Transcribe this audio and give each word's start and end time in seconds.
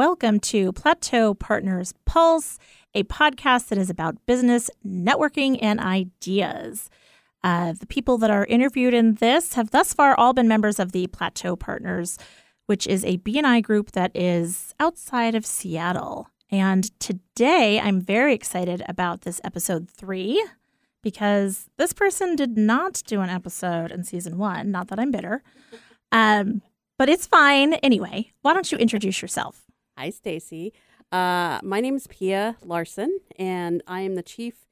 welcome 0.00 0.40
to 0.40 0.72
Plateau 0.72 1.34
Partners 1.34 1.92
Pulse, 2.06 2.58
a 2.94 3.02
podcast 3.02 3.68
that 3.68 3.76
is 3.76 3.90
about 3.90 4.16
business, 4.24 4.70
networking, 4.82 5.58
and 5.60 5.78
ideas. 5.78 6.88
Uh, 7.44 7.74
the 7.78 7.86
people 7.86 8.16
that 8.16 8.30
are 8.30 8.46
interviewed 8.46 8.94
in 8.94 9.16
this 9.16 9.52
have 9.52 9.72
thus 9.72 9.92
far 9.92 10.14
all 10.14 10.32
been 10.32 10.48
members 10.48 10.78
of 10.78 10.92
the 10.92 11.06
Plateau 11.08 11.54
Partners, 11.54 12.16
which 12.64 12.86
is 12.86 13.04
a 13.04 13.18
BNI 13.18 13.62
group 13.62 13.92
that 13.92 14.10
is 14.14 14.74
outside 14.80 15.34
of 15.34 15.44
Seattle. 15.44 16.30
And 16.50 16.98
today 16.98 17.78
I'm 17.78 18.00
very 18.00 18.32
excited 18.32 18.82
about 18.88 19.20
this 19.20 19.38
episode 19.44 19.86
three 19.90 20.42
because 21.02 21.68
this 21.76 21.92
person 21.92 22.36
did 22.36 22.56
not 22.56 23.02
do 23.06 23.20
an 23.20 23.28
episode 23.28 23.90
in 23.92 24.04
season 24.04 24.38
one. 24.38 24.70
Not 24.70 24.88
that 24.88 24.98
I'm 24.98 25.10
bitter. 25.10 25.42
Um, 26.10 26.62
but 26.96 27.10
it's 27.10 27.26
fine. 27.26 27.74
Anyway, 27.74 28.32
why 28.40 28.54
don't 28.54 28.72
you 28.72 28.78
introduce 28.78 29.20
yourself? 29.20 29.69
Hi, 30.00 30.08
Stacy. 30.08 30.72
Uh, 31.12 31.60
my 31.62 31.82
name 31.82 31.94
is 31.94 32.06
Pia 32.06 32.56
Larson, 32.64 33.20
and 33.38 33.82
I 33.86 34.00
am 34.00 34.14
the 34.14 34.22
Chief 34.22 34.66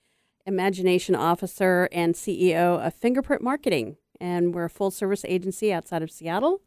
Imagination 0.46 1.14
Officer 1.14 1.86
and 1.92 2.14
CEO 2.14 2.82
of 2.82 2.94
Fingerprint 2.94 3.42
Marketing. 3.42 3.98
And 4.18 4.54
we're 4.54 4.64
a 4.64 4.70
full 4.70 4.90
service 4.90 5.26
agency 5.26 5.70
outside 5.70 6.02
of 6.02 6.10
Seattle, 6.10 6.62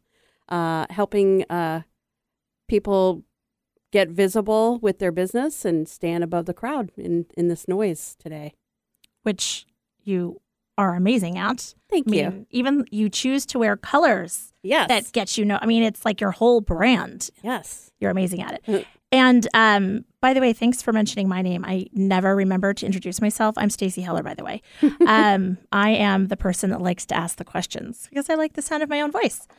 uh, 0.48 0.86
helping 0.90 1.42
uh, 1.50 1.82
people 2.68 3.24
get 3.90 4.10
visible 4.10 4.78
with 4.78 5.00
their 5.00 5.10
business 5.10 5.64
and 5.64 5.88
stand 5.88 6.22
above 6.22 6.46
the 6.46 6.54
crowd 6.54 6.92
in, 6.96 7.26
in 7.36 7.48
this 7.48 7.66
noise 7.66 8.14
today. 8.16 8.54
Which 9.24 9.66
you 10.04 10.40
are 10.78 10.94
amazing 10.94 11.38
at. 11.38 11.74
Thank 11.90 12.08
I 12.08 12.10
mean, 12.10 12.20
you. 12.24 12.46
Even 12.50 12.84
you 12.90 13.08
choose 13.08 13.44
to 13.46 13.58
wear 13.58 13.76
colors 13.76 14.52
Yes. 14.62 14.88
that 14.88 15.12
gets 15.12 15.36
you 15.36 15.44
know. 15.44 15.58
I 15.60 15.66
mean, 15.66 15.82
it's 15.82 16.04
like 16.04 16.20
your 16.20 16.30
whole 16.30 16.60
brand. 16.60 17.30
yes. 17.42 17.90
You're 18.00 18.10
amazing 18.10 18.42
at 18.42 18.62
Mm. 18.66 18.74
it. 18.80 18.86
And 19.12 19.46
um, 19.52 20.04
by 20.22 20.32
the 20.32 20.40
way, 20.40 20.54
thanks 20.54 20.80
for 20.80 20.90
mentioning 20.92 21.28
my 21.28 21.42
name. 21.42 21.64
I 21.66 21.86
never 21.92 22.34
remember 22.34 22.72
to 22.72 22.86
introduce 22.86 23.20
myself. 23.20 23.54
I'm 23.58 23.68
Stacy 23.68 24.00
Heller, 24.00 24.22
by 24.22 24.32
the 24.34 24.42
way. 24.42 24.62
um, 25.06 25.58
I 25.70 25.90
am 25.90 26.28
the 26.28 26.36
person 26.36 26.70
that 26.70 26.80
likes 26.80 27.04
to 27.06 27.14
ask 27.14 27.36
the 27.36 27.44
questions 27.44 28.06
because 28.08 28.30
I 28.30 28.34
like 28.36 28.54
the 28.54 28.62
sound 28.62 28.82
of 28.82 28.88
my 28.88 29.00
own 29.02 29.10
voice. 29.12 29.46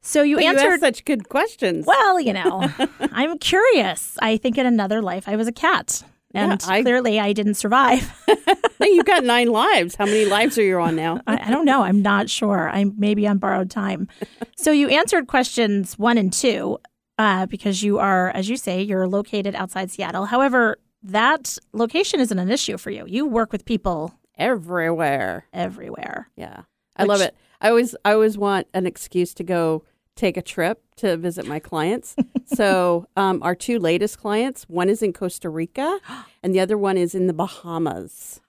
So 0.00 0.22
you 0.22 0.36
But 0.36 0.44
answered 0.44 0.72
asked 0.74 0.80
such 0.80 1.04
good 1.04 1.28
questions. 1.28 1.84
well, 1.84 2.20
you 2.20 2.32
know, 2.32 2.68
I'm 3.12 3.36
curious. 3.38 4.16
I 4.22 4.36
think 4.36 4.56
in 4.56 4.64
another 4.64 5.02
life 5.02 5.28
I 5.28 5.34
was 5.34 5.48
a 5.48 5.52
cat. 5.52 6.04
And 6.34 6.60
Yeah, 6.62 6.68
I- 6.68 6.82
clearly 6.82 7.18
I 7.18 7.32
didn't 7.32 7.54
survive. 7.54 8.12
You've 8.80 9.06
got 9.06 9.24
nine 9.36 9.48
lives. 9.48 9.94
How 9.94 10.04
many 10.06 10.24
lives 10.26 10.58
are 10.58 10.62
you 10.62 10.78
on 10.80 10.94
now? 10.96 11.20
I, 11.26 11.48
I 11.48 11.50
don't 11.50 11.64
know. 11.64 11.82
I'm 11.82 12.02
not 12.02 12.28
sure. 12.30 12.68
I'm 12.70 12.94
maybe 12.98 13.26
on 13.26 13.38
borrowed 13.38 13.70
time. 13.70 14.08
So 14.60 14.72
you 14.72 14.88
answered 14.88 15.28
questions 15.28 15.96
one 15.98 16.18
and 16.18 16.32
two 16.32 16.78
uh, 17.16 17.46
because 17.46 17.80
you 17.84 17.98
are, 18.00 18.30
as 18.30 18.48
you 18.48 18.56
say, 18.56 18.82
you're 18.82 19.06
located 19.06 19.54
outside 19.54 19.88
Seattle. 19.92 20.24
However, 20.24 20.78
that 21.04 21.56
location 21.72 22.18
isn't 22.18 22.38
an 22.38 22.50
issue 22.50 22.76
for 22.76 22.90
you. 22.90 23.04
You 23.06 23.24
work 23.26 23.52
with 23.52 23.64
people 23.64 24.12
Everywhere. 24.36 25.46
everywhere. 25.52 26.28
Yeah. 26.36 26.62
I 26.96 27.04
love 27.04 27.20
it. 27.20 27.36
I 27.60 27.68
always 27.68 27.94
I 28.04 28.12
always 28.14 28.36
want 28.36 28.66
an 28.74 28.84
excuse 28.84 29.32
to 29.34 29.44
go 29.44 29.84
take 30.18 30.36
a 30.36 30.42
trip 30.42 30.82
to 30.96 31.16
visit 31.16 31.46
my 31.46 31.58
clients. 31.58 32.14
so 32.46 33.06
um, 33.16 33.42
our 33.42 33.54
two 33.54 33.78
latest 33.78 34.18
clients, 34.18 34.64
one 34.64 34.88
is 34.88 35.02
in 35.02 35.12
Costa 35.12 35.48
Rica 35.48 35.98
and 36.42 36.54
the 36.54 36.60
other 36.60 36.76
one 36.76 36.96
is 36.98 37.14
in 37.14 37.26
the 37.26 37.32
Bahamas. 37.32 38.40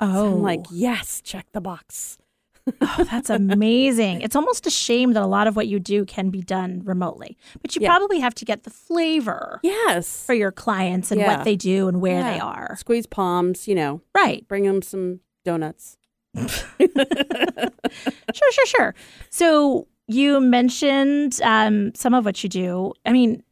Oh, 0.00 0.12
So 0.12 0.26
I'm 0.36 0.42
like, 0.42 0.64
yes, 0.70 1.20
check 1.22 1.46
the 1.52 1.60
box. 1.60 2.18
oh, 2.80 3.06
that's 3.10 3.30
amazing. 3.30 4.20
it's 4.22 4.34
almost 4.34 4.66
a 4.66 4.70
shame 4.70 5.12
that 5.12 5.22
a 5.22 5.26
lot 5.26 5.46
of 5.46 5.54
what 5.54 5.68
you 5.68 5.78
do 5.78 6.04
can 6.04 6.30
be 6.30 6.42
done 6.42 6.82
remotely, 6.84 7.36
but 7.62 7.76
you 7.76 7.82
Yeah. 7.82 7.88
probably 7.90 8.18
have 8.18 8.34
to 8.36 8.44
get 8.44 8.64
the 8.64 8.70
flavor 8.70 9.60
Yes. 9.62 10.24
for 10.26 10.34
your 10.34 10.50
clients 10.50 11.12
and 11.12 11.20
Yeah. 11.20 11.36
what 11.36 11.44
they 11.44 11.54
do 11.54 11.86
and 11.86 12.00
where 12.00 12.24
they 12.24 12.40
are. 12.40 12.74
Squeeze 12.78 13.06
palms, 13.06 13.68
you 13.68 13.74
know, 13.76 14.00
Right. 14.16 14.46
bring 14.48 14.64
them 14.64 14.82
some 14.82 15.20
donuts. 15.44 15.96
Sure, 18.34 18.52
sure, 18.52 18.66
sure. 18.66 18.94
So 19.30 19.86
you 20.08 20.40
mentioned 20.40 21.40
um, 21.42 21.94
some 21.94 22.14
of 22.14 22.24
what 22.24 22.42
you 22.42 22.48
do. 22.48 22.92
I 23.04 23.12
mean, 23.12 23.42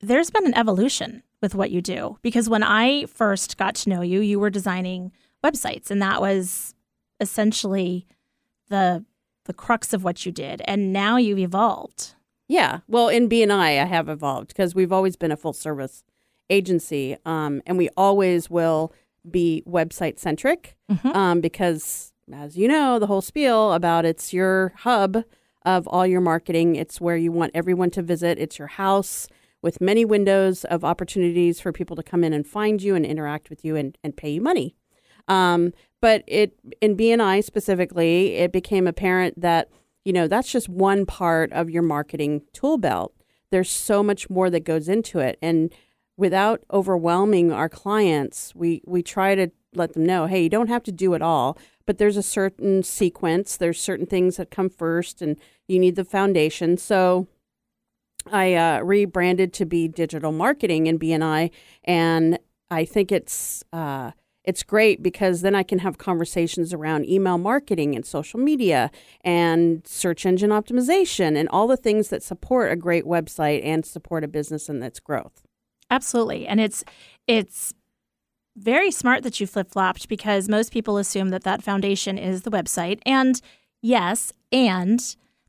there's 0.00 0.30
been 0.30 0.46
an 0.46 0.56
evolution 0.56 1.22
with 1.42 1.54
what 1.54 1.70
you 1.70 1.80
do 1.82 2.18
because 2.22 2.48
when 2.48 2.62
I 2.62 3.06
first 3.06 3.56
got 3.56 3.74
to 3.76 3.90
know 3.90 4.00
you, 4.00 4.20
you 4.20 4.38
were 4.40 4.50
designing 4.50 5.12
websites, 5.44 5.90
and 5.90 6.00
that 6.02 6.20
was 6.20 6.74
essentially 7.20 8.06
the 8.68 9.04
the 9.44 9.52
crux 9.54 9.92
of 9.92 10.02
what 10.02 10.26
you 10.26 10.32
did. 10.32 10.60
And 10.64 10.92
now 10.92 11.18
you've 11.18 11.38
evolved. 11.38 12.14
Yeah. 12.48 12.80
Well, 12.88 13.08
in 13.08 13.28
BNI, 13.28 13.80
I 13.80 13.84
have 13.84 14.08
evolved 14.08 14.48
because 14.48 14.74
we've 14.74 14.90
always 14.92 15.14
been 15.14 15.30
a 15.30 15.36
full 15.36 15.52
service 15.52 16.02
agency, 16.50 17.16
um, 17.24 17.62
and 17.64 17.78
we 17.78 17.88
always 17.96 18.50
will 18.50 18.92
be 19.28 19.62
website 19.66 20.18
centric 20.18 20.76
Mhm. 20.90 21.14
um, 21.14 21.40
because, 21.40 22.12
as 22.32 22.56
you 22.56 22.66
know, 22.66 22.98
the 22.98 23.06
whole 23.06 23.20
spiel 23.22 23.72
about 23.72 24.04
it's 24.04 24.32
your 24.32 24.72
hub 24.78 25.22
of 25.66 25.86
all 25.88 26.06
your 26.06 26.22
marketing. 26.22 26.76
It's 26.76 27.00
where 27.00 27.16
you 27.16 27.32
want 27.32 27.50
everyone 27.54 27.90
to 27.90 28.02
visit. 28.02 28.38
It's 28.38 28.58
your 28.58 28.68
house 28.68 29.26
with 29.60 29.80
many 29.80 30.04
windows 30.04 30.64
of 30.64 30.84
opportunities 30.84 31.60
for 31.60 31.72
people 31.72 31.96
to 31.96 32.02
come 32.02 32.22
in 32.22 32.32
and 32.32 32.46
find 32.46 32.80
you 32.80 32.94
and 32.94 33.04
interact 33.04 33.50
with 33.50 33.64
you 33.64 33.74
and, 33.74 33.98
and 34.04 34.16
pay 34.16 34.30
you 34.30 34.40
money. 34.40 34.76
Um, 35.28 35.72
but 36.00 36.22
it 36.28 36.52
in 36.80 36.96
BNI 36.96 37.42
specifically, 37.42 38.36
it 38.36 38.52
became 38.52 38.86
apparent 38.86 39.40
that 39.40 39.68
you 40.04 40.12
know 40.12 40.28
that's 40.28 40.52
just 40.52 40.68
one 40.68 41.04
part 41.04 41.52
of 41.52 41.68
your 41.68 41.82
marketing 41.82 42.42
tool 42.52 42.78
belt. 42.78 43.12
There's 43.50 43.70
so 43.70 44.04
much 44.04 44.30
more 44.30 44.50
that 44.50 44.60
goes 44.60 44.88
into 44.88 45.18
it, 45.18 45.36
and 45.42 45.72
without 46.16 46.62
overwhelming 46.72 47.50
our 47.50 47.68
clients, 47.68 48.54
we 48.54 48.82
we 48.86 49.02
try 49.02 49.34
to 49.34 49.50
let 49.76 49.92
them 49.92 50.04
know, 50.04 50.26
hey, 50.26 50.42
you 50.42 50.48
don't 50.48 50.68
have 50.68 50.82
to 50.84 50.92
do 50.92 51.14
it 51.14 51.22
all, 51.22 51.58
but 51.86 51.98
there's 51.98 52.16
a 52.16 52.22
certain 52.22 52.82
sequence. 52.82 53.56
There's 53.56 53.80
certain 53.80 54.06
things 54.06 54.36
that 54.36 54.50
come 54.50 54.68
first, 54.68 55.22
and 55.22 55.38
you 55.68 55.78
need 55.78 55.96
the 55.96 56.04
foundation. 56.04 56.76
So 56.76 57.28
I 58.30 58.54
uh, 58.54 58.80
rebranded 58.80 59.52
to 59.54 59.66
be 59.66 59.88
digital 59.88 60.32
marketing 60.32 60.86
in 60.86 60.98
BNI, 60.98 61.50
and 61.84 62.38
I 62.70 62.84
think 62.84 63.12
it's 63.12 63.62
uh, 63.72 64.12
it's 64.46 64.62
great 64.62 65.02
because 65.02 65.40
then 65.40 65.54
I 65.54 65.64
can 65.64 65.80
have 65.80 65.98
conversations 65.98 66.72
around 66.72 67.08
email 67.08 67.36
marketing 67.36 67.96
and 67.96 68.06
social 68.06 68.38
media 68.38 68.92
and 69.22 69.84
search 69.86 70.24
engine 70.24 70.50
optimization 70.50 71.36
and 71.36 71.48
all 71.48 71.66
the 71.66 71.76
things 71.76 72.08
that 72.08 72.22
support 72.22 72.70
a 72.70 72.76
great 72.76 73.04
website 73.04 73.64
and 73.64 73.84
support 73.84 74.22
a 74.22 74.28
business 74.28 74.68
and 74.68 74.82
its 74.84 75.00
growth. 75.00 75.42
Absolutely. 75.90 76.46
And 76.46 76.60
it's 76.60 76.84
it's 77.26 77.74
very 78.56 78.90
smart 78.90 79.22
that 79.22 79.38
you 79.40 79.46
flip-flopped 79.46 80.08
because 80.08 80.48
most 80.48 80.72
people 80.72 80.96
assume 80.98 81.28
that 81.30 81.44
that 81.44 81.62
foundation 81.62 82.18
is 82.18 82.42
the 82.42 82.50
website. 82.50 83.00
And 83.06 83.40
yes, 83.82 84.32
and 84.50 85.00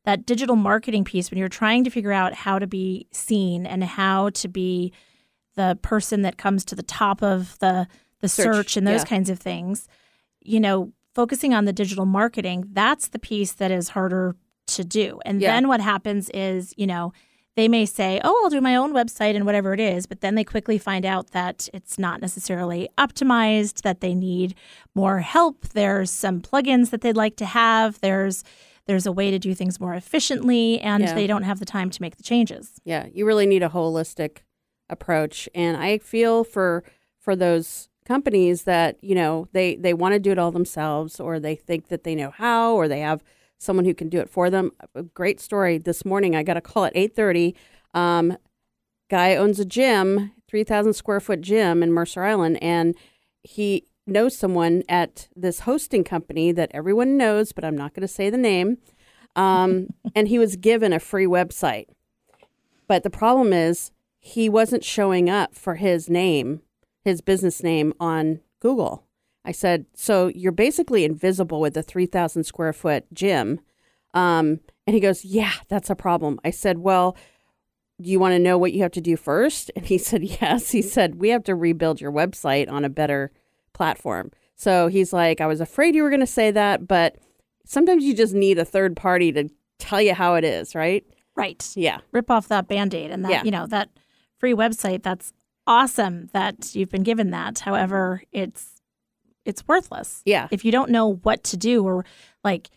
that 0.03 0.25
digital 0.25 0.56
marketing 0.56 1.03
piece 1.03 1.31
when 1.31 1.38
you're 1.38 1.50
trying 1.50 1.84
to 1.84 1.90
figure 1.90 2.12
out 2.12 2.34
how 2.34 2.59
to 2.59 2.68
be 2.68 3.07
seen 3.12 3.66
and 3.66 3.84
how 3.84 4.29
to 4.31 4.47
be 4.47 4.94
the 5.56 5.78
person 5.81 6.22
that 6.22 6.38
comes 6.38 6.63
to 6.66 6.75
the 6.75 6.84
top 6.84 7.22
of 7.23 7.57
the 7.59 7.88
the 8.19 8.28
search, 8.28 8.56
Search, 8.56 8.78
and 8.78 8.88
those 8.88 9.01
yeah. 9.01 9.06
kinds 9.06 9.29
of 9.29 9.38
things, 9.39 9.88
you 10.41 10.59
know, 10.59 10.91
focusing 11.13 11.53
on 11.53 11.66
the 11.66 11.74
digital 11.74 12.06
marketing, 12.06 12.66
that's 12.72 13.09
the 13.09 13.19
piece 13.19 13.53
that 13.53 13.69
is 13.69 13.89
harder 13.89 14.35
to 14.68 14.84
do. 14.84 15.19
And 15.24 15.39
Yeah. 15.39 15.53
then 15.53 15.68
what 15.68 15.81
happens 15.81 16.29
is, 16.31 16.74
you 16.78 16.88
know, 16.88 17.13
they 17.57 17.68
may 17.68 17.85
say, 17.85 18.22
"Oh, 18.23 18.40
I'll 18.44 18.50
do 18.51 18.62
my 18.62 18.75
own 18.75 18.94
website 18.94 19.35
and 19.35 19.45
whatever 19.45 19.73
it 19.73 19.79
is," 19.81 20.06
but 20.06 20.22
then 20.22 20.35
they 20.35 20.44
quickly 20.45 20.78
find 20.78 21.06
out 21.06 21.31
that 21.31 21.68
it's 21.73 21.97
not 22.00 22.22
necessarily 22.22 22.88
optimized, 22.97 23.81
that 23.81 24.00
they 24.00 24.13
need 24.16 24.54
more 24.95 25.19
help. 25.19 25.68
There's 25.69 26.12
some 26.12 26.39
plugins 26.39 26.92
that 26.92 27.01
they'd 27.01 27.18
like 27.18 27.36
to 27.38 27.45
have. 27.45 28.00
There's 28.00 28.44
there's 28.86 29.06
a 29.06 29.12
way 29.12 29.31
to 29.31 29.39
do 29.39 29.54
things 29.54 29.81
more 29.81 29.95
efficiently 29.95 30.80
and 30.80 31.04
Yeah. 31.04 31.13
they 31.13 31.27
don't 31.27 31.44
have 31.44 31.59
the 31.59 31.65
time 31.65 31.89
to 31.89 32.01
make 32.01 32.15
the 32.15 32.24
changes. 32.24 32.80
Yeah, 32.86 33.07
you 33.13 33.25
really 33.25 33.45
need 33.45 33.62
a 33.63 33.68
holistic 33.68 34.38
approach, 34.89 35.50
and 35.53 35.75
I 35.75 35.98
feel 35.98 36.44
for 36.45 36.83
for 37.19 37.36
those 37.36 37.89
companies 38.06 38.63
that 38.63 38.95
you 39.03 39.15
know 39.15 39.48
they 39.51 39.75
they 39.75 39.94
want 39.94 40.13
to 40.13 40.19
do 40.19 40.31
it 40.31 40.38
all 40.39 40.51
themselves, 40.51 41.19
or 41.19 41.39
they 41.39 41.56
think 41.56 41.88
that 41.89 42.03
they 42.03 42.15
know 42.15 42.30
how, 42.30 42.75
or 42.75 42.88
they 42.88 43.00
have 43.01 43.24
someone 43.57 43.86
who 43.86 43.94
can 43.94 44.09
do 44.09 44.19
it 44.19 44.30
for 44.30 44.50
them. 44.50 44.71
A 44.95 45.04
great 45.04 45.39
story 45.39 45.77
this 45.77 46.06
morning. 46.06 46.36
I 46.36 46.44
got 46.44 46.57
a 46.57 46.62
call 46.62 46.86
at 46.86 46.94
eight 46.95 47.15
thirty. 47.15 47.56
Um, 47.94 48.38
guy 49.09 49.36
owns 49.36 49.59
a 49.59 49.65
gym, 49.65 50.31
three 50.48 50.63
thousand 50.63 50.94
square 50.94 51.19
foot 51.19 51.42
gym 51.42 51.83
in 51.83 51.92
Mercer 51.92 52.24
Island, 52.24 52.62
and 52.62 52.95
he 53.44 53.88
knows 54.06 54.38
someone 54.38 54.83
at 54.88 55.27
this 55.36 55.62
hosting 55.62 56.04
company 56.04 56.51
that 56.54 56.71
everyone 56.74 57.18
knows, 57.18 57.51
but 57.51 57.65
I'm 57.65 57.77
not 57.77 57.94
going 57.94 58.01
to 58.01 58.07
say 58.07 58.30
the 58.30 58.38
name. 58.38 58.77
Um, 59.36 59.88
and 60.15 60.27
he 60.27 60.39
was 60.39 60.56
given 60.56 60.94
a 60.94 61.00
free 61.00 61.25
website. 61.25 61.88
But 62.88 63.03
the 63.03 63.10
problem 63.10 63.51
is 63.51 63.92
he 64.19 64.50
wasn't 64.50 64.83
showing 64.83 65.30
up 65.30 65.53
for 65.53 65.75
his 65.75 66.10
name, 66.10 66.62
his 67.03 67.21
business 67.21 67.62
name 67.62 67.94
on 68.00 68.39
Google. 68.62 69.06
I 69.47 69.51
said, 69.53 69.85
so 69.94 70.27
you're 70.27 70.51
basically 70.51 71.05
invisible 71.05 71.59
with 71.61 71.75
a 71.77 71.81
3,000 71.81 72.44
square 72.44 72.73
foot 72.73 73.05
gym. 73.13 73.59
Um, 74.13 74.59
and 74.85 74.94
he 74.94 74.99
goes, 74.99 75.23
yeah, 75.25 75.53
that's 75.69 75.89
a 75.89 75.95
problem. 75.95 76.39
I 76.45 76.51
said, 76.51 76.79
well, 76.79 77.15
do 77.99 78.09
you 78.11 78.19
want 78.19 78.33
to 78.33 78.39
know 78.39 78.57
what 78.57 78.73
you 78.73 78.83
have 78.83 78.91
to 78.91 79.01
do 79.01 79.15
first? 79.17 79.71
And 79.75 79.85
he 79.85 79.97
said, 80.09 80.23
Yes. 80.23 80.69
He 80.71 80.83
said, 80.83 81.15
We 81.15 81.29
have 81.29 81.44
to 81.45 81.55
rebuild 81.55 81.99
your 81.99 82.11
website 82.11 82.69
on 82.69 82.85
a 82.85 82.89
better 82.89 83.31
platform. 83.73 84.31
So 84.55 84.88
he's 84.88 85.13
like, 85.13 85.41
I 85.41 85.47
was 85.47 85.61
afraid 85.61 85.95
you 85.95 86.03
were 86.03 86.09
going 86.11 86.19
to 86.19 86.27
say 86.27 86.51
that, 86.51 86.88
but 86.88 87.15
sometimes 87.65 88.03
you 88.03 88.13
just 88.13 88.33
need 88.35 88.59
a 88.59 88.65
third 88.65 88.95
party 88.95 89.31
to 89.31 89.50
tell 89.79 90.00
you 90.01 90.13
how 90.13 90.35
it 90.35 90.43
is, 90.43 90.75
right? 90.75 91.03
Right. 91.35 91.67
Yeah. 91.75 92.00
Rip 92.11 92.29
off 92.29 92.47
that 92.50 92.67
band 92.67 92.93
aid 92.93 93.09
and 93.11 93.23
that, 93.25 93.31
Yeah. 93.31 93.43
you 93.43 93.51
know, 93.51 93.65
that 93.67 93.89
free 94.38 94.53
website. 94.53 95.01
That's 95.03 95.33
awesome 95.65 96.29
that 96.33 96.75
you've 96.75 96.89
been 96.89 97.03
given 97.03 97.31
that. 97.31 97.59
However, 97.59 98.21
it's 98.31 98.76
it's 99.47 99.67
worthless. 99.67 100.21
Yeah. 100.25 100.47
If 100.51 100.65
you 100.65 100.71
don't 100.71 100.91
know 100.91 101.15
what 101.23 101.44
to 101.45 101.57
do 101.57 101.83
or 101.83 102.05
like 102.44 102.69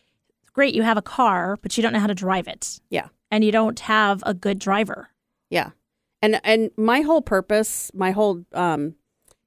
great, 0.52 0.74
you 0.74 0.82
have 0.82 0.96
a 0.96 1.02
car, 1.02 1.58
but 1.60 1.76
you 1.76 1.82
don't 1.82 1.92
know 1.92 1.98
how 1.98 2.06
to 2.06 2.14
drive 2.14 2.48
it. 2.48 2.80
Yeah. 2.88 3.08
And 3.30 3.44
you 3.44 3.52
don't 3.52 3.78
have 3.80 4.22
a 4.24 4.32
good 4.32 4.58
driver. 4.58 5.10
Yeah. 5.50 5.70
And 6.22 6.40
and 6.44 6.70
my 6.76 7.00
whole 7.00 7.22
purpose, 7.22 7.90
my 7.92 8.12
whole 8.12 8.44
um 8.52 8.94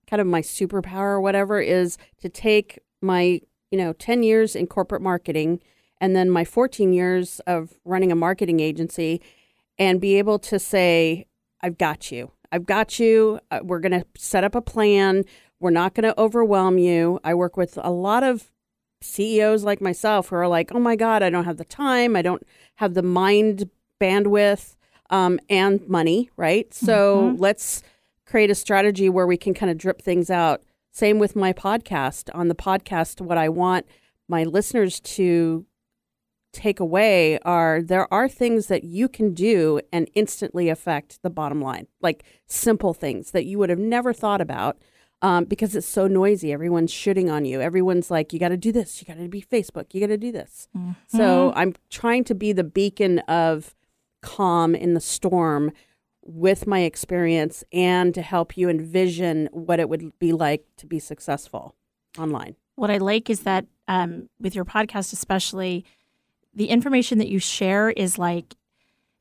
kind 0.07 0.19
of 0.21 0.27
my 0.27 0.41
superpower 0.41 1.13
or 1.13 1.21
whatever 1.21 1.61
is 1.61 1.97
to 2.21 2.29
take 2.29 2.79
my, 3.01 3.41
you 3.71 3.77
know, 3.77 3.93
10 3.93 4.21
years 4.21 4.55
in 4.55 4.67
corporate 4.67 5.01
marketing 5.01 5.61
and 5.99 6.15
then 6.15 6.29
my 6.29 6.43
14 6.43 6.91
years 6.91 7.39
of 7.47 7.79
running 7.85 8.11
a 8.11 8.15
marketing 8.15 8.59
agency 8.59 9.21
and 9.79 10.01
be 10.01 10.17
able 10.17 10.37
to 10.39 10.59
say 10.59 11.25
I've 11.61 11.77
got 11.77 12.11
you. 12.11 12.31
I've 12.51 12.65
got 12.65 12.99
you. 12.99 13.39
Uh, 13.49 13.61
we're 13.63 13.79
going 13.79 13.93
to 13.93 14.05
set 14.17 14.43
up 14.43 14.53
a 14.53 14.61
plan. 14.61 15.23
We're 15.63 15.69
not 15.69 15.94
going 15.94 16.04
to 16.04 16.19
overwhelm 16.19 16.77
you. 16.77 17.21
I 17.24 17.33
work 17.33 17.56
with 17.56 17.80
a 17.81 17.89
lot 17.89 18.21
of 18.21 18.51
CEOs 19.01 19.63
like 19.63 19.80
myself 19.80 20.27
who 20.27 20.36
are 20.36 20.48
like, 20.48 20.75
"Oh 20.75 20.80
my 20.80 20.98
god, 20.98 21.24
I 21.24 21.30
don't 21.30 21.45
have 21.45 21.56
the 21.56 21.63
time. 21.63 22.18
I 22.18 22.21
don't 22.21 22.44
have 22.75 22.95
the 22.95 23.01
mind 23.01 23.69
bandwidth 23.98 24.75
um, 25.10 25.39
and 25.50 25.88
money, 25.88 26.30
right? 26.36 26.74
So 26.74 27.33
let's 27.38 27.81
create 28.25 28.50
a 28.50 28.56
strategy 28.56 29.07
where 29.07 29.25
we 29.25 29.38
can 29.38 29.54
kind 29.54 29.71
of 29.71 29.77
drip 29.77 30.01
things 30.01 30.30
out. 30.30 30.63
Same 30.92 31.18
with 31.18 31.33
my 31.33 31.54
podcast. 31.54 32.30
On 32.33 32.50
the 32.50 32.56
podcast, 32.56 33.21
what 33.21 33.38
I 33.38 33.48
want 33.48 33.86
my 34.27 34.44
listeners 34.44 35.00
to 35.00 35.65
take 36.51 36.81
away 36.81 37.39
are 37.39 37.81
there 37.81 38.13
are 38.13 38.27
things 38.27 38.68
that 38.68 38.83
you 38.83 39.07
can 39.07 39.33
do 39.33 39.80
and 39.94 40.10
instantly 40.13 40.68
affect 40.68 41.21
the 41.21 41.30
bottom 41.30 41.62
line, 41.62 41.88
like 42.01 42.24
simple 42.48 42.94
things 42.94 43.31
that 43.31 43.45
you 43.45 43.57
would 43.60 43.69
have 43.69 43.80
never 43.80 44.12
thought 44.12 44.42
about. 44.42 44.77
Um, 45.23 45.45
because 45.45 45.73
it's 45.73 45.87
so 45.87 46.05
noisy. 46.05 46.51
Everyone's 46.51 46.91
shooting 46.91 47.29
on 47.31 47.45
you. 47.45 47.61
Everyone's 47.61 48.11
like, 48.11 48.33
you 48.33 48.39
got 48.39 48.49
to 48.49 48.57
do 48.57 48.73
this. 48.73 49.01
You 49.01 49.07
got 49.07 49.21
to 49.21 49.29
be 49.29 49.41
Facebook. 49.41 49.93
You 49.93 50.01
got 50.01 50.07
to 50.07 50.17
do 50.17 50.33
this. 50.33 50.67
So 51.07 51.53
I'm 51.55 51.73
trying 51.89 52.25
to 52.25 52.35
be 52.35 52.51
the 52.51 52.65
beacon 52.65 53.19
of 53.19 53.73
calm 54.21 54.75
in 54.75 54.95
the 54.95 54.99
storm 54.99 55.71
with 56.21 56.67
my 56.67 56.81
experience 56.81 57.63
and 57.71 58.13
to 58.13 58.21
help 58.21 58.57
you 58.57 58.67
envision 58.69 59.47
what 59.53 59.79
it 59.79 59.87
would 59.87 60.17
be 60.19 60.33
like 60.33 60.65
to 60.77 60.85
be 60.85 60.99
successful 60.99 61.75
online. 62.19 62.55
What 62.75 62.91
I 62.91 62.97
like 62.97 63.29
is 63.29 63.41
that 63.41 63.65
um, 63.87 64.29
with 64.41 64.55
your 64.55 64.65
podcast, 64.65 65.13
especially, 65.13 65.85
the 66.53 66.67
information 66.67 67.17
that 67.19 67.29
you 67.29 67.39
share 67.39 67.91
is 67.91 68.17
like 68.17 68.55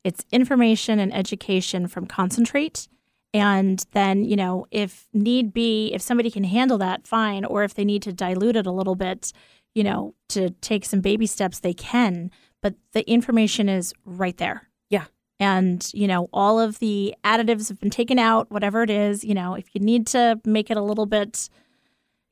it's 0.03 0.25
information 0.31 0.99
and 0.99 1.13
education 1.13 1.87
from 1.87 2.07
concentrate. 2.07 2.87
And 3.33 3.83
then, 3.91 4.23
you 4.23 4.35
know, 4.35 4.67
if 4.69 5.07
need 5.13 5.53
be, 5.53 5.87
if 5.93 6.01
somebody 6.01 6.29
can 6.29 6.43
handle 6.43 6.77
that, 6.77 7.07
fine. 7.07 7.45
Or 7.45 7.63
if 7.63 7.73
they 7.73 7.83
need 7.85 8.03
to 8.03 8.13
dilute 8.13 8.55
it 8.55 8.67
a 8.67 8.71
little 8.71 8.95
bit, 8.95 9.31
you 9.73 9.83
know, 9.83 10.13
to 10.29 10.51
take 10.61 10.85
some 10.85 11.01
baby 11.01 11.25
steps, 11.25 11.59
they 11.59 11.73
can. 11.73 12.29
But 12.61 12.75
the 12.91 13.09
information 13.09 13.69
is 13.69 13.91
right 14.05 14.37
there. 14.37 14.69
Yeah. 14.89 15.05
And, 15.39 15.89
you 15.93 16.07
know, 16.07 16.29
all 16.31 16.59
of 16.59 16.77
the 16.79 17.15
additives 17.23 17.69
have 17.69 17.79
been 17.79 17.89
taken 17.89 18.19
out, 18.19 18.51
whatever 18.51 18.83
it 18.83 18.91
is, 18.91 19.23
you 19.23 19.33
know, 19.33 19.55
if 19.55 19.65
you 19.73 19.81
need 19.81 20.05
to 20.07 20.39
make 20.45 20.69
it 20.69 20.77
a 20.77 20.81
little 20.81 21.07
bit, 21.07 21.49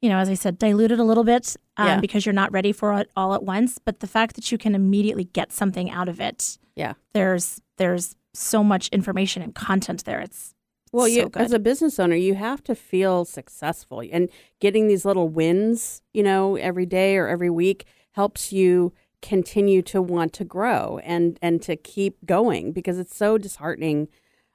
you 0.01 0.09
know, 0.09 0.19
as 0.19 0.30
I 0.30 0.36
said, 0.36 0.59
dilute 0.59 0.92
it 0.92 1.00
a 1.00 1.03
little 1.03 1.24
bit 1.24 1.56
um, 1.77 1.88
Yeah. 1.88 2.00
because 2.00 2.25
you're 2.25 2.33
not 2.33 2.51
ready 2.51 2.71
for 2.71 2.94
it 3.00 3.09
all 3.15 3.33
at 3.33 3.44
once. 3.44 3.80
But 3.83 4.01
the 4.01 4.07
fact 4.07 4.36
that 4.36 4.51
you 4.51 4.57
can 4.59 4.75
immediately 4.75 5.24
get 5.25 5.51
something 5.51 5.89
out 5.89 6.07
of 6.09 6.19
it, 6.21 6.59
Yeah. 6.75 6.94
there's 7.13 7.59
there's 7.77 8.15
so 8.33 8.63
much 8.63 8.88
information 8.89 9.42
and 9.42 9.56
content 9.56 10.06
there. 10.06 10.19
It's 10.21 10.53
Well, 10.91 11.05
so 11.05 11.11
you 11.11 11.29
good. 11.29 11.41
as 11.41 11.53
a 11.53 11.59
business 11.59 11.99
owner, 11.99 12.15
you 12.15 12.35
have 12.35 12.63
to 12.65 12.75
feel 12.75 13.25
successful, 13.25 14.03
and 14.11 14.29
getting 14.59 14.88
these 14.88 15.05
little 15.05 15.29
wins, 15.29 16.01
you 16.13 16.23
know, 16.23 16.55
every 16.57 16.85
day 16.85 17.15
or 17.17 17.27
every 17.27 17.49
week 17.49 17.85
helps 18.11 18.51
you 18.51 18.93
continue 19.21 19.81
to 19.83 20.01
want 20.01 20.33
to 20.33 20.43
grow 20.43 20.99
and 21.03 21.38
and 21.41 21.61
to 21.61 21.75
keep 21.75 22.25
going 22.25 22.71
because 22.71 22.97
it's 22.99 23.15
so 23.15 23.38
disheartening. 23.38 24.07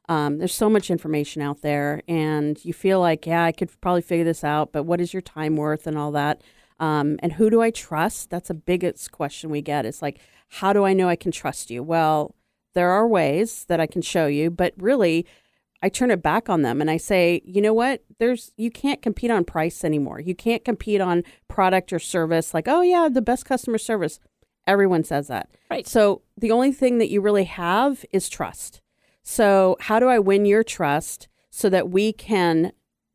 Um, 0.08 0.38
there's 0.38 0.54
so 0.54 0.70
much 0.70 0.90
information 0.90 1.42
out 1.42 1.62
there, 1.62 2.02
and 2.06 2.62
you 2.64 2.72
feel 2.72 3.00
like, 3.00 3.26
yeah, 3.26 3.44
I 3.44 3.52
could 3.52 3.70
probably 3.80 4.02
figure 4.02 4.24
this 4.24 4.44
out, 4.44 4.72
but 4.72 4.84
what 4.84 5.00
is 5.00 5.12
your 5.12 5.22
time 5.22 5.56
worth 5.56 5.86
and 5.86 5.98
all 5.98 6.12
that? 6.12 6.42
Um, 6.78 7.18
and 7.22 7.32
who 7.32 7.50
do 7.50 7.60
I 7.62 7.70
trust? 7.70 8.30
That's 8.30 8.50
a 8.50 8.54
biggest 8.54 9.10
question 9.10 9.50
we 9.50 9.62
get. 9.62 9.86
It's 9.86 10.02
like, 10.02 10.20
how 10.48 10.72
do 10.72 10.84
I 10.84 10.92
know 10.92 11.08
I 11.08 11.16
can 11.16 11.32
trust 11.32 11.70
you? 11.70 11.82
Well, 11.82 12.34
there 12.74 12.90
are 12.90 13.08
ways 13.08 13.64
that 13.68 13.80
I 13.80 13.86
can 13.86 14.02
show 14.02 14.26
you, 14.26 14.50
but 14.50 14.74
really, 14.76 15.26
I 15.82 15.88
turn 15.88 16.10
it 16.10 16.22
back 16.22 16.48
on 16.48 16.62
them 16.62 16.80
and 16.80 16.90
I 16.90 16.96
say, 16.96 17.42
you 17.44 17.60
know 17.60 17.74
what? 17.74 18.02
There's 18.18 18.52
you 18.56 18.70
can't 18.70 19.02
compete 19.02 19.30
on 19.30 19.44
price 19.44 19.84
anymore. 19.84 20.20
You 20.20 20.34
can't 20.34 20.64
compete 20.64 21.00
on 21.00 21.22
product 21.48 21.92
or 21.92 21.98
service 21.98 22.54
like, 22.54 22.66
oh 22.68 22.80
yeah, 22.82 23.08
the 23.10 23.22
best 23.22 23.44
customer 23.44 23.78
service. 23.78 24.18
Everyone 24.66 25.04
says 25.04 25.28
that. 25.28 25.48
Right. 25.70 25.86
So 25.86 26.22
the 26.36 26.50
only 26.50 26.72
thing 26.72 26.98
that 26.98 27.08
you 27.10 27.20
really 27.20 27.44
have 27.44 28.04
is 28.12 28.28
trust. 28.28 28.80
So 29.22 29.76
how 29.80 29.98
do 30.00 30.08
I 30.08 30.18
win 30.18 30.44
your 30.44 30.64
trust 30.64 31.28
so 31.50 31.68
that 31.70 31.90
we 31.90 32.12
can 32.12 32.72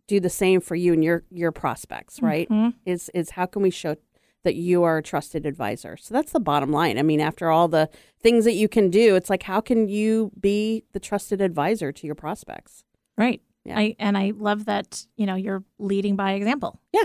do 0.07 0.19
the 0.19 0.29
same 0.29 0.61
for 0.61 0.75
you 0.75 0.93
and 0.93 1.03
your 1.03 1.23
your 1.29 1.51
prospects, 1.51 2.21
right? 2.21 2.47
Mhm. 2.49 2.73
Is 2.85 3.09
is 3.13 3.31
how 3.31 3.45
can 3.45 3.61
we 3.61 3.69
show 3.69 3.95
that 4.43 4.55
you 4.55 4.83
are 4.83 4.97
a 4.97 5.03
trusted 5.03 5.45
advisor? 5.45 5.97
So 5.97 6.13
that's 6.13 6.31
the 6.31 6.39
bottom 6.39 6.71
line. 6.71 6.97
I 6.97 7.03
mean, 7.03 7.19
after 7.21 7.49
all 7.49 7.67
the 7.67 7.89
things 8.21 8.45
that 8.45 8.53
you 8.53 8.67
can 8.67 8.89
do, 8.89 9.15
it's 9.15 9.29
like 9.29 9.43
how 9.43 9.61
can 9.61 9.87
you 9.87 10.31
be 10.39 10.83
the 10.93 10.99
trusted 10.99 11.41
advisor 11.41 11.91
to 11.91 12.05
your 12.05 12.15
prospects? 12.15 12.83
right. 13.17 13.41
Yeah. 13.63 13.77
I 13.77 13.95
and 13.99 14.17
I 14.17 14.31
love 14.35 14.65
that 14.65 15.05
you 15.17 15.27
know 15.27 15.35
you're 15.35 15.63
leading 15.77 16.15
by 16.15 16.31
example. 16.31 16.79
Yeah. 16.91 17.03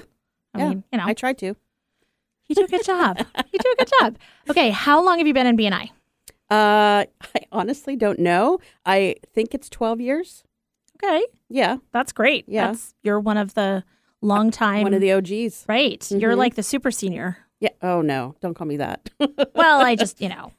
I 0.54 0.58
Yeah. 0.60 0.68
mean, 0.70 0.84
you 0.90 0.98
know, 0.98 1.04
I 1.06 1.12
try 1.12 1.34
to. 1.34 1.54
you 2.48 2.54
do 2.54 2.64
a 2.64 2.66
good 2.68 2.84
job. 2.84 3.18
you 3.52 3.58
do 3.58 3.74
a 3.74 3.76
good 3.84 3.92
job. 4.00 4.16
Okay, 4.48 4.70
how 4.70 5.04
long 5.04 5.18
have 5.18 5.26
you 5.26 5.34
been 5.34 5.46
in 5.46 5.56
BNI? 5.58 5.90
Uh, 6.50 7.04
I 7.34 7.40
honestly 7.52 7.94
don't 7.96 8.18
know. 8.20 8.58
I 8.86 9.16
think 9.34 9.52
it's 9.52 9.68
12 9.68 10.00
years. 10.00 10.44
Okay, 10.96 11.26
Yeah. 11.50 11.76
that's 11.92 12.12
great. 12.12 12.44
Yeah. 12.48 12.68
That's, 12.68 12.94
you're 13.02 13.20
one 13.20 13.36
of 13.36 13.52
the 13.52 13.84
long 14.26 14.50
time. 14.50 14.82
One 14.82 14.94
of 14.94 15.00
the 15.00 15.12
OGs. 15.12 15.64
right. 15.68 16.10
You're 16.10 16.32
Mhm. 16.34 16.38
like 16.38 16.54
the 16.56 16.62
super 16.62 16.90
senior. 16.90 17.38
Yeah. 17.60 17.70
Oh, 17.80 18.02
no. 18.02 18.34
Don't 18.42 18.54
call 18.54 18.66
me 18.66 18.76
that. 18.76 19.08
Well, 19.54 19.80
I 19.80 19.94
just 19.96 20.20
you 20.20 20.28
know, 20.28 20.52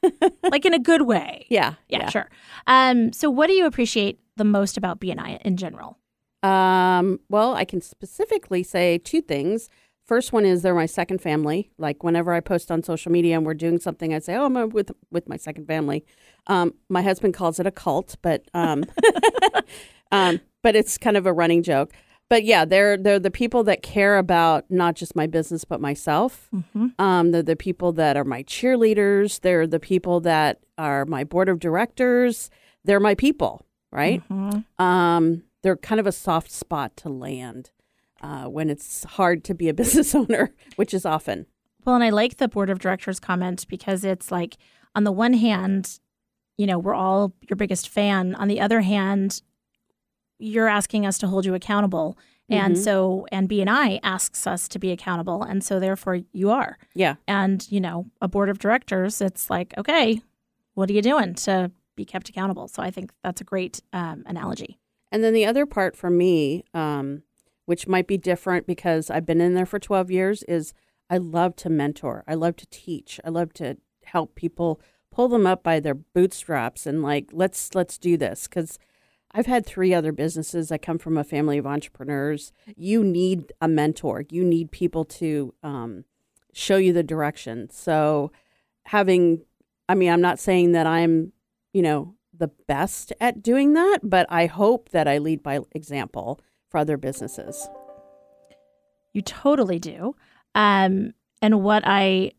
like 0.50 0.64
in 0.66 0.74
a 0.74 0.78
good 0.78 1.02
way. 1.02 1.46
yeah. 1.50 1.74
Yeah, 1.88 2.08
sure. 2.10 2.28
Um, 2.66 3.12
so 3.12 3.30
what 3.30 3.46
do 3.46 3.52
you 3.52 3.64
appreciate 3.66 4.18
the 4.36 4.44
most 4.44 4.76
about 4.76 4.98
BNI 5.00 5.40
in 5.42 5.56
general? 5.56 5.98
Um, 6.42 7.20
well, 7.28 7.54
I 7.54 7.64
can 7.64 7.80
specifically 7.80 8.62
say 8.62 8.98
two 8.98 9.20
things. 9.22 9.68
First 10.04 10.32
one 10.32 10.44
is 10.46 10.62
they're 10.62 10.74
my 10.74 10.86
second 10.86 11.20
family. 11.20 11.70
Like 11.78 12.02
whenever 12.02 12.32
I 12.32 12.40
post 12.40 12.70
on 12.70 12.82
social 12.82 13.12
media 13.12 13.36
and 13.36 13.44
we're 13.46 13.54
doing 13.54 13.78
something, 13.78 14.12
I 14.14 14.18
say, 14.20 14.34
"Oh, 14.36 14.46
I'm 14.46 14.70
with 14.70 14.90
with 15.10 15.28
my 15.28 15.36
second 15.36 15.66
family." 15.66 16.04
Um, 16.46 16.74
my 16.88 17.02
husband 17.02 17.34
calls 17.34 17.60
it 17.60 17.66
a 17.66 17.70
cult, 17.70 18.16
but 18.22 18.42
um, 18.54 18.84
um, 20.12 20.40
but 20.62 20.74
it's 20.76 20.98
kind 20.98 21.16
of 21.16 21.26
a 21.26 21.32
running 21.32 21.62
joke. 21.62 21.92
But 22.28 22.44
yeah, 22.44 22.64
they're 22.64 22.96
they're 22.96 23.18
the 23.18 23.30
people 23.30 23.64
that 23.64 23.82
care 23.82 24.18
about 24.18 24.70
not 24.70 24.94
just 24.94 25.16
my 25.16 25.26
business 25.26 25.64
but 25.64 25.80
myself. 25.80 26.48
Mm-hmm. 26.54 26.88
Um, 26.98 27.30
they're 27.30 27.42
the 27.42 27.56
people 27.56 27.92
that 27.92 28.16
are 28.16 28.24
my 28.24 28.42
cheerleaders. 28.42 29.40
They're 29.40 29.66
the 29.66 29.80
people 29.80 30.20
that 30.20 30.60
are 30.76 31.06
my 31.06 31.24
board 31.24 31.48
of 31.48 31.58
directors. 31.58 32.50
They're 32.84 33.00
my 33.00 33.14
people, 33.14 33.64
right? 33.90 34.22
Mm-hmm. 34.28 34.82
um, 34.82 35.42
they're 35.62 35.76
kind 35.76 36.00
of 36.00 36.06
a 36.06 36.12
soft 36.12 36.50
spot 36.50 36.96
to 36.98 37.08
land 37.08 37.70
uh, 38.22 38.44
when 38.44 38.70
it's 38.70 39.04
hard 39.04 39.44
to 39.44 39.54
be 39.54 39.68
a 39.68 39.74
business 39.82 40.14
owner, 40.14 40.52
which 40.76 40.94
is 40.94 41.04
often. 41.04 41.46
Well, 41.84 41.94
and 41.94 42.04
I 42.04 42.10
like 42.10 42.36
the 42.36 42.48
board 42.48 42.70
of 42.70 42.78
directors 42.78 43.20
comment 43.20 43.66
because 43.68 44.04
it's 44.04 44.30
like, 44.30 44.56
on 44.94 45.04
the 45.04 45.12
one 45.12 45.32
hand, 45.32 46.00
you 46.56 46.66
know, 46.66 46.78
we're 46.78 46.94
all 46.94 47.32
your 47.48 47.56
biggest 47.56 47.88
fan. 47.88 48.34
On 48.34 48.48
the 48.48 48.60
other 48.60 48.80
hand, 48.80 49.42
you're 50.38 50.68
asking 50.68 51.04
us 51.06 51.18
to 51.18 51.26
hold 51.26 51.44
you 51.44 51.54
accountable. 51.54 52.16
And 52.50 52.76
Mhm. 52.76 52.82
so, 52.84 53.26
and 53.30 53.48
BNI 53.48 54.00
asks 54.02 54.46
us 54.46 54.68
to 54.68 54.78
be 54.78 54.90
accountable. 54.90 55.42
And 55.42 55.62
so, 55.62 55.78
therefore, 55.78 56.20
you 56.32 56.50
are. 56.50 56.78
Yeah. 56.94 57.16
And, 57.26 57.66
you 57.70 57.80
know, 57.80 58.06
a 58.22 58.28
board 58.28 58.48
of 58.48 58.58
directors, 58.58 59.20
it's 59.20 59.50
like, 59.50 59.74
okay, 59.76 60.22
what 60.74 60.88
are 60.88 60.94
you 60.94 61.02
doing 61.02 61.34
to 61.34 61.70
be 61.94 62.04
kept 62.06 62.28
accountable? 62.30 62.68
So 62.68 62.82
I 62.82 62.90
think 62.90 63.12
that's 63.22 63.40
a 63.40 63.44
great 63.44 63.82
um, 63.92 64.22
analogy. 64.26 64.78
And 65.12 65.22
then 65.22 65.34
the 65.34 65.44
other 65.44 65.66
part 65.66 65.94
for 65.96 66.08
me, 66.08 66.64
um, 66.72 67.22
which 67.66 67.86
might 67.86 68.06
be 68.06 68.16
different 68.16 68.66
because 68.66 69.10
I've 69.10 69.26
been 69.26 69.40
in 69.42 69.54
there 69.54 69.66
for 69.66 69.78
12 69.78 70.10
years, 70.10 70.42
is 70.44 70.72
I 71.10 71.18
love 71.18 71.54
to 71.56 71.68
mentor. 71.68 72.24
I 72.26 72.34
love 72.34 72.56
to 72.56 72.66
teach. 72.68 73.20
I 73.24 73.28
love 73.30 73.52
to 73.54 73.76
help 74.04 74.34
people 74.34 74.80
pull 75.10 75.28
them 75.28 75.46
up 75.46 75.62
by 75.62 75.80
their 75.80 75.94
bootstraps 75.94 76.86
and 76.86 77.02
like 77.02 77.28
let's 77.32 77.74
let's 77.74 77.98
do 77.98 78.16
this 78.16 78.46
because 78.46 78.78
I've 79.32 79.46
had 79.46 79.66
three 79.66 79.92
other 79.92 80.12
businesses. 80.12 80.72
I 80.72 80.78
come 80.78 80.98
from 80.98 81.18
a 81.18 81.24
family 81.24 81.58
of 81.58 81.66
entrepreneurs. 81.66 82.52
You 82.76 83.04
need 83.04 83.52
a 83.60 83.68
mentor. 83.68 84.24
You 84.30 84.42
need 84.42 84.70
people 84.70 85.04
to 85.04 85.54
um, 85.62 86.04
show 86.52 86.76
you 86.76 86.92
the 86.92 87.02
direction. 87.02 87.68
So 87.70 88.32
having, 88.86 89.42
I 89.88 89.94
mean, 89.94 90.10
I'm 90.10 90.22
not 90.22 90.38
saying 90.38 90.72
that 90.72 90.86
I'm, 90.86 91.32
you 91.72 91.82
know, 91.82 92.14
the 92.32 92.48
best 92.66 93.12
at 93.20 93.42
doing 93.42 93.74
that, 93.74 93.98
but 94.02 94.26
I 94.30 94.46
hope 94.46 94.90
that 94.90 95.06
I 95.08 95.18
lead 95.18 95.42
by 95.42 95.60
example 95.72 96.40
for 96.70 96.78
other 96.78 96.96
businesses. 96.96 97.68
You 99.12 99.22
totally 99.22 99.78
do. 99.78 100.14
Um, 100.54 101.12
and 101.42 101.62
what 101.62 101.82
I 101.86 102.32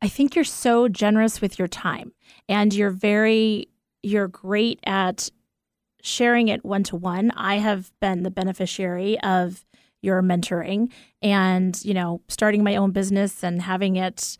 I 0.00 0.08
think 0.08 0.36
you're 0.36 0.44
so 0.44 0.88
generous 0.88 1.40
with 1.40 1.58
your 1.58 1.68
time 1.68 2.12
and 2.48 2.72
you're 2.72 2.90
very 2.90 3.68
you're 4.02 4.28
great 4.28 4.78
at 4.84 5.30
sharing 6.08 6.48
it 6.48 6.64
one 6.64 6.82
to 6.84 6.96
one. 6.96 7.30
I 7.36 7.56
have 7.58 7.92
been 8.00 8.22
the 8.22 8.30
beneficiary 8.30 9.18
of 9.20 9.64
your 10.00 10.22
mentoring 10.22 10.90
and, 11.22 11.78
you 11.84 11.92
know, 11.94 12.20
starting 12.28 12.62
my 12.64 12.76
own 12.76 12.92
business 12.92 13.42
and 13.42 13.60
having 13.62 13.96
it, 13.96 14.38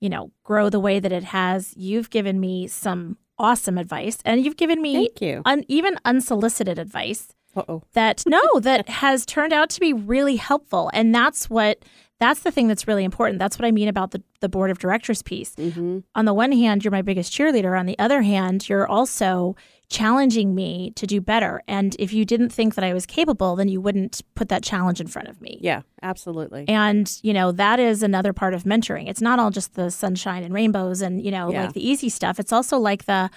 you 0.00 0.08
know, 0.08 0.30
grow 0.44 0.68
the 0.68 0.80
way 0.80 0.98
that 1.00 1.12
it 1.12 1.24
has. 1.24 1.74
You've 1.76 2.10
given 2.10 2.40
me 2.40 2.66
some 2.66 3.16
awesome 3.38 3.78
advice 3.78 4.18
and 4.24 4.44
you've 4.44 4.56
given 4.56 4.82
me 4.82 4.94
Thank 4.94 5.20
you. 5.22 5.42
Un, 5.46 5.64
even 5.68 5.96
unsolicited 6.04 6.78
advice 6.78 7.28
Uh-oh. 7.56 7.82
that 7.94 8.22
no 8.26 8.42
that 8.60 8.86
has 8.88 9.24
turned 9.24 9.54
out 9.54 9.70
to 9.70 9.80
be 9.80 9.94
really 9.94 10.36
helpful 10.36 10.90
and 10.92 11.14
that's 11.14 11.48
what 11.48 11.82
that's 12.18 12.40
the 12.40 12.50
thing 12.50 12.68
that's 12.68 12.86
really 12.86 13.02
important 13.02 13.38
that's 13.38 13.58
what 13.58 13.64
i 13.64 13.70
mean 13.70 13.88
about 13.88 14.10
the, 14.10 14.22
the 14.40 14.48
board 14.50 14.70
of 14.70 14.78
directors 14.78 15.22
piece 15.22 15.54
Mm-hmm. 15.56 16.00
on 16.14 16.24
the 16.26 16.34
one 16.34 16.52
hand 16.52 16.84
you're 16.84 16.92
my 16.92 17.00
biggest 17.00 17.32
cheerleader 17.32 17.80
on 17.80 17.86
the 17.86 17.98
other 17.98 18.20
hand 18.20 18.68
you're 18.68 18.86
also 18.86 19.56
challenging 19.90 20.54
me 20.54 20.92
to 20.94 21.06
do 21.06 21.20
better 21.20 21.60
and 21.68 21.96
if 21.98 22.12
you 22.12 22.24
didn't 22.24 22.50
think 22.50 22.74
that 22.76 22.84
i 22.84 22.92
was 22.94 23.04
capable 23.06 23.56
then 23.56 23.68
you 23.68 23.80
wouldn't 23.80 24.22
put 24.36 24.48
that 24.48 24.62
challenge 24.62 25.00
in 25.00 25.06
front 25.08 25.26
of 25.28 25.40
me 25.40 25.58
Yeah, 25.60 25.82
absolutely. 26.00 26.64
and 26.68 27.12
you 27.22 27.32
know 27.32 27.50
that 27.52 27.78
is 27.80 28.02
another 28.02 28.32
part 28.32 28.54
of 28.54 28.62
mentoring 28.62 29.08
it's 29.08 29.20
not 29.20 29.38
all 29.40 29.50
just 29.50 29.74
the 29.74 29.90
sunshine 29.90 30.44
and 30.44 30.54
rainbows 30.54 31.02
and 31.02 31.20
you 31.20 31.30
know 31.32 31.50
Yeah. 31.52 31.64
like 31.64 31.72
the 31.74 31.86
easy 31.86 32.08
stuff 32.08 32.38
it's 32.38 32.52
also 32.52 32.78
like 32.78 33.04
the 33.06 33.30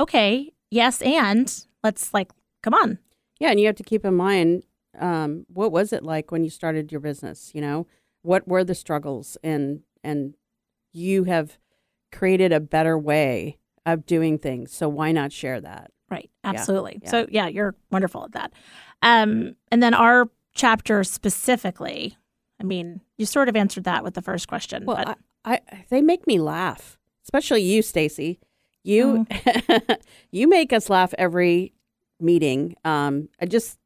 okay 0.00 0.52
yes 0.70 1.00
and 1.02 1.46
let's 1.84 2.12
like 2.12 2.30
come 2.62 2.74
on 2.74 2.98
Yeah, 3.40 3.50
and 3.50 3.60
you 3.60 3.66
have 3.66 3.76
to 3.76 3.82
keep 3.84 4.04
in 4.04 4.14
mind 4.14 4.64
um, 4.98 5.46
what 5.48 5.72
was 5.72 5.92
it 5.92 6.02
like 6.02 6.30
when 6.30 6.44
you 6.44 6.50
started 6.50 6.92
your 6.92 7.00
business. 7.00 7.50
You 7.54 7.60
know, 7.62 7.86
what 8.20 8.46
were 8.46 8.62
the 8.62 8.74
struggles, 8.74 9.38
and 9.42 9.80
and 10.04 10.34
you 10.92 11.24
have 11.24 11.56
created 12.12 12.52
a 12.52 12.60
better 12.60 12.98
way 12.98 13.56
of 13.86 14.06
doing 14.06 14.38
things. 14.38 14.72
So 14.72 14.88
why 14.88 15.12
not 15.12 15.32
share 15.32 15.60
that? 15.60 15.90
Right. 16.10 16.30
Absolutely. 16.44 17.00
yeah. 17.02 17.10
So 17.10 17.26
yeah, 17.30 17.46
you're 17.48 17.74
wonderful 17.90 18.24
at 18.24 18.32
that. 18.32 18.52
Um, 19.02 19.56
and 19.70 19.82
then 19.82 19.94
our 19.94 20.28
chapter 20.54 21.02
specifically, 21.04 22.16
I 22.60 22.64
mean, 22.64 23.00
you 23.16 23.26
sort 23.26 23.48
of 23.48 23.56
answered 23.56 23.84
that 23.84 24.04
with 24.04 24.14
the 24.14 24.22
first 24.22 24.46
question. 24.46 24.84
Well, 24.84 24.96
but 24.96 25.18
I, 25.44 25.60
I 25.70 25.84
they 25.88 26.02
make 26.02 26.26
me 26.26 26.38
laugh, 26.38 26.98
especially 27.24 27.62
you, 27.62 27.82
Stacy. 27.82 28.40
You 28.84 29.26
you 30.30 30.48
make 30.48 30.72
us 30.72 30.90
laugh 30.90 31.14
every 31.18 31.72
meeting. 32.20 32.76
Um, 32.84 33.28
I 33.40 33.46
just 33.46 33.78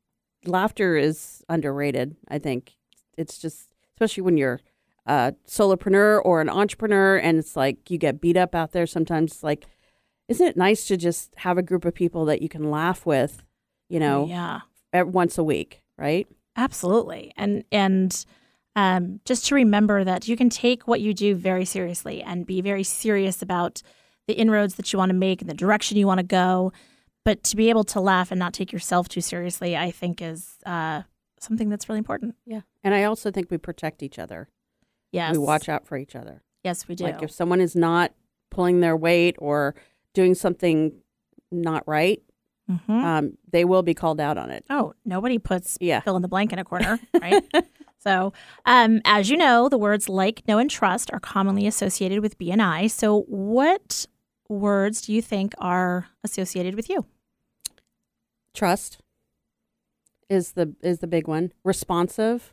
laughter 0.45 0.97
is 0.97 1.43
underrated. 1.49 2.17
I 2.29 2.39
think 2.39 2.77
it's 3.17 3.39
just 3.39 3.69
especially 3.95 4.23
when 4.23 4.37
you're 4.37 4.61
a 5.07 5.35
solopreneur 5.49 6.21
or 6.25 6.41
an 6.41 6.49
entrepreneur, 6.49 7.17
and 7.17 7.39
it's 7.39 7.57
like 7.57 7.91
you 7.91 7.99
get 7.99 8.21
beat 8.21 8.37
up 8.37 8.55
out 8.55 8.73
there. 8.73 8.87
Sometimes, 8.87 9.43
like, 9.43 9.67
isn't 10.29 10.47
it 10.47 10.57
nice 10.57 10.87
to 10.89 10.97
just 10.97 11.33
have 11.37 11.59
a 11.59 11.63
group 11.63 11.85
of 11.85 11.95
people 11.95 12.25
that 12.27 12.43
you 12.43 12.49
can 12.49 12.71
laugh 12.71 13.07
with? 13.07 13.43
You 13.89 14.01
know, 14.01 14.27
yeah, 14.27 14.61
ev- 14.93 15.09
once 15.09 15.39
a 15.39 15.45
week, 15.45 15.83
right? 15.97 16.27
absolutely. 16.57 17.33
And 17.37 17.65
and 17.71 18.25
um, 18.75 19.21
just 19.25 19.47
to 19.47 19.55
remember 19.55 20.05
that 20.05 20.27
you 20.29 20.37
can 20.37 20.51
take 20.51 20.89
what 20.89 21.01
you 21.01 21.15
do 21.15 21.35
very 21.35 21.65
seriously 21.65 22.23
and 22.23 22.47
be 22.47 22.61
very 22.61 22.83
serious 22.83 23.43
about 23.43 23.83
the 24.27 24.35
inroads 24.35 24.75
that 24.75 24.93
you 24.93 24.99
want 24.99 25.11
to 25.11 25.15
make 25.15 25.41
and 25.41 25.49
the 25.49 25.55
direction 25.55 25.97
you 25.97 26.07
want 26.07 26.19
to 26.19 26.27
go. 26.27 26.73
But 27.25 27.43
to 27.45 27.57
be 27.57 27.71
able 27.71 27.85
to 27.85 28.01
laugh 28.01 28.31
and 28.31 28.39
not 28.39 28.53
take 28.53 28.73
yourself 28.73 29.09
too 29.09 29.21
seriously, 29.21 29.77
I 29.77 29.91
think 29.91 30.23
is 30.23 30.57
uh, 30.65 31.03
something 31.41 31.69
that's 31.69 31.89
really 31.89 31.99
important. 31.99 32.37
Yeah, 32.45 32.61
and 32.85 32.95
I 32.95 33.05
also 33.05 33.31
think 33.31 33.51
we 33.51 33.59
protect 33.59 34.03
each 34.03 34.19
other. 34.19 34.49
Yes, 35.13 35.33
We 35.33 35.39
watch 35.39 35.69
out 35.69 35.87
for 35.87 35.97
each 35.97 36.15
other. 36.17 36.43
Yes, 36.65 36.89
we 36.89 36.95
do. 36.95 37.05
Like 37.05 37.23
if 37.23 37.31
someone 37.31 37.61
is 37.61 37.75
not 37.77 38.13
pulling 38.51 38.81
their 38.81 38.97
weight 38.97 39.37
or 39.39 39.75
doing 40.17 40.35
something 40.35 40.93
not 41.53 41.85
right, 41.87 42.21
Mhm. 42.71 42.91
um, 43.05 43.39
they 43.53 43.65
will 43.65 43.83
be 43.83 43.93
called 43.95 44.19
out 44.21 44.37
on 44.39 44.51
it. 44.51 44.65
Oh, 44.71 44.95
nobody 45.05 45.39
puts 45.39 45.77
Yeah. 45.81 46.01
fill 46.01 46.17
in 46.17 46.23
the 46.23 46.29
blank 46.29 46.53
in 46.53 46.59
a 46.59 46.65
corner, 46.65 46.99
right? 47.23 47.45
so, 47.99 48.33
um, 48.65 49.01
as 49.05 49.29
you 49.31 49.37
know, 49.37 49.69
the 49.69 49.79
words 49.79 50.09
like, 50.09 50.43
know, 50.49 50.59
and 50.59 50.71
trust 50.71 51.13
are 51.13 51.21
commonly 51.21 51.67
associated 51.67 52.21
with 52.21 52.39
BNI. 52.39 52.89
So, 52.89 53.21
what 53.29 54.07
words 54.49 55.03
do 55.03 55.13
you 55.13 55.21
think 55.23 55.53
are 55.59 56.07
associated 56.25 56.75
with 56.75 56.89
you? 56.89 57.05
Trust 58.55 58.99
is 60.31 60.53
the 60.53 60.75
is 60.83 60.99
the 61.01 61.07
big 61.07 61.29
one. 61.29 61.53
Responsive. 61.63 62.53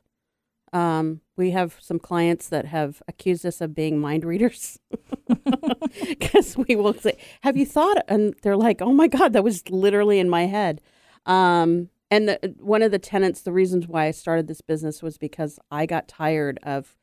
Um, 0.73 1.21
we 1.37 1.51
have 1.51 1.77
some 1.79 1.99
clients 1.99 2.49
that 2.49 2.65
have 2.65 3.01
accused 3.07 3.45
us 3.45 3.61
of 3.61 3.73
being 3.75 3.99
mind 3.99 4.25
readers 4.25 4.79
because 6.09 6.57
we 6.57 6.75
will 6.75 6.93
say, 6.93 7.17
"Have 7.41 7.57
you 7.57 7.65
thought?" 7.65 7.97
And 8.07 8.33
they're 8.41 8.57
like, 8.57 8.81
"Oh 8.81 8.93
my 8.93 9.07
god, 9.07 9.33
that 9.33 9.43
was 9.43 9.67
literally 9.69 10.19
in 10.19 10.29
my 10.29 10.45
head." 10.45 10.81
Um, 11.25 11.89
and 12.11 12.29
the, 12.29 12.55
one 12.59 12.81
of 12.83 12.91
the 12.91 12.99
tenants, 12.99 13.41
the 13.41 13.51
reasons 13.51 13.87
why 13.87 14.05
I 14.05 14.11
started 14.11 14.47
this 14.47 14.61
business 14.61 15.01
was 15.01 15.17
because 15.17 15.59
I 15.71 15.85
got 15.85 16.07
tired 16.07 16.59
of 16.63 16.95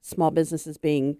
small 0.00 0.30
businesses 0.30 0.78
being 0.78 1.18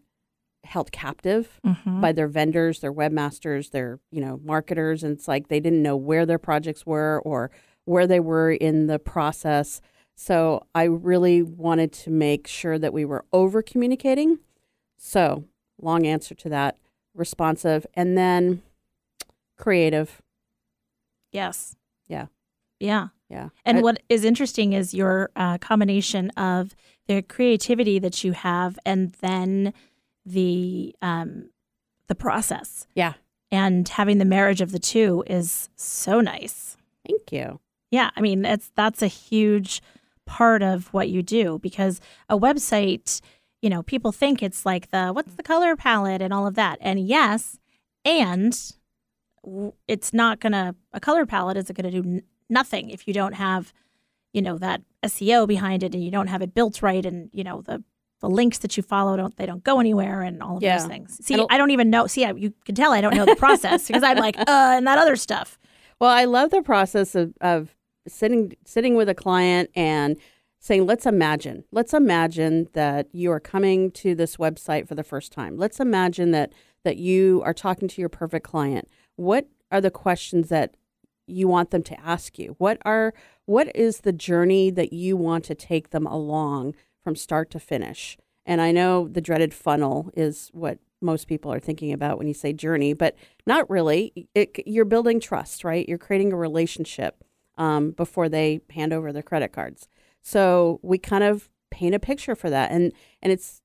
held 0.65 0.91
captive 0.93 1.61
Mm-hmm. 1.65 2.01
by 2.01 2.13
their 2.13 2.29
vendors, 2.29 2.81
their 2.81 2.93
webmasters, 2.93 3.71
their 3.71 3.99
you 4.11 4.21
know 4.21 4.41
marketers, 4.45 5.03
and 5.03 5.17
it's 5.17 5.29
like 5.29 5.49
they 5.49 5.61
didn't 5.61 5.83
know 5.83 5.97
where 5.97 6.27
their 6.27 6.39
projects 6.39 6.85
were 6.87 7.21
or 7.25 7.51
where 7.85 8.07
they 8.07 8.21
were 8.21 8.53
in 8.53 8.87
the 8.87 8.99
process. 8.99 9.81
So 10.17 10.67
I 10.75 10.85
really 10.85 11.43
wanted 11.43 11.93
to 11.95 12.11
make 12.11 12.47
sure 12.47 12.79
that 12.79 12.93
we 12.93 13.07
were 13.07 13.25
over 13.33 13.63
communicating. 13.63 14.39
So 14.99 15.45
long 15.83 16.07
answer 16.07 16.35
to 16.35 16.49
that: 16.49 16.77
responsive, 17.15 17.87
and 17.95 18.17
then 18.17 18.63
creative. 19.57 20.21
Yes. 21.33 21.77
Yeah. 22.09 22.27
Yeah. 22.79 23.09
Yeah, 23.29 23.51
And 23.65 23.79
I- 23.79 23.81
what 23.83 24.03
is 24.09 24.25
interesting 24.25 24.73
is 24.73 24.93
your 24.93 25.31
uh, 25.37 25.57
combination 25.59 26.31
of 26.31 26.75
the 27.07 27.23
creativity 27.23 28.01
that 28.01 28.25
you 28.25 28.33
have, 28.33 28.77
and 28.85 29.13
then 29.21 29.73
the 30.27 30.97
um, 31.01 31.51
the 32.09 32.17
process, 32.17 32.89
yeah. 32.97 33.13
and 33.53 33.89
having 33.89 34.19
the 34.19 34.25
marriage 34.25 34.61
of 34.61 34.73
the 34.73 34.81
two 34.81 35.23
is 35.29 35.69
so 35.77 36.21
nice. 36.21 36.77
Thank 37.07 37.31
you. 37.31 37.61
Yeah, 37.93 38.11
I 38.17 38.21
mean, 38.21 38.45
it's 38.45 38.73
that's 38.75 39.01
a 39.01 39.07
huge 39.07 39.81
part 40.27 40.61
of 40.65 40.93
what 40.93 41.09
you 41.09 41.23
do 41.23 41.61
because 41.61 42.01
a 42.29 42.37
website, 42.37 43.21
you 43.63 43.69
know, 43.71 43.83
people 43.83 44.13
think 44.13 44.43
it's 44.43 44.65
like 44.65 44.91
the 44.91 45.09
what's 45.09 45.35
the 45.35 45.43
color 45.43 45.77
palette 45.77 46.23
and 46.23 46.33
all 46.33 46.47
of 46.47 46.55
that. 46.55 46.79
And 46.81 46.99
yes, 47.01 47.59
and 48.05 48.55
it's 49.89 50.13
not 50.13 50.41
going 50.41 50.53
to 50.53 50.75
a 50.93 51.01
color 51.01 51.27
palette 51.27 51.57
isn't 51.57 51.77
going 51.77 51.91
to 51.93 52.03
do 52.03 52.09
n- 52.09 52.23
nothing 52.49 52.91
if 52.91 53.07
you 53.09 53.15
don't 53.15 53.35
have, 53.35 53.73
you 54.33 54.43
know, 54.43 54.59
that 54.59 54.83
SEO 55.05 55.47
behind 55.49 55.83
it 55.83 55.95
and 55.95 56.05
you 56.05 56.11
don't 56.11 56.27
have 56.27 56.43
it 56.43 56.55
built 56.55 56.83
right 56.83 57.05
and, 57.07 57.31
you 57.33 57.45
know, 57.45 57.63
the 57.63 57.83
the 58.21 58.29
links 58.29 58.59
that 58.59 58.77
you 58.77 58.83
follow 58.83 59.17
don't 59.17 59.35
they 59.39 59.47
don't 59.47 59.65
go 59.65 59.81
anywhere 59.81 60.21
and 60.21 60.43
all 60.43 60.59
of 60.59 60.63
Yeah. 60.63 60.77
those 60.77 60.87
things. 60.87 61.19
See, 61.25 61.35
It'll- 61.35 61.47
I 61.49 61.57
don't 61.57 61.71
even 61.71 61.89
know. 61.89 62.07
See, 62.07 62.25
I, 62.27 62.33
you 62.33 62.53
can 62.67 62.75
tell 62.75 62.93
I 62.93 63.01
don't 63.01 63.15
know 63.17 63.25
the 63.25 63.35
process 63.37 63.87
because 63.87 64.03
I'm 64.03 64.19
like, 64.19 64.39
uh, 64.39 64.45
and 64.49 64.87
that 64.87 64.99
other 64.99 65.17
stuff. 65.17 65.59
Well, 65.99 66.11
I 66.11 66.25
love 66.27 66.51
the 66.51 66.61
process 66.63 67.15
of, 67.15 67.33
of 67.41 67.75
sitting 68.07 68.53
sitting 68.67 68.95
with 68.95 69.09
a 69.09 69.15
client 69.15 69.71
and 69.75 70.19
saying, 70.61 70.87
let's 70.87 71.07
imagine. 71.07 71.65
Let's 71.73 71.95
imagine 71.95 72.69
that 72.75 73.09
you 73.13 73.33
are 73.33 73.41
coming 73.41 73.91
to 73.93 74.15
this 74.15 74.37
website 74.37 74.87
for 74.87 74.95
the 74.95 75.03
first 75.03 75.33
time. 75.33 75.57
Let's 75.57 75.81
imagine 75.81 76.31
that 76.33 76.53
that 76.83 76.97
you 76.97 77.43
are 77.45 77.53
talking 77.53 77.89
to 77.89 78.01
your 78.01 78.09
perfect 78.09 78.47
client. 78.47 78.89
What 79.17 79.49
are 79.71 79.81
the 79.81 79.91
questions 79.91 80.49
that 80.49 80.77
you 81.27 81.47
want 81.47 81.71
them 81.71 81.83
to 81.85 82.01
ask 82.01 82.39
you? 82.39 82.55
What 82.59 82.79
are 82.85 83.15
what 83.47 83.75
is 83.75 84.01
the 84.01 84.13
journey 84.13 84.71
that 84.71 84.93
you 84.93 85.17
want 85.17 85.45
to 85.47 85.55
take 85.55 85.91
them 85.91 86.07
along 86.07 86.75
from 87.03 87.17
start 87.17 87.51
to 87.51 87.61
finish? 87.61 88.17
And 88.47 88.61
I 88.61 88.73
know 88.73 89.09
the 89.09 89.21
dreaded 89.21 89.55
funnel 89.55 90.11
is 90.15 90.51
what 90.53 90.79
most 91.01 91.27
people 91.27 91.53
are 91.53 91.61
thinking 91.61 91.93
about 91.93 92.19
when 92.19 92.29
you 92.29 92.35
say 92.35 92.53
journey, 92.53 92.93
but 92.93 93.17
not 93.47 93.69
really. 93.71 94.29
It, 94.35 94.59
you're 94.67 94.85
building 94.85 95.21
trust, 95.21 95.65
right? 95.65 95.89
You're 95.89 95.99
creating 95.99 96.33
a 96.33 96.37
relationship 96.37 97.25
um, 97.57 97.93
before 97.93 98.29
they 98.29 98.61
hand 98.71 98.93
over 98.93 99.13
their 99.13 99.23
credit 99.23 99.53
cards. 99.53 99.89
So 100.23 100.81
we 100.83 100.99
kind 100.99 101.25
of 101.25 101.49
paint 101.71 101.95
a 101.95 101.99
picture 101.99 102.35
for 102.35 102.51
that, 102.51 102.71
and 102.71 102.93
and 103.23 103.33
it's 103.33 103.63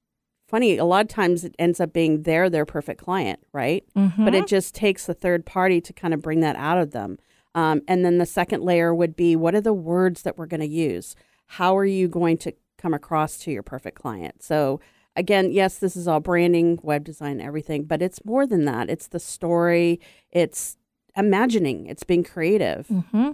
funny. 0.47 0.77
A 0.77 0.85
lot 0.85 1.01
of 1.03 1.07
times 1.09 1.43
it 1.43 1.55
ends 1.57 1.79
up 1.79 1.91
being 1.91 2.21
they're 2.23 2.49
their 2.49 2.65
perfect 2.65 3.01
client, 3.01 3.39
right? 3.51 3.83
Mhm. 3.95 4.25
But 4.25 4.35
it 4.35 4.47
just 4.47 4.75
takes 4.75 5.05
the 5.05 5.13
third 5.13 5.45
party 5.45 5.81
to 5.81 5.91
kind 5.93 6.13
of 6.13 6.21
bring 6.21 6.39
that 6.41 6.55
out 6.55 6.77
of 6.77 6.91
them. 6.91 7.17
Um, 7.55 7.81
and 7.87 8.05
then 8.05 8.17
the 8.19 8.25
second 8.25 8.63
layer 8.63 8.93
would 8.93 9.15
be 9.15 9.35
what 9.35 9.55
are 9.55 9.61
the 9.61 9.73
words 9.73 10.21
that 10.23 10.37
we're 10.37 10.45
going 10.45 10.59
to 10.61 10.67
use? 10.67 11.15
How 11.47 11.75
are 11.77 11.85
you 11.85 12.07
going 12.07 12.37
to 12.39 12.53
come 12.77 12.93
across 12.93 13.37
to 13.39 13.51
your 13.51 13.63
perfect 13.63 13.97
client? 13.99 14.43
So, 14.43 14.81
again, 15.15 15.49
yes, 15.51 15.77
this 15.77 15.95
is 15.95 16.07
all 16.07 16.19
branding, 16.19 16.79
web 16.83 17.03
design, 17.05 17.39
everything, 17.41 17.85
but 17.85 18.01
it's 18.01 18.23
more 18.25 18.45
than 18.45 18.65
that. 18.65 18.89
It's 18.89 19.07
the 19.07 19.19
story, 19.21 19.99
it's 20.31 20.75
imagining, 21.15 21.85
it's 21.87 22.03
being 22.03 22.23
creative. 22.23 22.87
hmm 22.87 23.31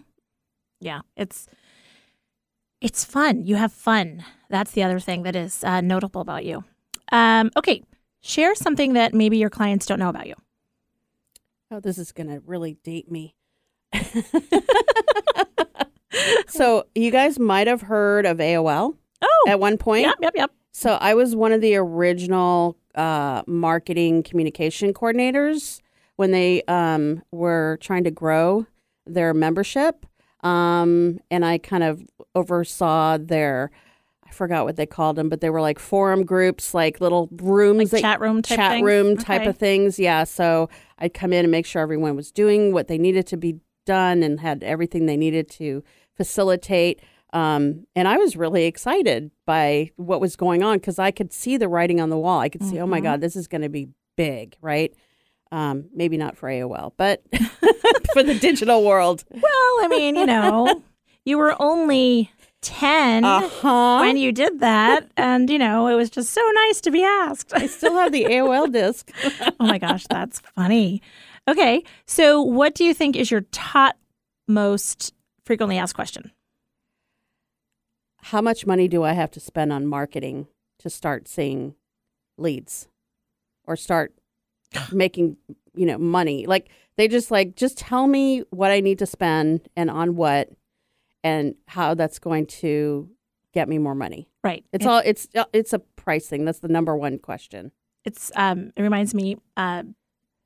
Yeah, 0.79 1.01
it's 1.17 1.47
it's 2.81 3.05
fun. 3.05 3.43
You 3.45 3.55
have 3.55 3.71
fun. 3.71 4.25
That's 4.49 4.71
the 4.71 4.83
other 4.83 4.99
thing 4.99 5.23
that 5.23 5.35
is 5.35 5.63
uh, 5.63 5.81
notable 5.81 6.21
about 6.21 6.43
you. 6.45 6.63
Um, 7.11 7.51
okay, 7.55 7.83
share 8.21 8.55
something 8.55 8.93
that 8.93 9.13
maybe 9.13 9.37
your 9.37 9.49
clients 9.49 9.85
don't 9.85 9.99
know 9.99 10.09
about 10.09 10.27
you. 10.27 10.35
Oh, 11.69 11.79
this 11.79 11.97
is 11.97 12.11
going 12.11 12.27
to 12.27 12.41
really 12.45 12.77
date 12.83 13.09
me. 13.09 13.35
so, 16.47 16.85
you 16.95 17.11
guys 17.11 17.39
might 17.39 17.67
have 17.67 17.81
heard 17.81 18.25
of 18.25 18.37
AOL 18.37 18.95
Oh, 19.21 19.45
at 19.47 19.59
one 19.59 19.77
point. 19.77 20.03
yep, 20.03 20.15
yep, 20.21 20.33
yep. 20.35 20.51
So, 20.71 20.93
I 20.99 21.13
was 21.13 21.35
one 21.35 21.51
of 21.51 21.61
the 21.61 21.75
original 21.75 22.77
uh, 22.95 23.43
marketing 23.47 24.23
communication 24.23 24.93
coordinators 24.93 25.81
when 26.15 26.31
they 26.31 26.63
um, 26.63 27.23
were 27.31 27.77
trying 27.81 28.03
to 28.03 28.11
grow 28.11 28.65
their 29.05 29.33
membership. 29.33 30.05
Um, 30.43 31.19
and 31.29 31.45
I 31.45 31.57
kind 31.57 31.83
of 31.83 32.01
oversaw 32.35 33.17
their, 33.17 33.71
I 34.25 34.31
forgot 34.31 34.65
what 34.65 34.75
they 34.75 34.85
called 34.85 35.15
them, 35.15 35.29
but 35.29 35.41
they 35.41 35.49
were 35.49 35.61
like 35.61 35.79
forum 35.79 36.25
groups, 36.25 36.73
like 36.73 36.99
little 37.01 37.29
rooms 37.31 37.77
Like 37.77 37.89
that 37.91 38.01
chat 38.01 38.21
room 38.21 38.41
type 38.41 38.55
chat 38.57 38.71
things? 38.71 38.85
room 38.85 39.17
type 39.17 39.41
Okay. 39.41 39.49
of 39.49 39.57
things. 39.57 39.99
Yeah. 39.99 40.23
So 40.23 40.69
I'd 40.99 41.13
come 41.13 41.33
in 41.33 41.45
and 41.45 41.51
make 41.51 41.65
sure 41.65 41.81
everyone 41.81 42.15
was 42.15 42.31
doing 42.31 42.73
what 42.73 42.87
they 42.87 42.97
needed 42.97 43.27
to 43.27 43.37
be 43.37 43.59
done 43.85 44.23
and 44.23 44.39
had 44.39 44.63
everything 44.63 45.05
they 45.05 45.17
needed 45.17 45.49
to 45.51 45.83
facilitate. 46.15 47.01
Um, 47.33 47.85
and 47.95 48.07
I 48.07 48.17
was 48.17 48.35
really 48.35 48.65
excited 48.65 49.31
by 49.45 49.91
what 49.95 50.21
was 50.21 50.35
going 50.35 50.63
on 50.63 50.77
because 50.77 50.99
I 50.99 51.11
could 51.11 51.31
see 51.31 51.57
the 51.57 51.67
writing 51.69 51.99
on 52.01 52.09
the 52.09 52.17
wall. 52.17 52.39
I 52.39 52.49
could 52.49 52.63
see, 52.63 52.79
oh 52.79 52.85
my 52.87 52.99
Mhm. 52.99 53.03
God, 53.03 53.21
this 53.21 53.35
is 53.35 53.47
going 53.47 53.61
to 53.61 53.69
be 53.69 53.89
big, 54.17 54.55
right? 54.61 54.93
Um, 55.51 55.85
maybe 55.93 56.15
not 56.17 56.37
for 56.37 56.47
AOL, 56.49 56.93
but 56.95 57.21
for 58.13 58.23
the 58.23 58.37
digital 58.39 58.85
world. 58.85 59.23
Well, 59.29 59.43
I 59.81 59.87
mean, 59.89 60.15
you 60.15 60.25
know, 60.25 60.81
you 61.25 61.37
were 61.37 61.55
only 61.61 62.31
10 62.61 63.25
Uh 63.25 63.49
huh. 63.49 63.97
when 63.99 64.15
you 64.17 64.31
did 64.31 64.61
that. 64.61 65.09
And, 65.17 65.49
you 65.49 65.57
know, 65.57 65.87
it 65.87 65.95
was 65.95 66.09
just 66.09 66.29
so 66.31 66.41
nice 66.55 66.79
to 66.81 66.91
be 66.91 67.03
asked. 67.03 67.51
I 67.53 67.67
still 67.67 67.95
have 67.95 68.11
the 68.13 68.25
AOL 68.25 68.71
disc. 68.71 69.11
oh 69.59 69.65
my 69.65 69.77
gosh, 69.77 70.05
that's 70.09 70.39
funny. 70.55 71.01
Okay. 71.47 71.83
So, 72.05 72.41
what 72.41 72.75
do 72.75 72.83
you 72.85 72.93
think 72.93 73.15
is 73.17 73.29
your 73.31 73.41
top 73.51 73.97
most 74.47 75.13
frequently 75.43 75.77
asked 75.77 75.95
question? 75.95 76.31
How 78.25 78.41
much 78.41 78.65
money 78.65 78.87
do 78.87 79.03
I 79.03 79.13
have 79.13 79.31
to 79.31 79.39
spend 79.39 79.73
on 79.73 79.85
marketing 79.87 80.47
to 80.79 80.89
start 80.89 81.27
seeing 81.27 81.75
leads 82.37 82.87
or 83.65 83.75
start 83.75 84.13
making, 84.91 85.37
you 85.75 85.85
know, 85.85 85.97
money? 85.97 86.45
Like 86.45 86.69
they 86.97 87.07
just 87.07 87.31
like 87.31 87.55
just 87.55 87.77
tell 87.77 88.07
me 88.07 88.43
what 88.49 88.71
I 88.71 88.79
need 88.79 88.99
to 88.99 89.05
spend 89.05 89.67
and 89.75 89.89
on 89.89 90.15
what 90.15 90.49
and 91.23 91.55
how 91.67 91.93
that's 91.93 92.19
going 92.19 92.45
to 92.47 93.09
get 93.53 93.67
me 93.69 93.77
more 93.77 93.95
money. 93.95 94.27
Right. 94.43 94.65
It's 94.73 94.85
It- 94.85 94.87
all 94.87 95.01
it's 95.05 95.27
uh, 95.35 95.45
it's 95.53 95.73
a 95.73 95.79
price 95.79 96.27
thing. 96.27 96.45
That's 96.45 96.59
the 96.59 96.67
number 96.67 96.95
one 96.95 97.17
question. 97.19 97.71
it's 98.05 98.31
um 98.35 98.71
it 98.75 98.81
reminds 98.81 99.13
me 99.13 99.37
uh 99.57 99.83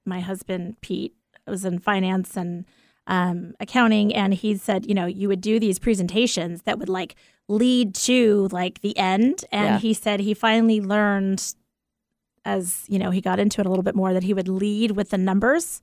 my 0.06 0.20
husband 0.20 0.76
Pete 0.82 1.16
was 1.48 1.64
in 1.64 1.80
finance 1.80 2.36
and 2.36 2.66
um 3.08 3.54
accounting 3.60 4.14
and 4.14 4.34
he 4.34 4.58
said 4.58 4.86
you 4.88 4.94
know 4.96 5.06
you 5.06 5.28
would 5.30 5.40
do 5.42 5.60
these 5.60 5.80
presentations 5.80 6.64
that 6.64 6.78
would 6.80 6.90
like 6.90 7.16
lead 7.48 7.94
to 7.96 8.50
like 8.52 8.82
the 8.82 8.98
end 8.98 9.46
and 9.52 9.66
Yeah. 9.76 9.80
he 9.80 9.94
said 9.94 10.20
he 10.20 10.34
finally 10.34 10.82
learned 10.82 11.54
as 12.46 12.86
you 12.88 12.98
know 13.00 13.10
he 13.12 13.20
got 13.22 13.40
into 13.40 13.60
it 13.60 13.66
a 13.68 13.70
little 13.70 13.84
bit 13.84 13.96
more 13.96 14.14
that 14.14 14.24
he 14.24 14.34
would 14.34 14.48
lead 14.48 14.92
with 14.92 15.10
the 15.10 15.18
numbers 15.18 15.82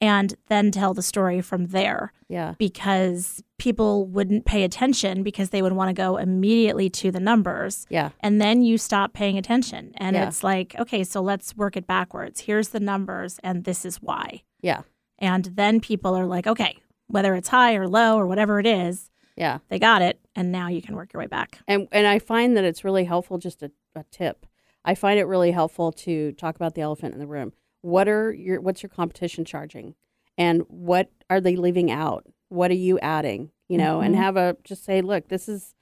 and 0.00 0.34
then 0.48 0.70
tell 0.70 0.92
the 0.92 1.00
story 1.02 1.40
from 1.40 1.68
there 1.68 2.12
Yeah. 2.28 2.54
because 2.58 3.42
people 3.56 4.04
wouldn't 4.06 4.44
pay 4.44 4.62
attention 4.62 5.22
because 5.22 5.48
they 5.50 5.62
would 5.62 5.72
want 5.72 5.88
to 5.88 5.94
go 5.94 6.18
immediately 6.18 6.90
to 6.90 7.10
the 7.10 7.20
numbers 7.20 7.86
Yeah. 7.88 8.10
and 8.20 8.38
then 8.40 8.62
you 8.62 8.76
stop 8.76 9.14
paying 9.14 9.38
attention 9.38 9.92
and 9.96 10.14
Yeah. 10.14 10.26
it's 10.28 10.44
like 10.44 10.76
okay 10.78 11.02
so 11.04 11.22
let's 11.22 11.56
work 11.56 11.76
it 11.76 11.86
backwards 11.86 12.40
here's 12.40 12.68
the 12.70 12.80
numbers 12.80 13.38
and 13.42 13.64
this 13.64 13.84
is 13.86 13.96
why 14.02 14.42
Yeah. 14.60 14.82
and 15.18 15.46
then 15.54 15.80
people 15.80 16.14
are 16.14 16.26
like 16.26 16.46
okay 16.46 16.76
whether 17.08 17.34
it's 17.34 17.48
high 17.48 17.74
or 17.76 17.86
low 17.88 18.18
or 18.18 18.26
whatever 18.26 18.58
it 18.60 18.66
is 18.66 19.10
Yeah. 19.36 19.58
they 19.68 19.78
got 19.78 20.02
it 20.02 20.20
and 20.34 20.52
now 20.52 20.68
you 20.68 20.82
can 20.82 20.94
work 20.94 21.12
your 21.14 21.20
way 21.22 21.26
back 21.26 21.58
And 21.66 21.88
and 21.92 22.06
I 22.06 22.18
find 22.18 22.56
that 22.56 22.64
it's 22.64 22.84
really 22.84 23.04
helpful. 23.04 23.38
Just 23.38 23.62
a, 23.62 23.70
a 23.94 24.04
tip. 24.10 24.45
I 24.86 24.94
find 24.94 25.18
it 25.18 25.24
really 25.24 25.50
helpful 25.50 25.92
to 25.92 26.32
talk 26.32 26.56
about 26.56 26.74
the 26.74 26.80
elephant 26.80 27.12
in 27.12 27.20
the 27.20 27.26
room. 27.26 27.52
What 27.82 28.08
are 28.08 28.32
your 28.32 28.60
what's 28.60 28.82
your 28.82 28.90
competition 28.90 29.44
charging, 29.44 29.94
and 30.38 30.62
what 30.68 31.10
are 31.28 31.40
they 31.40 31.56
leaving 31.56 31.90
out? 31.90 32.24
What 32.48 32.70
are 32.70 32.74
you 32.74 32.98
adding? 33.00 33.50
You 33.68 33.78
know, 33.78 34.00
and 34.00 34.14
Mhm. 34.14 34.18
have 34.18 34.36
a 34.36 34.56
just 34.64 34.84
say, 34.84 35.00
look, 35.02 35.28
this 35.28 35.48
is. 35.48 35.74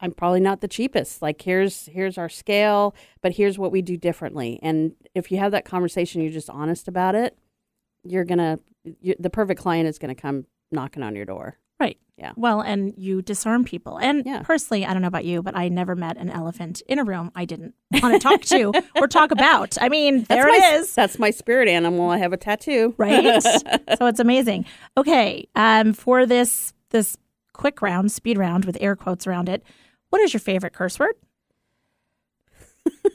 I'm 0.00 0.12
probably 0.12 0.38
not 0.38 0.60
the 0.60 0.68
cheapest. 0.68 1.22
Like 1.22 1.42
here's 1.42 1.86
here's 1.86 2.18
our 2.18 2.28
scale, 2.28 2.94
but 3.20 3.32
here's 3.32 3.58
what 3.58 3.72
we 3.72 3.82
do 3.82 3.96
differently. 3.96 4.60
And 4.62 4.94
if 5.14 5.32
you 5.32 5.38
have 5.38 5.50
that 5.52 5.64
conversation, 5.64 6.22
you're 6.22 6.30
just 6.30 6.50
honest 6.50 6.86
about 6.86 7.14
it. 7.16 7.36
You're 8.04 8.24
gonna 8.24 8.58
the 9.18 9.30
perfect 9.30 9.60
client 9.60 9.88
is 9.88 9.98
gonna 9.98 10.14
come 10.14 10.46
knocking 10.70 11.02
on 11.02 11.16
your 11.16 11.24
door. 11.24 11.58
Right 11.80 11.96
Yeah. 12.16 12.32
well 12.36 12.60
and 12.60 12.92
you 12.96 13.22
disarm 13.22 13.64
people 13.64 13.98
and 13.98 14.24
Yeah. 14.26 14.42
personally 14.42 14.84
i 14.84 14.92
don't 14.92 15.02
know 15.02 15.08
about 15.08 15.24
you 15.24 15.42
but 15.42 15.56
i 15.56 15.68
never 15.68 15.94
met 15.94 16.16
an 16.16 16.30
elephant 16.30 16.82
in 16.88 16.98
a 16.98 17.04
room 17.04 17.30
i 17.34 17.44
didn't 17.44 17.74
want 18.02 18.14
to 18.14 18.18
talk 18.18 18.42
to 18.42 18.72
or 18.96 19.06
talk 19.08 19.30
about 19.30 19.76
i 19.80 19.88
mean 19.88 20.24
there 20.24 20.44
that's 20.46 20.56
it 20.58 20.60
my, 20.60 20.76
is 20.78 20.94
That's 20.94 21.18
my 21.18 21.30
spirit 21.30 21.68
animal. 21.68 22.10
I 22.10 22.18
have 22.18 22.32
a 22.32 22.36
tattoo. 22.36 22.94
right? 22.98 23.42
so 23.98 24.06
it's 24.06 24.20
amazing. 24.20 24.64
Okay, 24.96 25.48
um, 25.54 25.92
for 25.92 26.26
this 26.26 26.72
this 26.90 27.16
quick 27.52 27.82
round, 27.82 28.10
speed 28.12 28.38
round 28.38 28.64
with 28.64 28.76
air 28.80 28.94
quotes 28.96 29.26
around 29.26 29.48
it, 29.48 29.62
what 30.10 30.20
is 30.22 30.32
your 30.32 30.40
favorite 30.40 30.72
curse 30.72 30.98
word? 30.98 31.14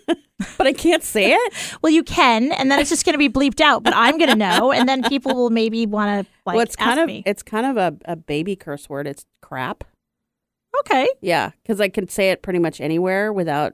but 0.57 0.67
I 0.67 0.73
can't 0.73 1.03
say 1.03 1.33
it. 1.33 1.77
Well, 1.81 1.91
you 1.91 2.03
can, 2.03 2.51
and 2.51 2.71
then 2.71 2.79
it's 2.79 2.89
just 2.89 3.05
going 3.05 3.13
to 3.13 3.17
be 3.17 3.29
bleeped 3.29 3.61
out, 3.61 3.83
but 3.83 3.93
I'm 3.95 4.17
going 4.17 4.29
to 4.29 4.35
know, 4.35 4.71
and 4.71 4.87
then 4.87 5.03
people 5.03 5.35
will 5.35 5.49
maybe 5.49 5.85
want 5.85 6.25
to 6.25 6.31
like 6.45 6.55
well, 6.55 6.63
it's 6.63 6.75
kind 6.75 6.99
of 6.99 7.07
me. 7.07 7.23
it's 7.25 7.43
kind 7.43 7.65
of 7.65 7.77
a, 7.77 8.11
a 8.11 8.15
baby 8.15 8.55
curse 8.55 8.89
word. 8.89 9.07
It's 9.07 9.25
crap. 9.41 9.83
Okay, 10.79 11.07
Yeah, 11.21 11.51
because 11.61 11.79
I 11.79 11.87
can 11.89 12.07
say 12.07 12.31
it 12.31 12.41
pretty 12.41 12.59
much 12.59 12.81
anywhere 12.81 13.31
without, 13.31 13.73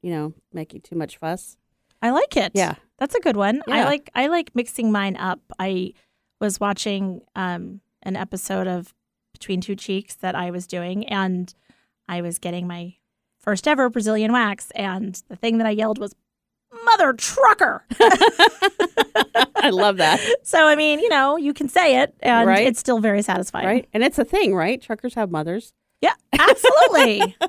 you 0.00 0.12
know, 0.12 0.32
making 0.52 0.82
too 0.82 0.94
much 0.94 1.18
fuss. 1.18 1.56
I 2.00 2.10
like 2.10 2.36
it. 2.36 2.52
Yeah. 2.54 2.74
that's 2.98 3.14
a 3.14 3.20
good 3.20 3.36
one. 3.36 3.62
I 3.68 3.84
like 3.84 4.10
I 4.14 4.28
like 4.28 4.54
mixing 4.54 4.92
mine 4.92 5.16
up. 5.16 5.40
I 5.58 5.92
was 6.40 6.60
watching 6.60 7.22
um, 7.34 7.80
an 8.02 8.16
episode 8.16 8.68
of 8.68 8.94
Between 9.32 9.60
Two 9.60 9.74
Cheeks 9.74 10.14
that 10.16 10.34
I 10.34 10.50
was 10.50 10.66
doing, 10.66 11.06
and 11.08 11.52
I 12.08 12.20
was 12.20 12.38
getting 12.38 12.66
my 12.68 12.94
first 13.46 13.66
ever 13.66 13.88
Brazilian 13.88 14.32
wax, 14.32 14.70
and 14.72 15.22
the 15.28 15.36
thing 15.36 15.56
that 15.58 15.66
I 15.66 15.70
yelled 15.70 15.98
was 15.98 16.14
"mother 16.84 17.12
trucker." 17.14 17.84
I 19.56 19.70
love 19.70 19.96
that. 19.98 20.20
so 20.42 20.66
I 20.66 20.74
mean, 20.76 20.98
you 21.00 21.08
know, 21.08 21.36
you 21.36 21.54
can 21.54 21.68
say 21.68 22.00
it, 22.00 22.14
and 22.20 22.46
Right. 22.48 22.66
it's 22.66 22.78
still 22.78 22.98
very 22.98 23.22
satisfying. 23.22 23.66
Right, 23.66 23.88
and 23.94 24.02
it's 24.04 24.18
a 24.18 24.24
thing, 24.24 24.54
right? 24.54 24.80
Truckers 24.82 25.14
have 25.14 25.30
mothers. 25.30 25.72
Yeah, 26.00 26.14
absolutely. 26.38 27.36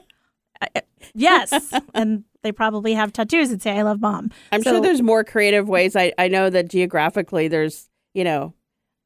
Yes, 1.13 1.71
and 1.93 2.23
they 2.43 2.51
probably 2.51 2.93
have 2.93 3.13
tattoos 3.13 3.49
that 3.49 3.61
say 3.61 3.71
"I 3.77 3.83
love 3.83 4.01
mom." 4.01 4.31
I'm 4.51 4.61
So- 4.63 4.71
sure 4.73 4.81
there's 4.81 5.01
more 5.01 5.23
creative 5.23 5.67
ways. 5.69 5.95
I 5.95 6.13
I 6.17 6.27
know 6.27 6.49
that 6.49 6.67
geographically, 6.69 7.47
there's 7.47 7.89
you 8.13 8.23
know, 8.23 8.53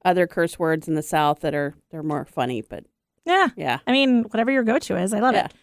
other 0.06 0.28
curse 0.28 0.58
words 0.58 0.88
in 0.88 0.96
the 0.96 1.04
South 1.04 1.42
that 1.42 1.54
are 1.54 1.76
they're 1.90 2.04
more 2.04 2.26
funny, 2.26 2.62
but 2.62 2.86
Yeah, 3.26 3.50
yeah, 3.58 3.80
I 3.86 3.92
mean, 3.92 4.24
whatever 4.24 4.50
your 4.52 4.64
go-to 4.64 4.96
is, 4.98 5.14
I 5.14 5.20
love 5.20 5.36
Yeah. 5.36 5.46
it. 5.46 5.54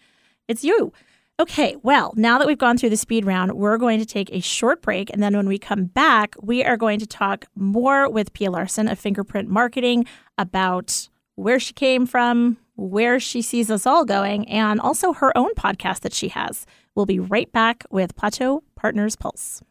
It's 0.47 0.63
you. 0.63 0.93
Okay, 1.39 1.77
well, 1.83 2.13
now 2.17 2.37
that 2.37 2.47
we've 2.47 2.57
gone 2.57 2.77
through 2.77 2.89
the 2.89 2.97
speed 2.97 3.23
round, 3.23 3.53
we're 3.53 3.77
going 3.77 3.97
to 3.99 4.05
take 4.05 4.29
a 4.33 4.41
short 4.41 4.81
break. 4.81 5.09
And 5.09 5.23
then 5.23 5.37
when 5.37 5.47
we 5.47 5.57
come 5.57 5.85
back, 5.85 6.35
we 6.41 6.65
are 6.65 6.75
going 6.75 6.99
to 6.99 7.07
talk 7.07 7.45
more 7.55 8.09
with 8.09 8.33
Pia 8.33 8.51
Larson 8.51 8.89
of 8.89 8.99
Fingerprint 8.99 9.47
Marketing 9.47 10.05
about 10.37 11.07
where 11.35 11.57
she 11.57 11.71
came 11.71 12.05
from, 12.05 12.57
where 12.75 13.21
she 13.21 13.41
sees 13.41 13.71
us 13.71 13.85
all 13.85 14.03
going, 14.03 14.49
and 14.49 14.81
also 14.81 15.13
her 15.13 15.35
own 15.37 15.53
podcast 15.53 16.01
that 16.01 16.13
she 16.13 16.27
has. 16.27 16.65
We'll 16.93 17.05
be 17.05 17.19
right 17.19 17.49
back 17.53 17.85
with 17.89 18.17
Plateau 18.17 18.61
Partners 18.75 19.15
Pulse. 19.15 19.61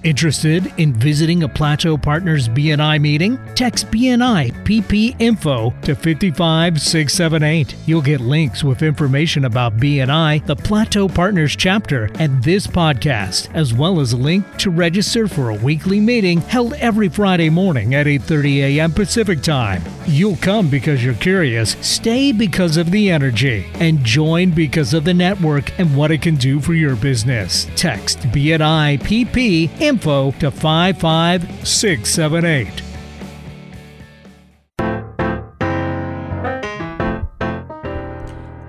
Interested 0.05 0.73
in 0.79 0.93
visiting 0.95 1.45
a 1.45 1.49
Plateau 1.49 1.97
Partners 1.97 2.49
BNI 2.49 3.01
meeting? 3.01 3.39
Text 3.55 3.89
BNI 3.93 4.51
PP 4.65 5.15
Info 5.21 5.71
to 5.83 5.95
55678. 5.95 7.77
You'll 7.87 8.03
get 8.03 8.21
links 8.21 8.65
with 8.65 8.83
information 8.83 9.45
about 9.45 9.77
BNI, 9.77 10.45
the 10.45 10.57
Plateau 10.57 11.07
Partners 11.07 11.55
chapter, 11.55 12.11
and 12.19 12.43
this 12.43 12.67
podcast, 12.67 13.49
as 13.55 13.73
well 13.73 14.01
as 14.01 14.13
a 14.13 14.17
link 14.17 14.45
to 14.57 14.71
register 14.71 15.29
for 15.29 15.51
a 15.51 15.55
weekly 15.55 16.01
meeting 16.01 16.41
held 16.41 16.75
every 16.75 17.09
Friday 17.09 17.49
morning 17.49 17.95
at 17.95 18.07
8:30 18.07 18.79
a.m. 18.79 18.91
Pacific 18.91 19.41
Time. 19.41 19.85
You'll 20.05 20.37
come 20.39 20.69
because 20.69 21.05
you're 21.05 21.15
curious, 21.15 21.77
stay 21.81 22.33
because 22.33 22.77
of 22.77 22.91
the 22.91 23.09
energy, 23.09 23.71
and 23.75 24.03
join 24.03 24.51
because 24.51 24.95
of 24.95 25.05
the 25.05 25.15
network 25.15 25.79
and 25.79 25.97
what 25.97 26.11
it 26.11 26.23
can 26.23 26.35
do 26.35 26.59
for 26.59 26.75
your 26.75 26.97
business. 26.97 27.69
Text 27.77 28.19
BNI 28.33 28.99
PP 28.99 29.71
info 29.81 29.92
to 29.99 30.51
55678. 30.51 32.83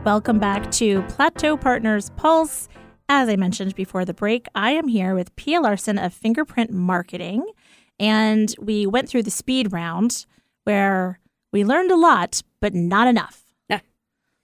Welcome 0.06 0.38
back 0.38 0.70
to 0.72 1.02
Plateau 1.04 1.56
Partners 1.56 2.10
Pulse. 2.18 2.68
As 3.08 3.30
I 3.30 3.38
mentioned 3.38 3.74
before 3.76 4.04
the 4.04 4.14
break, 4.14 4.48
I 4.54 4.72
am 4.72 4.90
here 4.90 5.16
with 5.16 5.34
Pia 5.38 5.62
Larson 5.62 5.98
of 5.98 6.14
Fingerprint 6.14 6.72
Marketing, 6.72 7.46
and 8.00 8.54
we 8.60 8.86
went 8.86 9.08
through 9.08 9.24
the 9.24 9.32
speed 9.32 9.72
round 9.72 10.26
where 10.66 11.22
we 11.54 11.64
learned 11.64 11.92
a 11.92 11.96
lot, 11.96 12.42
but 12.60 12.74
not 12.74 13.08
enough. 13.08 13.44
Yeah. 13.70 13.80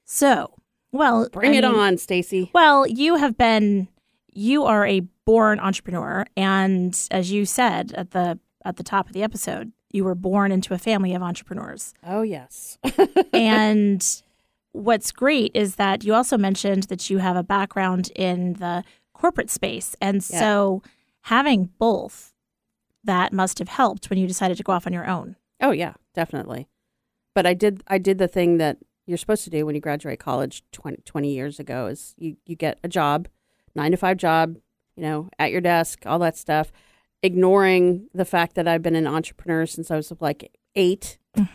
So, 0.05 0.53
well, 0.93 1.27
Bring 1.29 1.51
I 1.51 1.55
it 1.57 1.63
mean, 1.63 1.75
on, 1.75 1.97
Stacy. 1.97 2.51
Well, 2.53 2.87
you 2.87 3.15
have 3.15 3.37
been 3.37 3.89
you 4.39 4.63
are 4.63 4.85
a 4.85 5.01
born 5.25 5.59
entrepreneur 5.59 6.25
and 6.37 7.07
as 7.11 7.31
you 7.31 7.45
said 7.45 7.91
at 7.93 8.11
the 8.11 8.39
at 8.65 8.75
the 8.77 8.83
top 8.83 9.07
of 9.07 9.13
the 9.13 9.23
episode, 9.23 9.71
you 9.91 10.03
were 10.03 10.15
born 10.15 10.51
into 10.51 10.73
a 10.73 10.77
family 10.77 11.13
of 11.13 11.21
entrepreneurs. 11.21 11.93
Oh, 12.03 12.21
yes. 12.21 12.77
and 13.33 14.05
what's 14.73 15.11
great 15.11 15.51
is 15.55 15.75
that 15.75 16.03
you 16.03 16.13
also 16.13 16.37
mentioned 16.37 16.83
that 16.83 17.09
you 17.09 17.17
have 17.19 17.35
a 17.37 17.43
background 17.43 18.11
in 18.15 18.53
the 18.53 18.83
corporate 19.13 19.49
space. 19.49 19.95
And 20.01 20.17
Yeah. 20.29 20.39
so 20.39 20.83
having 21.21 21.69
both 21.79 22.33
that 23.03 23.31
must 23.33 23.59
have 23.59 23.69
helped 23.69 24.09
when 24.09 24.19
you 24.19 24.27
decided 24.27 24.57
to 24.57 24.63
go 24.63 24.73
off 24.73 24.85
on 24.87 24.93
your 24.93 25.07
own. 25.07 25.35
oh, 25.61 25.71
yeah, 25.71 25.93
definitely. 26.13 26.67
But 27.35 27.45
I 27.45 27.53
did 27.53 27.81
I 27.87 27.97
did 27.97 28.17
the 28.17 28.27
thing 28.27 28.57
that 28.57 28.77
you're 29.05 29.17
supposed 29.17 29.43
to 29.45 29.49
do 29.49 29.65
when 29.65 29.75
you 29.75 29.81
graduate 29.81 30.19
college 30.19 30.63
20, 30.71 30.97
20 31.05 31.33
years 31.33 31.59
ago 31.59 31.87
is 31.87 32.13
you, 32.17 32.37
you 32.45 32.55
get 32.55 32.77
a 32.83 32.87
job, 32.87 33.27
nine 33.75 33.91
to 33.91 33.97
five 33.97 34.17
job, 34.17 34.57
you 34.95 35.03
know, 35.03 35.29
at 35.37 35.51
your 35.51 35.61
desk, 35.61 36.03
all 36.05 36.19
that 36.19 36.37
stuff, 36.37 36.71
ignoring 37.21 38.07
the 38.13 38.25
fact 38.25 38.55
that 38.55 38.67
I've 38.67 38.81
been 38.81 38.95
an 38.95 39.07
entrepreneur 39.07 39.65
since 39.65 39.91
I 39.91 39.95
was 39.95 40.11
like 40.19 40.51
eight. 40.75 41.17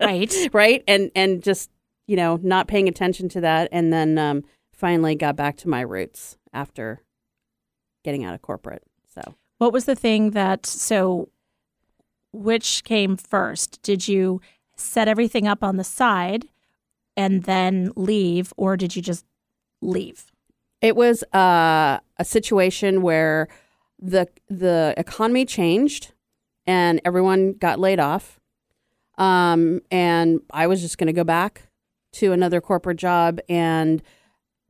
Right. 0.00 0.34
right 0.52 0.82
and 0.88 1.10
and 1.14 1.42
just 1.42 1.70
you 2.06 2.16
know 2.16 2.40
not 2.42 2.66
paying 2.66 2.88
attention 2.88 3.28
to 3.30 3.40
that 3.42 3.68
and 3.70 3.92
then 3.92 4.18
um, 4.18 4.42
finally 4.72 5.14
got 5.14 5.36
back 5.36 5.56
to 5.58 5.68
my 5.68 5.80
roots 5.80 6.38
after 6.52 7.02
getting 8.02 8.24
out 8.24 8.34
of 8.34 8.42
corporate 8.42 8.82
so 9.14 9.34
What 9.58 9.72
was 9.72 9.84
the 9.84 9.94
thing 9.94 10.30
that 10.30 10.66
so 10.66 11.28
which 12.32 12.82
came 12.84 13.16
first? 13.16 13.80
Did 13.82 14.08
you 14.08 14.40
set 14.76 15.06
everything 15.06 15.46
up 15.46 15.62
on 15.62 15.76
the 15.76 15.84
side 15.84 16.48
and 17.16 17.44
then 17.44 17.92
leave 17.94 18.52
or 18.56 18.76
did 18.76 18.96
you 18.96 19.02
just 19.02 19.24
leave? 19.80 20.31
It 20.82 20.96
was 20.96 21.22
uh, 21.32 22.00
a 22.18 22.24
situation 22.24 23.00
where 23.00 23.48
the 23.98 24.28
the 24.48 24.92
economy 24.98 25.46
changed 25.46 26.12
and 26.66 27.00
everyone 27.04 27.54
got 27.54 27.78
laid 27.78 28.00
off. 28.00 28.40
Um, 29.18 29.82
and 29.90 30.40
i 30.50 30.66
was 30.66 30.80
just 30.80 30.96
going 30.96 31.06
to 31.06 31.12
go 31.12 31.22
back 31.22 31.68
to 32.12 32.32
another 32.32 32.62
corporate 32.62 32.96
job 32.96 33.40
and 33.46 34.02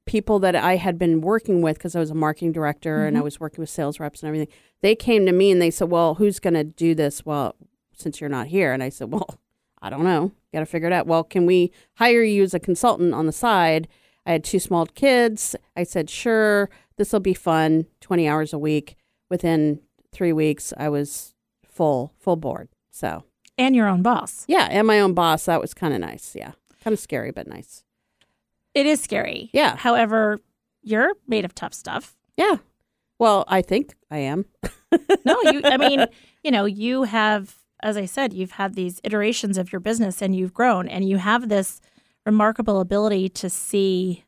people 0.04 0.40
that 0.40 0.56
i 0.56 0.74
had 0.76 0.98
been 0.98 1.20
working 1.20 1.62
with 1.62 1.78
because 1.78 1.94
i 1.94 2.00
was 2.00 2.10
a 2.10 2.14
marketing 2.14 2.50
director 2.50 3.06
and 3.06 3.16
i 3.16 3.20
was 3.20 3.38
working 3.38 3.62
with 3.62 3.70
sales 3.70 4.00
reps 4.00 4.20
and 4.20 4.26
everything 4.26 4.52
they 4.80 4.96
came 4.96 5.26
to 5.26 5.32
me 5.32 5.52
and 5.52 5.62
they 5.62 5.70
said 5.70 5.88
well 5.90 6.14
who's 6.16 6.40
going 6.40 6.54
to 6.54 6.64
do 6.64 6.92
this? 6.92 7.24
Well 7.24 7.54
since 7.94 8.20
you're 8.20 8.28
not 8.28 8.48
here. 8.48 8.72
And 8.72 8.82
i 8.82 8.88
said 8.88 9.12
well 9.12 9.38
i 9.80 9.88
don't 9.88 10.04
know. 10.04 10.32
Got 10.52 10.60
to 10.60 10.66
figure 10.66 10.88
it 10.88 10.92
out. 10.92 11.06
Well 11.06 11.22
can 11.22 11.46
we 11.46 11.70
hire 11.94 12.24
you 12.24 12.42
as 12.42 12.52
a 12.52 12.60
consultant 12.60 13.14
on 13.14 13.26
the 13.26 13.32
side 13.32 13.86
I 14.26 14.32
had 14.32 14.44
two 14.44 14.58
small 14.58 14.86
kids. 14.86 15.56
I 15.76 15.82
said, 15.84 16.08
sure, 16.08 16.70
this 16.96 17.12
will 17.12 17.20
be 17.20 17.34
fun, 17.34 17.86
20 18.00 18.28
hours 18.28 18.52
a 18.52 18.58
week. 18.58 18.96
Within 19.30 19.80
three 20.12 20.32
weeks, 20.32 20.72
I 20.76 20.88
was 20.88 21.34
full, 21.64 22.12
full 22.18 22.36
board. 22.36 22.68
So, 22.90 23.24
And 23.58 23.74
your 23.74 23.88
own 23.88 24.02
boss. 24.02 24.44
yeah, 24.46 24.68
and 24.70 24.86
my 24.86 25.00
own 25.00 25.14
boss. 25.14 25.46
That 25.46 25.60
was 25.60 25.74
kind 25.74 25.94
of 25.94 26.00
nice. 26.00 26.34
Yeah. 26.36 26.52
Kind 26.84 26.92
of 26.94 27.00
scary, 27.00 27.30
but 27.30 27.46
nice. 27.46 27.82
It 28.74 28.86
is 28.86 29.00
scary. 29.02 29.50
Yeah. 29.52 29.76
However, 29.76 30.38
you're 30.82 31.12
made 31.26 31.44
of 31.44 31.54
tough 31.54 31.74
stuff. 31.74 32.16
Yeah. 32.36 32.56
Well, 33.18 33.44
I 33.48 33.62
think 33.62 33.94
I 34.10 34.18
am. 34.18 34.46
No, 35.24 35.40
you 35.44 35.62
I 35.64 35.78
mean, 35.78 36.04
you 36.44 36.50
know, 36.50 36.66
you 36.66 37.04
have 37.04 37.56
as 37.82 37.96
I 37.96 38.04
said, 38.04 38.34
you've 38.34 38.52
had 38.52 38.74
these 38.74 39.00
iterations 39.04 39.56
of 39.56 39.72
your 39.72 39.80
business 39.80 40.20
and 40.20 40.36
you've 40.36 40.52
grown 40.52 40.86
and 40.86 41.08
you 41.08 41.16
have 41.16 41.48
this 41.48 41.80
remarkable 42.26 42.80
ability 42.80 43.28
to 43.28 43.50
see 43.50 44.24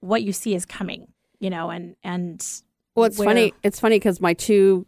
what 0.00 0.22
you 0.22 0.32
see 0.32 0.54
is 0.54 0.64
coming, 0.64 1.08
you 1.40 1.50
know, 1.50 1.70
and 1.70 1.96
and 2.02 2.44
Well, 2.94 3.06
it's 3.06 3.18
where- 3.18 3.26
funny. 3.28 3.52
It's 3.62 3.80
funny 3.80 3.96
because 3.96 4.20
my 4.20 4.34
two 4.34 4.86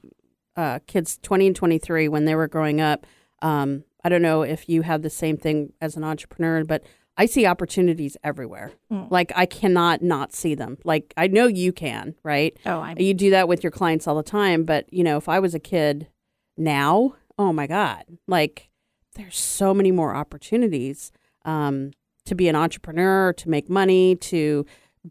uh, 0.56 0.80
kids, 0.86 1.18
20 1.22 1.48
and 1.48 1.56
23, 1.56 2.08
when 2.08 2.24
they 2.24 2.34
were 2.34 2.48
growing 2.48 2.80
up, 2.80 3.06
um, 3.40 3.84
I 4.04 4.08
don't 4.08 4.22
know 4.22 4.42
if 4.42 4.68
you 4.68 4.82
have 4.82 5.02
the 5.02 5.10
same 5.10 5.36
thing 5.36 5.72
as 5.80 5.96
an 5.96 6.04
entrepreneur, 6.04 6.64
but 6.64 6.82
I 7.16 7.26
see 7.26 7.46
opportunities 7.46 8.16
everywhere. 8.24 8.72
Mm. 8.90 9.10
Like 9.10 9.32
I 9.36 9.46
cannot 9.46 10.02
not 10.02 10.32
see 10.32 10.54
them. 10.54 10.78
Like 10.84 11.12
I 11.16 11.26
know 11.28 11.46
you 11.46 11.72
can, 11.72 12.14
right? 12.22 12.56
Oh, 12.66 12.80
I'm 12.80 12.98
You 12.98 13.14
do 13.14 13.30
that 13.30 13.46
with 13.48 13.62
your 13.62 13.70
clients 13.70 14.06
all 14.06 14.16
the 14.16 14.22
time, 14.22 14.64
but 14.64 14.90
you 14.92 15.04
know, 15.04 15.16
if 15.16 15.28
I 15.28 15.38
was 15.38 15.54
a 15.54 15.58
kid 15.60 16.08
now, 16.56 17.14
oh 17.38 17.52
my 17.52 17.66
god, 17.66 18.04
like 18.26 18.68
there's 19.16 19.38
so 19.38 19.74
many 19.74 19.90
more 19.90 20.14
opportunities 20.14 21.12
um, 21.44 21.90
to 22.30 22.34
be 22.34 22.48
an 22.48 22.56
entrepreneur, 22.56 23.32
to 23.34 23.48
make 23.48 23.68
money, 23.68 24.16
to 24.16 24.64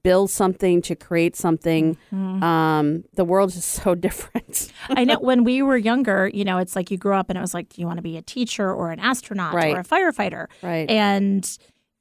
build 0.04 0.30
something, 0.30 0.82
to 0.84 0.96
create 0.96 1.36
something. 1.36 1.98
Mhm. 2.14 2.44
Um, 2.44 3.04
the 3.16 3.24
world 3.26 3.50
is 3.50 3.66
so 3.82 3.96
different. 3.96 4.72
I 4.90 5.04
know 5.04 5.20
when 5.20 5.44
we 5.44 5.62
were 5.62 5.78
younger, 5.78 6.30
you 6.34 6.44
know, 6.44 6.58
it's 6.60 6.76
like 6.76 6.92
you 6.92 6.98
grew 6.98 7.14
up 7.16 7.30
and 7.30 7.38
it 7.38 7.42
was 7.42 7.54
like, 7.54 7.70
do 7.70 7.82
you 7.82 7.88
want 7.88 7.98
to 7.98 8.04
be 8.04 8.16
a 8.18 8.22
teacher 8.22 8.72
or 8.74 8.92
an 8.92 9.00
astronaut 9.00 9.54
Right. 9.54 9.76
or 9.76 9.80
a 9.80 9.84
firefighter? 9.84 10.48
right. 10.62 10.90
And 10.90 11.44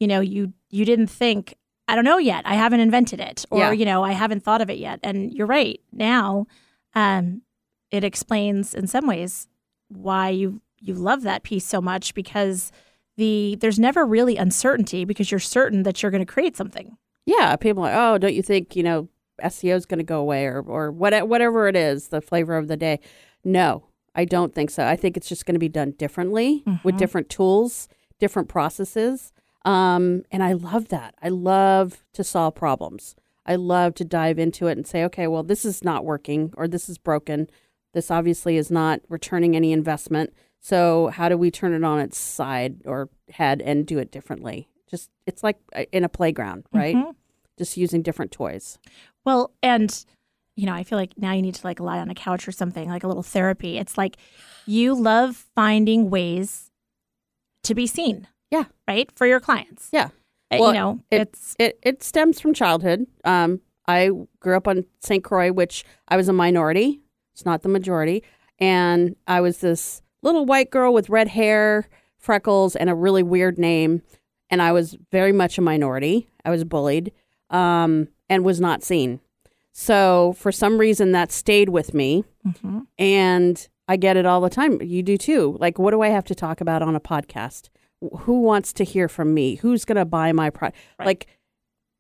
you 0.00 0.06
know, 0.06 0.20
you 0.20 0.52
you 0.70 0.84
didn't 0.84 1.08
think, 1.08 1.54
I 1.88 1.94
don't 1.94 2.04
know 2.04 2.18
yet. 2.18 2.42
I 2.46 2.54
haven't 2.54 2.80
invented 2.80 3.20
it, 3.20 3.44
or 3.50 3.58
Yeah. 3.58 3.72
you 3.72 3.84
know, 3.86 4.02
I 4.04 4.12
haven't 4.12 4.44
thought 4.44 4.60
of 4.60 4.68
it 4.70 4.78
yet. 4.78 5.00
And 5.02 5.32
you're 5.32 5.46
right. 5.46 5.80
Now, 5.92 6.46
um, 6.94 7.42
it 7.90 8.04
explains 8.04 8.74
in 8.74 8.86
some 8.86 9.06
ways 9.06 9.48
why 9.88 10.28
you 10.28 10.60
you 10.80 10.94
love 10.94 11.22
that 11.22 11.42
piece 11.42 11.64
so 11.66 11.80
much 11.80 12.14
because 12.14 12.70
the 13.18 13.56
there's 13.60 13.78
never 13.78 14.06
really 14.06 14.36
uncertainty 14.38 15.04
because 15.04 15.30
you're 15.30 15.38
certain 15.40 15.82
that 15.82 16.02
you're 16.02 16.10
going 16.10 16.24
to 16.24 16.32
create 16.32 16.56
something. 16.56 16.96
yeah. 17.26 17.54
People 17.56 17.82
are 17.84 17.90
like, 17.90 17.96
oh, 17.96 18.16
don't 18.18 18.32
you 18.34 18.42
think, 18.42 18.74
you 18.74 18.82
know, 18.82 19.08
SEO 19.42 19.76
is 19.76 19.84
going 19.86 19.98
to 19.98 20.04
go 20.04 20.18
away 20.20 20.46
or, 20.46 20.60
or 20.62 20.90
what, 20.90 21.28
whatever 21.28 21.68
it 21.68 21.76
is, 21.76 22.08
the 22.08 22.20
flavor 22.22 22.56
of 22.56 22.66
the 22.68 22.76
day. 22.76 22.98
No, 23.44 23.84
I 24.14 24.24
don't 24.24 24.54
think 24.54 24.70
so. 24.70 24.86
I 24.86 24.96
think 24.96 25.16
it's 25.16 25.28
just 25.28 25.44
going 25.44 25.54
to 25.54 25.58
be 25.60 25.68
done 25.68 25.90
differently 25.92 26.62
with 26.82 26.94
Mhm. 26.94 26.98
different 26.98 27.28
tools, 27.28 27.86
different 28.18 28.48
processes. 28.48 29.32
Um, 29.64 30.22
and 30.32 30.42
I 30.42 30.52
love 30.54 30.88
that. 30.88 31.14
I 31.22 31.28
love 31.28 32.02
to 32.14 32.24
solve 32.24 32.54
problems. 32.54 33.14
I 33.46 33.56
love 33.56 33.94
to 33.94 34.04
dive 34.04 34.38
into 34.38 34.66
it 34.66 34.76
and 34.78 34.86
say, 34.86 35.04
okay, 35.04 35.26
well, 35.26 35.42
this 35.42 35.64
is 35.64 35.84
not 35.84 36.04
working 36.04 36.52
or 36.56 36.66
this 36.68 36.88
is 36.88 36.98
broken. 36.98 37.48
This 37.94 38.10
obviously 38.10 38.56
is 38.56 38.70
not 38.70 39.00
returning 39.08 39.54
any 39.56 39.72
investment. 39.72 40.32
So 40.60 41.08
how 41.08 41.28
do 41.28 41.36
we 41.38 41.50
turn 41.50 41.72
it 41.72 41.84
on 41.84 41.98
its 42.00 42.18
side 42.18 42.82
or 42.84 43.08
head 43.30 43.62
and 43.62 43.86
do 43.86 43.98
it 43.98 44.10
differently? 44.10 44.68
Just 44.90 45.10
it's 45.26 45.42
like 45.42 45.56
uh, 45.74 45.84
in 45.92 46.04
a 46.04 46.08
playground, 46.08 46.64
right? 46.72 46.94
Mhm. 46.96 47.14
Just 47.58 47.76
using 47.76 48.02
different 48.02 48.32
toys. 48.32 48.78
Well, 49.24 49.52
and 49.62 50.04
you 50.56 50.66
know, 50.66 50.72
I 50.74 50.82
feel 50.82 50.98
like 50.98 51.12
now 51.16 51.32
you 51.32 51.42
need 51.42 51.54
to 51.54 51.66
like 51.66 51.78
lie 51.78 51.98
on 51.98 52.10
a 52.10 52.14
couch 52.14 52.48
or 52.48 52.52
something, 52.52 52.88
like 52.88 53.04
a 53.04 53.08
little 53.08 53.22
therapy. 53.22 53.78
It's 53.78 53.96
like 53.96 54.16
you 54.66 54.94
love 54.94 55.46
finding 55.54 56.10
ways 56.10 56.70
to 57.62 57.74
be 57.74 57.86
seen. 57.86 58.26
Yeah. 58.50 58.64
Right? 58.88 59.10
For 59.14 59.26
your 59.26 59.40
clients. 59.40 59.88
Yeah. 59.92 60.08
Uh, 60.50 60.56
Well, 60.58 60.68
you 60.68 60.74
know, 60.80 61.00
it- 61.10 61.20
it's 61.28 61.54
It 61.58 61.78
it 61.82 62.02
stems 62.02 62.40
from 62.40 62.54
childhood. 62.54 63.06
Um, 63.24 63.60
I 63.86 64.10
grew 64.40 64.56
up 64.56 64.66
on 64.66 64.84
St. 65.00 65.22
Croix, 65.22 65.52
which 65.52 65.84
I 66.08 66.16
was 66.16 66.28
a 66.28 66.32
minority. 66.32 67.00
It's 67.34 67.44
not 67.44 67.62
the 67.62 67.68
majority, 67.68 68.22
and 68.58 69.14
I 69.26 69.40
was 69.40 69.58
this 69.58 70.02
little 70.22 70.46
white 70.46 70.70
girl 70.70 70.92
with 70.92 71.08
red 71.10 71.28
hair, 71.28 71.88
freckles, 72.16 72.74
and 72.76 72.90
a 72.90 72.94
really 72.94 73.22
weird 73.22 73.58
name. 73.58 74.02
And 74.50 74.62
I 74.62 74.72
was 74.72 74.96
very 75.12 75.32
much 75.32 75.58
a 75.58 75.60
minority. 75.62 76.28
I 76.44 76.50
was 76.50 76.64
bullied, 76.64 77.12
um, 77.50 78.08
and 78.28 78.44
was 78.44 78.60
not 78.60 78.82
seen. 78.82 79.20
So 79.72 80.34
for 80.36 80.50
some 80.50 80.78
reason, 80.78 81.12
that 81.12 81.30
stayed 81.30 81.68
with 81.68 81.94
me. 81.94 82.24
Mhm. 82.46 82.86
And 82.98 83.68
I 83.86 83.96
get 83.96 84.16
it 84.16 84.26
all 84.26 84.40
the 84.40 84.50
time. 84.50 84.80
You 84.82 85.02
do 85.02 85.16
too. 85.16 85.56
Like, 85.60 85.78
what 85.78 85.92
do 85.92 86.02
I 86.02 86.08
have 86.08 86.24
to 86.24 86.34
talk 86.34 86.60
about 86.60 86.82
on 86.82 86.96
a 86.96 87.00
podcast? 87.00 87.68
Who 88.20 88.40
wants 88.40 88.72
to 88.74 88.84
hear 88.84 89.08
from 89.08 89.34
me? 89.34 89.56
Who's 89.56 89.84
going 89.84 89.96
to 89.96 90.04
buy 90.04 90.32
my 90.32 90.50
product? 90.50 90.78
Right. 90.98 91.06
Like, 91.06 91.26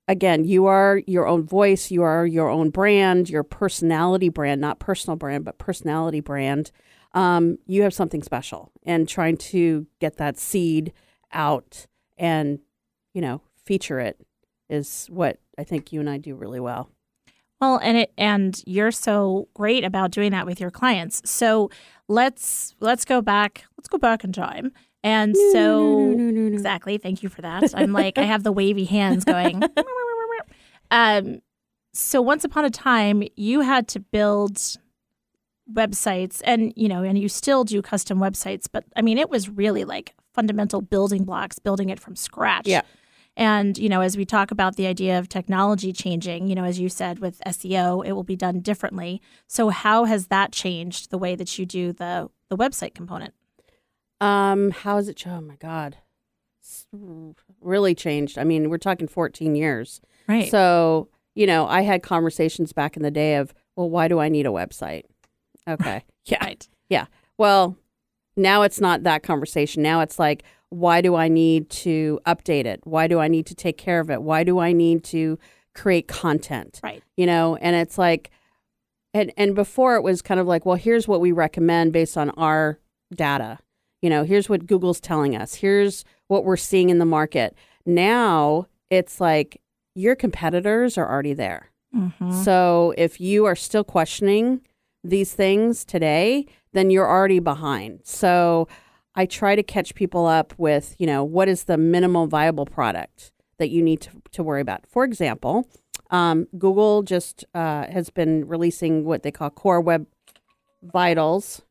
again, 0.06 0.44
you 0.44 0.66
are 0.66 1.02
your 1.06 1.26
own 1.26 1.44
voice. 1.44 1.90
You 1.90 2.02
are 2.02 2.26
your 2.26 2.48
own 2.48 2.70
brand, 2.70 3.30
your 3.30 3.42
personality 3.42 4.28
brand, 4.28 4.60
not 4.60 4.78
personal 4.80 5.16
brand, 5.16 5.44
but 5.44 5.58
personality 5.58 6.20
brand. 6.20 6.70
Um, 7.14 7.58
you 7.66 7.82
have 7.82 7.94
something 7.94 8.22
special, 8.22 8.70
and 8.84 9.08
trying 9.08 9.36
to 9.38 9.86
get 10.00 10.16
that 10.18 10.38
seed 10.38 10.92
out 11.32 11.86
and, 12.16 12.58
you 13.14 13.20
know, 13.20 13.42
feature 13.64 14.00
it 14.00 14.20
is 14.68 15.06
what 15.10 15.38
I 15.58 15.64
think 15.64 15.92
you 15.92 16.00
and 16.00 16.08
I 16.08 16.18
do 16.18 16.34
really 16.34 16.60
well. 16.60 16.90
Well, 17.60 17.78
and 17.82 17.96
it 17.98 18.12
and 18.16 18.62
you're 18.66 18.92
so 18.92 19.48
great 19.54 19.84
about 19.84 20.10
doing 20.10 20.30
that 20.32 20.46
with 20.46 20.60
your 20.60 20.70
clients. 20.70 21.28
So 21.28 21.70
let's 22.06 22.74
let's 22.80 23.04
go 23.04 23.20
back. 23.20 23.64
Let's 23.76 23.88
go 23.88 23.98
back 23.98 24.22
in 24.22 24.32
time. 24.32 24.72
And 25.02 25.36
so 25.52 26.12
exactly, 26.12 26.98
thank 26.98 27.22
you 27.22 27.28
for 27.28 27.42
that. 27.42 27.72
I'm 27.74 27.92
like 27.92 28.16
I 28.18 28.22
have 28.22 28.44
the 28.44 28.52
wavy 28.52 28.84
hands 28.84 29.24
going. 29.24 29.62
um 30.90 31.40
so 31.92 32.22
once 32.22 32.44
upon 32.44 32.64
a 32.64 32.70
time 32.70 33.22
you 33.36 33.60
had 33.60 33.88
to 33.88 34.00
build 34.00 34.60
websites 35.72 36.40
and 36.44 36.72
you 36.76 36.88
know 36.88 37.02
and 37.02 37.18
you 37.18 37.28
still 37.28 37.62
do 37.62 37.82
custom 37.82 38.18
websites 38.18 38.66
but 38.70 38.84
I 38.96 39.02
mean 39.02 39.18
it 39.18 39.28
was 39.28 39.50
really 39.50 39.84
like 39.84 40.14
fundamental 40.32 40.80
building 40.80 41.24
blocks 41.24 41.58
building 41.58 41.90
it 41.90 41.98
from 41.98 42.14
scratch. 42.16 42.66
Yeah. 42.66 42.82
And, 43.38 43.78
you 43.78 43.88
know, 43.88 44.00
as 44.00 44.16
we 44.16 44.24
talk 44.24 44.50
about 44.50 44.74
the 44.74 44.88
idea 44.88 45.16
of 45.16 45.28
technology 45.28 45.92
changing, 45.92 46.48
you 46.48 46.56
know, 46.56 46.64
as 46.64 46.80
you 46.80 46.88
said 46.88 47.20
with 47.20 47.40
SEO, 47.46 48.04
it 48.04 48.12
will 48.12 48.24
be 48.24 48.34
done 48.34 48.58
differently. 48.58 49.22
So 49.46 49.68
how 49.68 50.06
has 50.06 50.26
that 50.26 50.50
changed 50.50 51.10
the 51.10 51.18
way 51.18 51.36
that 51.36 51.56
you 51.56 51.64
do 51.64 51.92
the 51.92 52.28
the 52.48 52.56
website 52.56 52.94
component? 52.94 53.34
Um, 54.20 54.72
how 54.72 54.96
is 54.96 55.08
it? 55.08 55.24
Oh 55.26 55.40
my 55.40 55.54
God, 55.54 55.98
it's 56.60 56.86
really 57.60 57.94
changed. 57.94 58.38
I 58.38 58.44
mean, 58.44 58.70
we're 58.70 58.78
talking 58.78 59.06
14 59.06 59.54
years. 59.54 60.00
Right. 60.28 60.50
So, 60.50 61.08
you 61.36 61.46
know, 61.46 61.68
I 61.68 61.82
had 61.82 62.02
conversations 62.02 62.72
back 62.72 62.96
in 62.96 63.02
the 63.04 63.10
day 63.10 63.36
of, 63.36 63.54
well, 63.76 63.88
why 63.88 64.08
do 64.08 64.18
I 64.18 64.28
need 64.28 64.46
a 64.46 64.50
website? 64.50 65.04
Okay. 65.68 66.04
Yeah. 66.26 66.38
right. 66.44 66.68
Well, 67.38 67.76
now 68.36 68.62
it's 68.62 68.80
not 68.80 69.02
that 69.04 69.22
conversation. 69.22 69.82
Now 69.82 70.00
it's 70.00 70.18
like, 70.18 70.42
why 70.70 71.00
do 71.00 71.14
I 71.14 71.28
need 71.28 71.70
to 71.70 72.20
update 72.26 72.66
it? 72.66 72.80
Why 72.84 73.06
do 73.06 73.18
I 73.18 73.28
need 73.28 73.46
to 73.46 73.54
take 73.54 73.78
care 73.78 73.98
of 74.00 74.10
it? 74.10 74.22
Why 74.22 74.44
do 74.44 74.58
I 74.58 74.72
need 74.72 75.04
to 75.04 75.38
create 75.74 76.06
content? 76.08 76.80
Right. 76.82 77.02
You 77.16 77.24
know, 77.26 77.56
and 77.56 77.74
it's 77.76 77.96
like, 77.96 78.30
and 79.14 79.32
and 79.38 79.54
before 79.54 79.96
it 79.96 80.02
was 80.02 80.20
kind 80.20 80.38
of 80.38 80.46
like, 80.46 80.66
well, 80.66 80.74
here's 80.76 81.08
what 81.08 81.20
we 81.22 81.32
recommend 81.32 81.92
based 81.94 82.18
on 82.18 82.28
our 82.30 82.78
data. 83.14 83.58
You 84.02 84.10
know, 84.10 84.24
here's 84.24 84.48
what 84.50 84.66
Google's 84.66 85.00
telling 85.00 85.34
us. 85.34 85.54
Here's 85.54 86.04
what 86.26 86.44
we're 86.44 86.56
seeing 86.58 86.90
in 86.90 86.98
the 86.98 87.06
market. 87.06 87.56
Now 87.86 88.66
it's 88.90 89.18
like 89.20 89.60
your 89.94 90.14
competitors 90.14 90.98
are 90.98 91.10
already 91.10 91.32
there. 91.32 91.70
Mhm. 91.96 92.44
So 92.44 92.92
if 92.98 93.18
you 93.20 93.46
are 93.46 93.56
still 93.56 93.82
questioning 93.84 94.60
these 95.04 95.32
things 95.34 95.84
today, 95.84 96.46
then 96.72 96.90
you're 96.90 97.08
already 97.08 97.38
behind. 97.38 98.00
So 98.04 98.68
I 99.14 99.26
try 99.26 99.56
to 99.56 99.62
catch 99.62 99.94
people 99.94 100.26
up 100.26 100.54
with, 100.58 100.94
you 100.98 101.06
know, 101.06 101.24
what 101.24 101.48
is 101.48 101.64
the 101.64 101.76
minimal 101.78 102.26
viable 102.26 102.66
product 102.66 103.32
that 103.58 103.70
you 103.70 103.82
need 103.82 104.00
to, 104.02 104.10
to 104.32 104.42
worry 104.42 104.60
about. 104.60 104.86
For 104.86 105.04
example, 105.04 105.68
um, 106.10 106.46
Google 106.58 107.02
just 107.02 107.44
uh, 107.54 107.86
has 107.90 108.10
been 108.10 108.46
releasing 108.46 109.04
what 109.04 109.22
they 109.22 109.30
call 109.30 109.50
Core 109.50 109.80
Web 109.80 110.06
Vitals, 110.82 111.62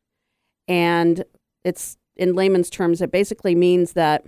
and 0.66 1.24
it's 1.64 1.96
in 2.16 2.34
layman's 2.34 2.68
terms, 2.70 3.00
it 3.00 3.10
basically 3.12 3.54
means 3.54 3.92
that 3.92 4.24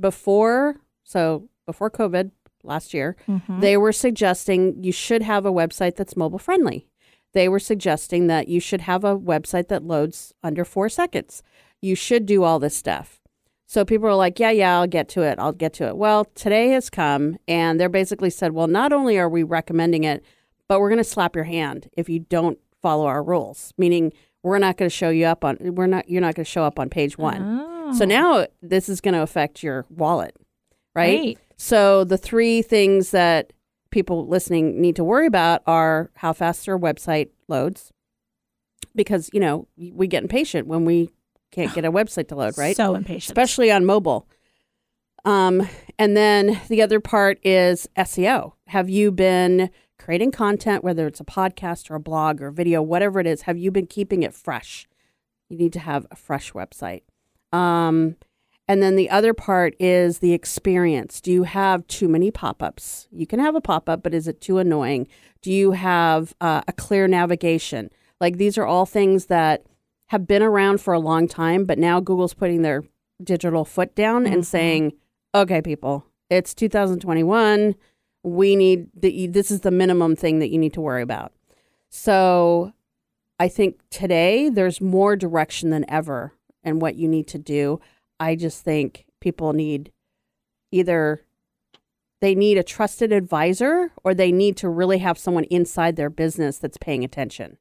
before, 0.00 0.76
so 1.04 1.48
before 1.66 1.90
COVID 1.90 2.30
last 2.64 2.94
year, 2.94 3.16
Mhm. 3.28 3.60
they 3.60 3.76
were 3.76 3.92
suggesting 3.92 4.82
you 4.82 4.92
should 4.92 5.22
have 5.22 5.44
a 5.44 5.52
website 5.52 5.96
that's 5.96 6.16
mobile 6.16 6.38
friendly. 6.38 6.86
They 7.32 7.48
were 7.48 7.58
suggesting 7.58 8.26
that 8.26 8.48
you 8.48 8.60
should 8.60 8.82
have 8.82 9.04
a 9.04 9.18
website 9.18 9.68
that 9.68 9.84
loads 9.84 10.32
under 10.42 10.64
four 10.64 10.88
seconds. 10.88 11.42
You 11.80 11.94
should 11.94 12.26
do 12.26 12.42
all 12.44 12.58
this 12.58 12.76
stuff. 12.76 13.20
So 13.66 13.84
people 13.86 14.06
are 14.06 14.14
like, 14.14 14.38
yeah, 14.38 14.50
yeah, 14.50 14.78
I'll 14.78 14.86
get 14.86 15.08
to 15.10 15.22
it. 15.22 15.38
I'll 15.38 15.52
get 15.52 15.72
to 15.74 15.86
it. 15.88 15.96
Well, 15.96 16.26
today 16.34 16.68
has 16.70 16.90
come 16.90 17.38
and 17.48 17.80
they're 17.80 17.88
basically 17.88 18.28
said, 18.28 18.52
well, 18.52 18.66
not 18.66 18.92
only 18.92 19.18
are 19.18 19.30
we 19.30 19.42
recommending 19.42 20.04
it, 20.04 20.22
but 20.68 20.78
we're 20.78 20.90
going 20.90 20.98
to 20.98 21.04
slap 21.04 21.34
your 21.34 21.44
hand 21.44 21.88
if 21.96 22.08
you 22.08 22.18
don't 22.20 22.58
follow 22.82 23.06
our 23.06 23.22
rules, 23.22 23.72
meaning 23.78 24.12
we're 24.42 24.58
not 24.58 24.76
going 24.76 24.90
to 24.90 24.94
show 24.94 25.08
you 25.08 25.24
up 25.24 25.42
on, 25.44 25.56
we're 25.60 25.86
not, 25.86 26.08
you're 26.08 26.20
not 26.20 26.34
going 26.34 26.44
to 26.44 26.50
show 26.50 26.64
up 26.64 26.78
on 26.78 26.90
page 26.90 27.16
one. 27.16 27.94
So 27.94 28.04
Oh, 28.04 28.06
now 28.06 28.46
this 28.60 28.88
is 28.88 29.00
going 29.00 29.14
to 29.14 29.22
affect 29.22 29.62
your 29.62 29.86
wallet, 29.88 30.36
right? 30.94 31.18
right. 31.20 31.38
So 31.56 32.04
the 32.04 32.18
three 32.18 32.60
things 32.60 33.10
that 33.12 33.52
people 33.92 34.26
listening 34.26 34.80
need 34.80 34.96
to 34.96 35.04
worry 35.04 35.26
about 35.26 35.62
are 35.66 36.10
how 36.16 36.32
fast 36.32 36.66
their 36.66 36.78
website 36.78 37.28
loads, 37.46 37.92
because 38.96 39.30
you 39.32 39.38
know 39.38 39.68
we 39.76 40.08
get 40.08 40.24
impatient 40.24 40.66
when 40.66 40.84
we 40.84 41.10
can't 41.52 41.72
get 41.72 41.84
a 41.84 41.92
website 41.92 42.26
to 42.28 42.34
load, 42.34 42.58
right? 42.58 42.76
So 42.76 42.96
impatient. 42.96 43.30
Especially 43.30 43.70
on 43.70 43.84
mobile. 43.84 44.26
Um, 45.24 45.68
and 46.00 46.16
then 46.16 46.60
the 46.68 46.82
other 46.82 46.98
part 46.98 47.38
is 47.44 47.88
SEO. 47.96 48.54
Have 48.66 48.90
you 48.90 49.12
been 49.12 49.70
creating 49.98 50.32
content, 50.32 50.82
whether 50.82 51.06
it's 51.06 51.20
a 51.20 51.24
podcast 51.24 51.90
or 51.90 51.94
a 51.94 52.00
blog 52.00 52.42
or 52.42 52.50
video, 52.50 52.82
whatever 52.82 53.20
it 53.20 53.26
is? 53.26 53.42
Have 53.42 53.56
you 53.56 53.70
been 53.70 53.86
keeping 53.86 54.24
it 54.24 54.34
fresh? 54.34 54.88
You 55.48 55.58
need 55.58 55.72
to 55.74 55.78
have 55.78 56.06
a 56.10 56.16
fresh 56.16 56.52
website. 56.52 57.02
Um, 57.52 58.16
and 58.68 58.82
then 58.82 58.96
the 58.96 59.10
other 59.10 59.34
part 59.34 59.74
is 59.80 60.18
the 60.20 60.32
experience. 60.32 61.20
Do 61.20 61.32
you 61.32 61.42
have 61.44 61.86
too 61.88 62.08
many 62.08 62.30
pop 62.30 62.62
ups? 62.62 63.08
You 63.10 63.26
can 63.26 63.40
have 63.40 63.54
a 63.54 63.60
pop 63.60 63.88
up, 63.88 64.02
but 64.02 64.14
is 64.14 64.28
it 64.28 64.40
too 64.40 64.58
annoying? 64.58 65.08
Do 65.42 65.52
you 65.52 65.72
have 65.72 66.34
uh, 66.40 66.62
a 66.68 66.72
clear 66.72 67.08
navigation? 67.08 67.90
Like 68.20 68.36
these 68.38 68.56
are 68.56 68.64
all 68.66 68.86
things 68.86 69.26
that 69.26 69.66
have 70.06 70.26
been 70.26 70.42
around 70.42 70.80
for 70.80 70.94
a 70.94 70.98
long 71.00 71.26
time, 71.26 71.64
but 71.64 71.78
now 71.78 71.98
Google's 72.00 72.34
putting 72.34 72.62
their 72.62 72.84
digital 73.22 73.64
foot 73.64 73.94
down 73.94 74.26
and 74.26 74.42
Mhm. 74.42 74.46
saying, 74.46 74.92
okay, 75.34 75.60
people, 75.62 76.04
it's 76.30 76.54
2021. 76.54 77.74
We 78.22 78.54
need 78.54 78.88
the, 78.94 79.26
this 79.26 79.50
is 79.50 79.60
the 79.62 79.70
minimum 79.70 80.14
thing 80.14 80.38
that 80.38 80.50
you 80.50 80.58
need 80.58 80.72
to 80.74 80.80
worry 80.80 81.02
about. 81.02 81.32
So 81.88 82.72
I 83.38 83.48
think 83.48 83.80
today 83.90 84.48
there's 84.48 84.80
more 84.80 85.16
direction 85.16 85.70
than 85.70 85.84
ever 85.88 86.32
in 86.62 86.78
what 86.78 86.94
you 86.96 87.08
need 87.08 87.26
to 87.28 87.38
do. 87.38 87.80
I 88.22 88.36
just 88.36 88.62
think 88.62 89.04
people 89.20 89.52
need 89.52 89.92
either 90.70 91.22
they 92.20 92.34
need 92.36 92.56
a 92.56 92.62
trusted 92.62 93.10
advisor 93.12 93.90
or 94.04 94.14
they 94.14 94.30
need 94.30 94.56
to 94.58 94.68
really 94.68 94.98
have 94.98 95.18
someone 95.18 95.44
inside 95.44 95.96
their 95.96 96.08
business 96.10 96.56
that's 96.58 96.76
paying 96.78 97.02
attention. 97.02 97.58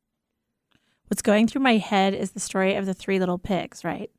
What's 1.08 1.24
going 1.24 1.48
through 1.48 1.64
my 1.64 1.78
head 1.78 2.14
is 2.14 2.32
the 2.32 2.40
story 2.40 2.76
of 2.76 2.86
the 2.86 2.94
three 2.94 3.20
little 3.20 3.40
pigs, 3.40 3.84
right? 3.84 4.12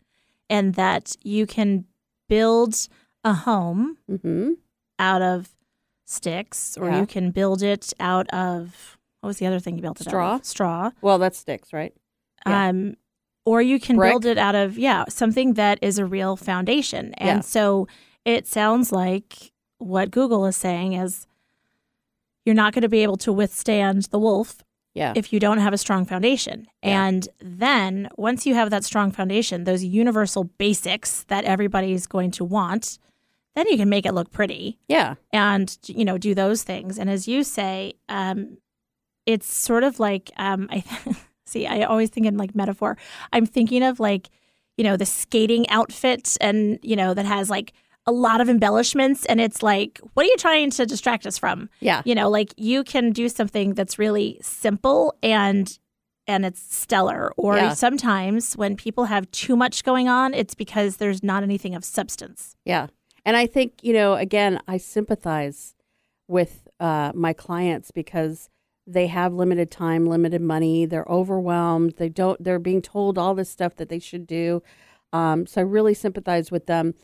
And 0.51 0.75
that 0.75 1.17
you 1.23 1.47
can 1.47 1.85
build 2.29 2.89
a 3.25 3.35
home 3.35 3.99
hmm 4.09 4.53
out 4.99 5.23
of 5.23 5.51
sticks, 6.05 6.77
or 6.77 6.91
Yeah. 6.91 7.01
you 7.01 7.07
can 7.07 7.31
build 7.31 7.63
it 7.63 7.93
out 8.01 8.29
of 8.31 8.99
what 9.21 9.29
was 9.29 9.39
the 9.39 9.47
other 9.47 9.61
thing 9.61 9.77
you 9.77 9.83
built 9.83 10.01
it 10.01 10.09
Straw. 10.09 10.33
out 10.35 10.41
of? 10.41 10.47
Straw. 10.47 10.91
Well, 11.01 11.19
that's 11.19 11.39
sticks, 11.39 11.73
right? 11.73 11.95
Yeah. 12.47 12.69
Um, 12.69 12.97
or 13.45 13.61
you 13.63 13.81
can 13.81 13.97
Brick. 13.97 14.13
build 14.13 14.25
it 14.27 14.39
out 14.39 14.55
of 14.55 14.79
yeah 14.79 15.05
something 15.09 15.55
that 15.55 15.79
is 15.83 15.99
a 15.99 16.07
real 16.07 16.37
foundation. 16.37 17.15
And 17.15 17.39
Yeah. 17.39 17.41
so 17.41 17.89
it 18.25 18.47
sounds 18.47 18.93
like 18.93 19.53
what 19.79 20.11
Google 20.11 20.47
is 20.47 20.57
saying 20.57 20.93
is 20.93 21.27
you're 22.45 22.55
not 22.55 22.73
going 22.73 22.83
to 22.83 22.89
be 22.89 23.03
able 23.03 23.17
to 23.19 23.33
withstand 23.33 24.05
the 24.11 24.19
wolf 24.19 24.63
Yeah. 24.95 25.13
if 25.17 25.33
you 25.33 25.41
don't 25.41 25.59
have 25.59 25.73
a 25.73 25.79
strong 25.79 26.05
foundation. 26.05 26.67
Yeah. 26.83 27.05
And 27.07 27.29
then 27.41 28.09
once 28.17 28.47
you 28.47 28.55
have 28.55 28.71
that 28.71 28.85
strong 28.85 29.11
foundation, 29.13 29.65
those 29.65 29.83
universal 29.85 30.45
basics 30.45 31.25
that 31.25 31.45
everybody's 31.45 32.07
going 32.07 32.31
to 32.33 32.45
want, 32.45 32.99
then 33.55 33.67
you 33.69 33.77
can 33.77 33.89
make 33.89 34.07
it 34.07 34.13
look 34.15 34.31
pretty 34.31 34.79
yeah. 34.89 35.15
and 35.33 35.77
you 35.87 36.05
know 36.05 36.17
do 36.19 36.35
those 36.35 36.63
things. 36.63 36.99
And 36.99 37.11
as 37.11 37.29
you 37.29 37.43
say, 37.45 37.95
um, 38.09 38.59
it's 39.27 39.53
sort 39.53 39.85
of 39.85 40.01
like 40.01 40.31
um, 40.37 40.69
I 40.71 40.83
see. 41.53 41.67
I 41.67 41.83
always 41.83 42.11
think 42.11 42.27
in 42.27 42.37
like 42.37 42.55
metaphor. 42.55 42.97
I'm 43.33 43.47
thinking 43.47 43.83
of 43.83 44.01
like 44.01 44.31
you 44.79 44.85
know 44.85 44.97
the 44.97 45.07
skating 45.07 45.69
outfit, 45.69 46.37
and 46.41 46.79
you 46.83 46.97
know 46.97 47.15
that 47.15 47.27
has 47.27 47.51
like 47.51 47.73
a 48.07 48.12
lot 48.12 48.41
of 48.41 48.49
embellishments, 48.49 49.25
and 49.27 49.41
it's 49.41 49.62
like, 49.62 50.01
what 50.15 50.25
are 50.27 50.29
you 50.29 50.37
trying 50.37 50.71
to 50.73 50.87
distract 50.87 51.25
us 51.27 51.38
from? 51.38 51.69
Yeah. 51.81 52.03
you 52.05 52.15
know 52.15 52.29
like 52.31 52.53
you 52.57 52.83
can 52.85 53.12
do 53.12 53.29
something 53.29 53.75
that's 53.75 53.99
really 53.99 54.38
simple 54.43 55.15
and 55.23 55.79
and 56.27 56.45
it's 56.47 56.61
stellar 56.77 57.33
or 57.37 57.57
Yeah. 57.57 57.75
sometimes 57.75 58.57
when 58.57 58.77
people 58.77 59.05
have 59.07 59.29
too 59.33 59.57
much 59.57 59.83
going 59.85 60.09
on 60.09 60.35
it's 60.35 60.55
because 60.55 60.97
there's 60.99 61.23
not 61.23 61.43
anything 61.43 61.75
of 61.75 61.85
substance 61.85 62.57
Yeah. 62.65 62.87
And 63.25 63.37
I 63.37 63.47
think, 63.47 63.73
you 63.83 63.93
know, 63.93 64.15
again, 64.15 64.59
I 64.67 64.79
sympathize 64.79 65.77
with 66.27 66.67
uh, 66.81 67.12
my 67.15 67.33
clients 67.33 67.91
because 67.93 68.49
they 68.87 69.07
have 69.07 69.33
limited 69.33 69.71
time, 69.71 70.07
limited 70.07 70.40
money. 70.40 70.87
They're 70.87 71.09
overwhelmed. 71.09 71.95
They 71.97 72.09
don't, 72.09 72.42
they're 72.42 72.59
being 72.59 72.83
told 72.83 73.16
all 73.18 73.35
this 73.35 73.51
stuff 73.51 73.77
that 73.77 73.88
they 73.88 73.99
should 73.99 74.27
do. 74.27 74.62
Um, 75.12 75.47
so 75.47 75.61
I 75.61 75.64
really 75.64 75.95
sympathize 75.95 76.51
with 76.51 76.66
them. 76.66 76.95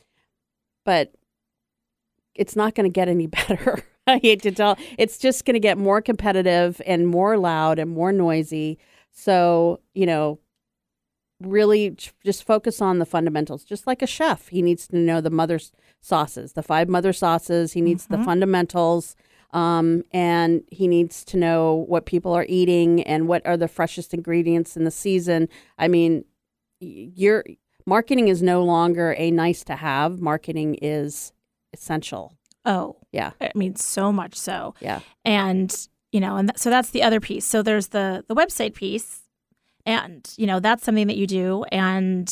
But 0.84 1.14
it's 2.34 2.56
not 2.56 2.74
going 2.74 2.90
to 2.90 2.92
get 2.92 3.08
any 3.08 3.26
better. 3.48 3.84
I 4.06 4.18
hate 4.18 4.42
to 4.42 4.52
tell. 4.52 4.78
It's 4.96 5.18
just 5.18 5.44
going 5.44 5.54
to 5.54 5.60
get 5.60 5.76
more 5.76 6.00
competitive 6.00 6.80
and 6.86 7.06
more 7.06 7.36
loud 7.36 7.78
and 7.78 7.90
more 7.90 8.10
noisy. 8.10 8.78
So, 9.10 9.80
you 9.94 10.06
know, 10.06 10.40
really 11.40 11.96
just 12.24 12.44
focus 12.44 12.80
on 12.80 12.98
the 12.98 13.06
fundamentals. 13.06 13.64
Just 13.64 13.86
like 13.86 14.02
a 14.02 14.06
chef, 14.06 14.48
he 14.48 14.62
needs 14.62 14.88
to 14.88 14.96
know 14.96 15.20
the 15.20 15.30
mother 15.30 15.60
sauces, 16.00 16.54
the 16.54 16.62
five 16.62 16.88
mother 16.88 17.12
sauces. 17.12 17.72
He 17.74 17.82
needs 17.82 18.06
the 18.06 18.18
fundamentals. 18.18 19.14
Um, 19.52 20.04
and 20.12 20.62
he 20.70 20.87
needs 20.88 21.24
to 21.26 21.37
know 21.38 21.87
what 21.88 22.04
people 22.06 22.32
are 22.34 22.44
eating 22.48 23.02
and 23.04 23.26
what 23.28 23.46
are 23.46 23.56
the 23.56 23.68
freshest 23.68 24.12
ingredients 24.12 24.76
in 24.76 24.84
the 24.84 24.90
season. 24.90 25.48
I 25.78 25.88
mean, 25.88 26.24
your 26.80 27.44
marketing 27.87 28.28
is 28.28 28.42
no 28.42 28.62
longer 28.62 29.14
a 29.16 29.30
nice 29.30 29.64
to 29.64 29.76
have. 29.76 30.20
Marketing 30.20 30.74
is 30.82 31.32
essential. 31.72 32.34
oh 32.66 32.96
Yeah. 33.12 33.30
i 33.40 33.50
mean 33.54 33.76
so 33.76 34.12
much 34.12 34.34
so 34.37 34.74
Yeah. 34.80 35.00
and 35.24 35.74
you 36.12 36.20
know 36.20 36.37
and 36.37 36.48
th- 36.48 36.58
so 36.58 36.68
that's 36.70 36.90
the 36.90 37.02
other 37.02 37.20
piece 37.20 37.44
so 37.46 37.62
there's 37.62 37.88
the 37.88 38.24
the 38.28 38.34
website 38.34 38.74
piece 38.74 39.20
and 39.87 40.28
you 40.37 40.46
know 40.46 40.58
that's 40.61 40.82
something 40.84 41.06
that 41.06 41.16
you 41.16 41.26
do 41.26 41.64
and 41.70 42.28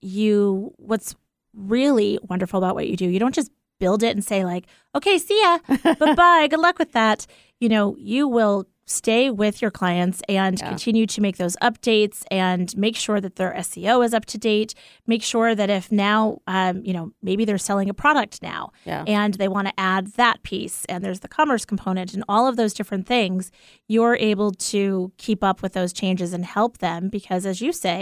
you 0.00 0.72
what's 0.76 1.14
really 1.54 2.18
wonderful 2.22 2.58
about 2.58 2.74
what 2.74 2.88
you 2.88 2.96
do 2.96 3.06
you 3.08 3.18
don't 3.18 3.34
just 3.34 3.50
build 3.82 4.02
it 4.08 4.14
and 4.16 4.24
say 4.32 4.40
like 4.52 4.64
okay 4.96 5.16
see 5.26 5.38
ya 5.44 5.52
bye 6.00 6.14
bye 6.22 6.46
good 6.52 6.60
luck 6.66 6.78
with 6.82 6.92
that 7.00 7.18
you 7.62 7.68
know 7.74 7.86
you 8.12 8.22
will 8.36 8.58
stay 8.84 9.24
with 9.42 9.56
your 9.62 9.70
clients 9.80 10.18
and 10.28 10.58
Yeah. 10.58 10.68
continue 10.72 11.06
to 11.14 11.20
make 11.26 11.36
those 11.42 11.56
updates 11.68 12.18
and 12.44 12.66
make 12.86 12.96
sure 13.04 13.18
that 13.24 13.34
their 13.38 13.52
seo 13.68 13.94
is 14.06 14.12
up 14.18 14.24
to 14.32 14.38
date 14.50 14.70
make 15.12 15.22
sure 15.32 15.50
that 15.60 15.70
if 15.78 15.84
now 15.90 16.20
um, 16.56 16.74
you 16.88 16.92
know 16.96 17.06
maybe 17.28 17.42
they're 17.46 17.66
selling 17.70 17.88
a 17.88 17.94
product 18.04 18.34
now 18.54 18.62
Yeah. 18.90 19.04
and 19.18 19.30
they 19.40 19.48
want 19.56 19.66
to 19.68 19.74
add 19.94 20.04
that 20.22 20.36
piece 20.50 20.78
and 20.90 20.98
there's 21.04 21.20
the 21.20 21.32
commerce 21.38 21.64
component 21.72 22.08
and 22.16 22.22
all 22.32 22.44
of 22.50 22.54
those 22.56 22.74
different 22.78 23.06
things 23.14 23.50
you're 23.94 24.16
able 24.32 24.50
to 24.72 24.84
keep 25.24 25.40
up 25.50 25.58
with 25.62 25.72
those 25.78 25.92
changes 26.02 26.30
and 26.36 26.44
help 26.58 26.72
them 26.78 27.08
because 27.08 27.42
as 27.52 27.60
you 27.64 27.72
say 27.86 27.98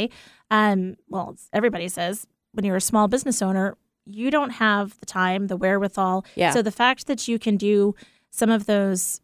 um, 0.59 0.81
well 1.15 1.29
everybody 1.59 1.89
says 1.89 2.27
when 2.55 2.65
you're 2.67 2.83
a 2.85 2.89
small 2.93 3.07
business 3.15 3.41
owner 3.49 3.77
you 4.15 4.31
don't 4.31 4.51
have 4.51 4.99
the 5.01 5.07
time 5.07 5.47
the 5.49 5.57
wherewithal 5.57 6.25
Yeah. 6.35 6.51
so 6.53 6.63
the 6.63 6.71
fact 6.73 7.07
that 7.07 7.29
you 7.29 7.39
can 7.39 7.57
do 7.57 7.95
some 8.31 8.51
of 8.51 8.67
those 8.67 9.21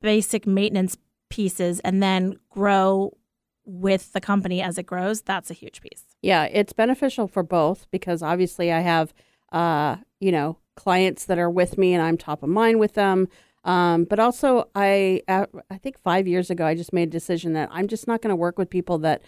basic 0.00 0.46
maintenance 0.46 0.96
pieces 1.28 1.80
and 1.80 2.02
then 2.02 2.36
grow 2.48 3.16
with 3.64 4.12
the 4.12 4.20
company 4.20 4.60
as 4.62 4.78
it 4.78 4.84
grows 4.84 5.20
that's 5.22 5.50
a 5.50 5.54
huge 5.54 5.80
piece 5.80 6.04
Yeah, 6.22 6.44
it's 6.44 6.72
beneficial 6.72 7.28
for 7.28 7.42
both 7.42 7.86
because 7.90 8.22
obviously 8.22 8.72
I 8.72 8.80
have, 8.80 9.12
uh, 9.52 9.96
you 10.18 10.32
know, 10.32 10.58
clients 10.76 11.24
that 11.26 11.38
are 11.38 11.50
with 11.50 11.78
me 11.78 11.94
and 11.94 12.02
I'm 12.02 12.16
top 12.18 12.42
of 12.42 12.48
mind 12.48 12.80
with 12.80 12.94
them. 12.94 13.28
Um, 13.64 14.04
but 14.04 14.18
also, 14.18 14.68
I 14.74 15.20
uh, 15.28 15.44
I 15.70 15.76
think 15.76 15.98
five 15.98 16.26
years 16.26 16.48
ago 16.50 16.64
I 16.66 16.74
just 16.74 16.92
made 16.94 17.08
a 17.08 17.10
decision 17.10 17.52
that 17.52 17.68
I'm 17.70 17.88
just 17.88 18.06
not 18.08 18.22
going 18.22 18.30
to 18.30 18.36
work 18.36 18.56
with 18.58 18.70
people 18.70 18.96
that 18.98 19.20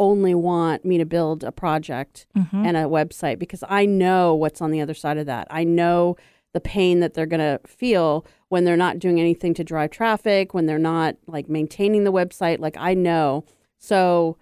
only 0.00 0.34
want 0.34 0.84
me 0.84 0.98
to 0.98 1.04
build 1.04 1.44
a 1.44 1.52
project 1.52 2.26
and 2.66 2.76
a 2.76 2.84
website 2.84 3.38
because 3.38 3.62
I 3.68 3.86
know 3.86 4.34
what's 4.34 4.60
on 4.60 4.72
the 4.72 4.80
other 4.80 4.94
side 4.94 5.18
of 5.18 5.26
that. 5.26 5.46
I 5.50 5.62
know 5.62 6.16
the 6.52 6.60
pain 6.60 6.98
that 7.00 7.14
they're 7.14 7.26
going 7.26 7.38
to 7.38 7.60
feel 7.66 8.26
when 8.48 8.64
they're 8.64 8.76
not 8.76 8.98
doing 8.98 9.20
anything 9.20 9.54
to 9.54 9.62
drive 9.62 9.90
traffic, 9.90 10.52
when 10.52 10.66
they're 10.66 10.78
not 10.78 11.16
like 11.26 11.48
maintaining 11.48 12.02
the 12.04 12.12
website. 12.12 12.58
Like 12.58 12.76
I 12.76 12.94
know. 12.94 13.44
So 13.78 14.36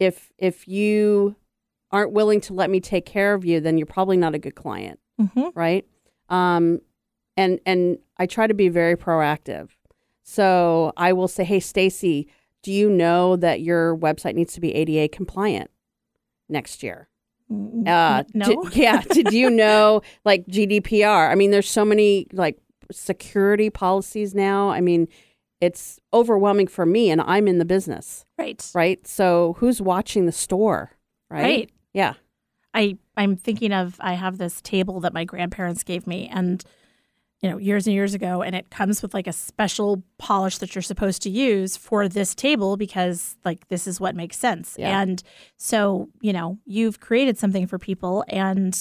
if 0.00 0.32
if 0.38 0.66
you 0.66 1.36
aren't 1.92 2.12
willing 2.12 2.40
to 2.40 2.54
let 2.54 2.70
me 2.70 2.80
take 2.80 3.04
care 3.04 3.34
of 3.34 3.44
you, 3.44 3.60
then 3.60 3.78
you're 3.78 3.86
probably 3.86 4.16
not 4.16 4.34
a 4.34 4.38
good 4.38 4.54
client, 4.54 4.98
mm-hmm. 5.20 5.48
right? 5.54 5.86
Um, 6.28 6.80
and 7.36 7.60
and 7.66 7.98
I 8.16 8.26
try 8.26 8.46
to 8.46 8.54
be 8.54 8.68
very 8.68 8.96
proactive. 8.96 9.68
So 10.22 10.92
I 10.96 11.12
will 11.12 11.28
say, 11.28 11.44
hey, 11.44 11.60
Stacy, 11.60 12.28
do 12.62 12.72
you 12.72 12.90
know 12.90 13.36
that 13.36 13.60
your 13.60 13.96
website 13.96 14.34
needs 14.34 14.52
to 14.54 14.60
be 14.60 14.74
ADA 14.74 15.08
compliant 15.08 15.70
next 16.48 16.82
year? 16.82 17.08
Uh, 17.50 18.22
no 18.34 18.62
did- 18.64 18.76
yeah. 18.76 19.02
Did 19.02 19.32
you 19.32 19.50
know 19.62 20.02
like 20.24 20.46
GDPR? 20.46 21.30
I 21.30 21.34
mean, 21.34 21.50
there's 21.50 21.68
so 21.68 21.84
many 21.84 22.26
like 22.32 22.58
security 22.92 23.70
policies 23.70 24.34
now. 24.34 24.70
I 24.70 24.80
mean, 24.80 25.08
it's 25.60 25.98
overwhelming 26.12 26.68
for 26.68 26.86
me, 26.86 27.10
and 27.10 27.20
I'm 27.20 27.46
in 27.48 27.58
the 27.58 27.64
business, 27.64 28.24
right 28.38 28.64
right? 28.74 29.06
So 29.06 29.56
who's 29.58 29.80
watching 29.82 30.26
the 30.26 30.32
store, 30.32 30.92
right? 31.28 31.42
Right. 31.42 31.70
Yeah. 31.92 32.14
I 32.72 32.98
I'm 33.16 33.36
thinking 33.36 33.72
of 33.72 33.96
I 34.00 34.14
have 34.14 34.38
this 34.38 34.60
table 34.62 35.00
that 35.00 35.12
my 35.12 35.24
grandparents 35.24 35.82
gave 35.82 36.06
me 36.06 36.28
and 36.32 36.62
you 37.42 37.48
know 37.48 37.56
years 37.56 37.86
and 37.86 37.94
years 37.94 38.14
ago 38.14 38.42
and 38.42 38.54
it 38.54 38.70
comes 38.70 39.00
with 39.02 39.14
like 39.14 39.26
a 39.26 39.32
special 39.32 40.02
polish 40.18 40.58
that 40.58 40.74
you're 40.74 40.82
supposed 40.82 41.22
to 41.22 41.30
use 41.30 41.76
for 41.76 42.08
this 42.08 42.34
table 42.34 42.76
because 42.76 43.36
like 43.44 43.66
this 43.68 43.86
is 43.86 44.00
what 44.00 44.14
makes 44.14 44.36
sense. 44.36 44.76
Yeah. 44.78 45.00
And 45.00 45.22
so, 45.56 46.10
you 46.20 46.32
know, 46.32 46.58
you've 46.66 47.00
created 47.00 47.38
something 47.38 47.66
for 47.66 47.78
people 47.78 48.24
and 48.28 48.76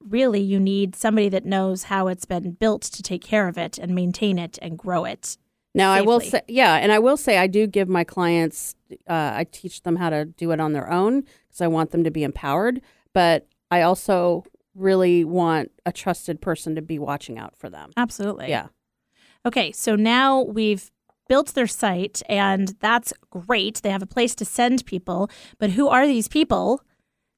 really 0.00 0.40
you 0.40 0.60
need 0.60 0.94
somebody 0.94 1.28
that 1.30 1.44
knows 1.44 1.84
how 1.84 2.08
it's 2.08 2.24
been 2.24 2.52
built 2.52 2.82
to 2.82 3.02
take 3.02 3.22
care 3.22 3.48
of 3.48 3.58
it 3.58 3.78
and 3.78 3.94
maintain 3.94 4.38
it 4.38 4.58
and 4.62 4.78
grow 4.78 5.04
it. 5.04 5.36
Now 5.74 5.92
I 5.92 6.02
will 6.02 6.20
say, 6.20 6.40
yeah, 6.46 6.76
and 6.76 6.92
I 6.92 7.00
will 7.00 7.16
say 7.16 7.36
I 7.36 7.48
do 7.48 7.66
give 7.66 7.88
my 7.88 8.04
clients, 8.04 8.76
uh, 9.08 9.32
I 9.34 9.44
teach 9.50 9.82
them 9.82 9.96
how 9.96 10.08
to 10.08 10.24
do 10.24 10.52
it 10.52 10.60
on 10.60 10.72
their 10.72 10.90
own 10.90 11.22
because 11.22 11.60
I 11.60 11.66
want 11.66 11.90
them 11.90 12.04
to 12.04 12.12
be 12.12 12.22
empowered. 12.22 12.80
But 13.12 13.48
I 13.72 13.82
also 13.82 14.44
really 14.74 15.24
want 15.24 15.70
a 15.86 15.92
trusted 15.92 16.40
person 16.40 16.74
to 16.74 16.82
be 16.82 16.98
watching 16.98 17.38
out 17.38 17.56
for 17.56 17.68
them. 17.70 17.90
Absolutely. 17.96 18.48
Yeah. 18.48 18.68
Okay, 19.46 19.72
so 19.72 19.94
now 19.94 20.42
we've 20.42 20.90
built 21.28 21.48
their 21.54 21.66
site 21.66 22.22
and 22.28 22.74
that's 22.80 23.12
great. 23.30 23.80
They 23.82 23.90
have 23.90 24.02
a 24.02 24.06
place 24.06 24.34
to 24.36 24.44
send 24.44 24.84
people, 24.86 25.30
but 25.58 25.70
who 25.70 25.88
are 25.88 26.06
these 26.06 26.28
people 26.28 26.82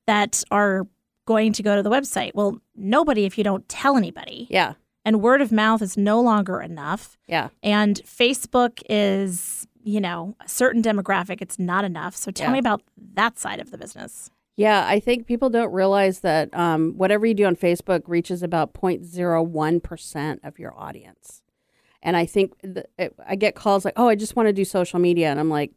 that 0.07 0.43
are 0.51 0.87
going 1.27 1.53
to 1.53 1.63
go 1.63 1.77
to 1.77 1.83
the 1.83 1.91
website? 1.91 2.33
Well, 2.35 2.59
nobody 2.75 3.25
if 3.25 3.37
you 3.37 3.45
don't 3.45 3.69
tell 3.69 3.97
anybody. 3.97 4.47
Yeah. 4.51 4.75
And 5.05 5.21
word 5.21 5.41
of 5.41 5.53
mouth 5.53 5.83
is 5.83 5.97
no 5.97 6.21
longer 6.21 6.61
enough. 6.61 7.17
Yeah. 7.29 7.49
And 7.63 8.01
Facebook 8.05 8.83
is, 8.89 9.67
you 9.83 10.01
know, 10.01 10.37
a 10.45 10.49
certain 10.49 10.83
demographic, 10.83 11.41
it's 11.41 11.59
not 11.59 11.85
enough. 11.85 12.17
So 12.17 12.31
tell 12.33 12.49
Yeah. 12.49 12.55
me 12.55 12.59
about 12.59 12.83
that 13.15 13.39
side 13.39 13.61
of 13.61 13.71
the 13.71 13.79
business. 13.79 14.31
Yeah, 14.57 14.87
I 14.87 15.01
think 15.01 15.27
people 15.27 15.51
don't 15.51 15.73
realize 15.73 16.21
that 16.21 16.53
um, 16.55 16.95
whatever 16.97 17.27
you 17.27 17.35
do 17.35 17.45
on 17.45 17.57
Facebook 17.57 18.03
reaches 18.07 18.43
about 18.43 18.73
0.01% 18.73 20.39
of 20.43 20.59
your 20.59 20.75
audience. 20.79 21.43
And 22.03 22.17
I 22.17 22.25
think 22.25 22.59
th- 22.63 22.87
it, 22.99 23.15
I 23.27 23.37
get 23.37 23.55
calls 23.55 23.85
like, 23.85 23.95
oh, 23.97 24.09
I 24.09 24.15
just 24.15 24.35
want 24.35 24.49
to 24.49 24.55
do 24.55 24.65
social 24.65 24.99
media. 24.99 25.31
And 25.31 25.39
I'm 25.39 25.51
like, 25.51 25.73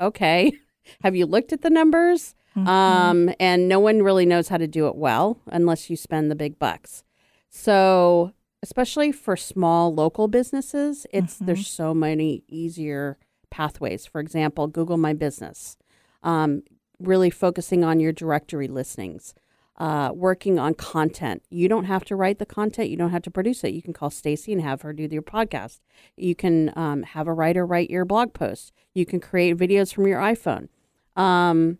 okay, 0.00 0.52
have 1.02 1.14
you 1.14 1.26
looked 1.26 1.52
at 1.52 1.62
the 1.62 1.70
numbers? 1.70 2.34
Um, 2.56 3.34
and 3.38 3.68
no 3.68 3.78
one 3.78 4.02
really 4.02 4.24
knows 4.24 4.48
how 4.48 4.56
to 4.56 4.66
do 4.66 4.86
it 4.86 4.96
well 4.96 5.38
unless 5.46 5.90
you 5.90 5.96
spend 5.96 6.30
the 6.30 6.34
big 6.34 6.58
bucks. 6.58 7.04
So, 7.50 8.32
especially 8.62 9.12
for 9.12 9.36
small 9.36 9.94
local 9.94 10.26
businesses, 10.26 11.06
it's 11.12 11.36
there's 11.36 11.68
so 11.68 11.92
many 11.92 12.44
easier 12.48 13.18
pathways. 13.50 14.06
For 14.06 14.22
example, 14.22 14.68
Google 14.68 14.96
My 14.96 15.12
Business. 15.12 15.76
Um, 16.22 16.62
really 17.00 17.30
focusing 17.30 17.84
on 17.84 18.00
your 18.00 18.12
directory 18.12 18.68
listings. 18.68 19.34
uh, 19.78 20.10
working 20.14 20.58
on 20.58 20.72
content. 20.72 21.42
You 21.50 21.68
don't 21.68 21.84
have 21.84 22.02
to 22.06 22.16
write 22.16 22.38
the 22.38 22.46
content. 22.46 22.88
You 22.88 22.96
don't 22.96 23.10
have 23.10 23.20
to 23.24 23.30
produce 23.30 23.62
it. 23.62 23.74
You 23.74 23.82
can 23.82 23.92
call 23.92 24.08
Stacy 24.08 24.50
and 24.54 24.62
have 24.62 24.80
her 24.80 24.94
do 24.94 25.06
your 25.10 25.20
podcast. 25.20 25.80
You 26.16 26.34
can 26.34 26.72
um, 26.76 27.02
have 27.02 27.28
a 27.28 27.34
writer 27.34 27.66
write 27.66 27.90
your 27.90 28.06
blog 28.06 28.32
post. 28.32 28.72
You 28.94 29.04
can 29.04 29.20
create 29.20 29.58
videos 29.58 29.92
from 29.92 30.06
your 30.06 30.18
iPhone. 30.18 30.68
Um, 31.14 31.76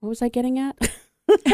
what 0.00 0.08
was 0.08 0.22
I 0.22 0.28
getting 0.28 0.58
at? 0.58 0.76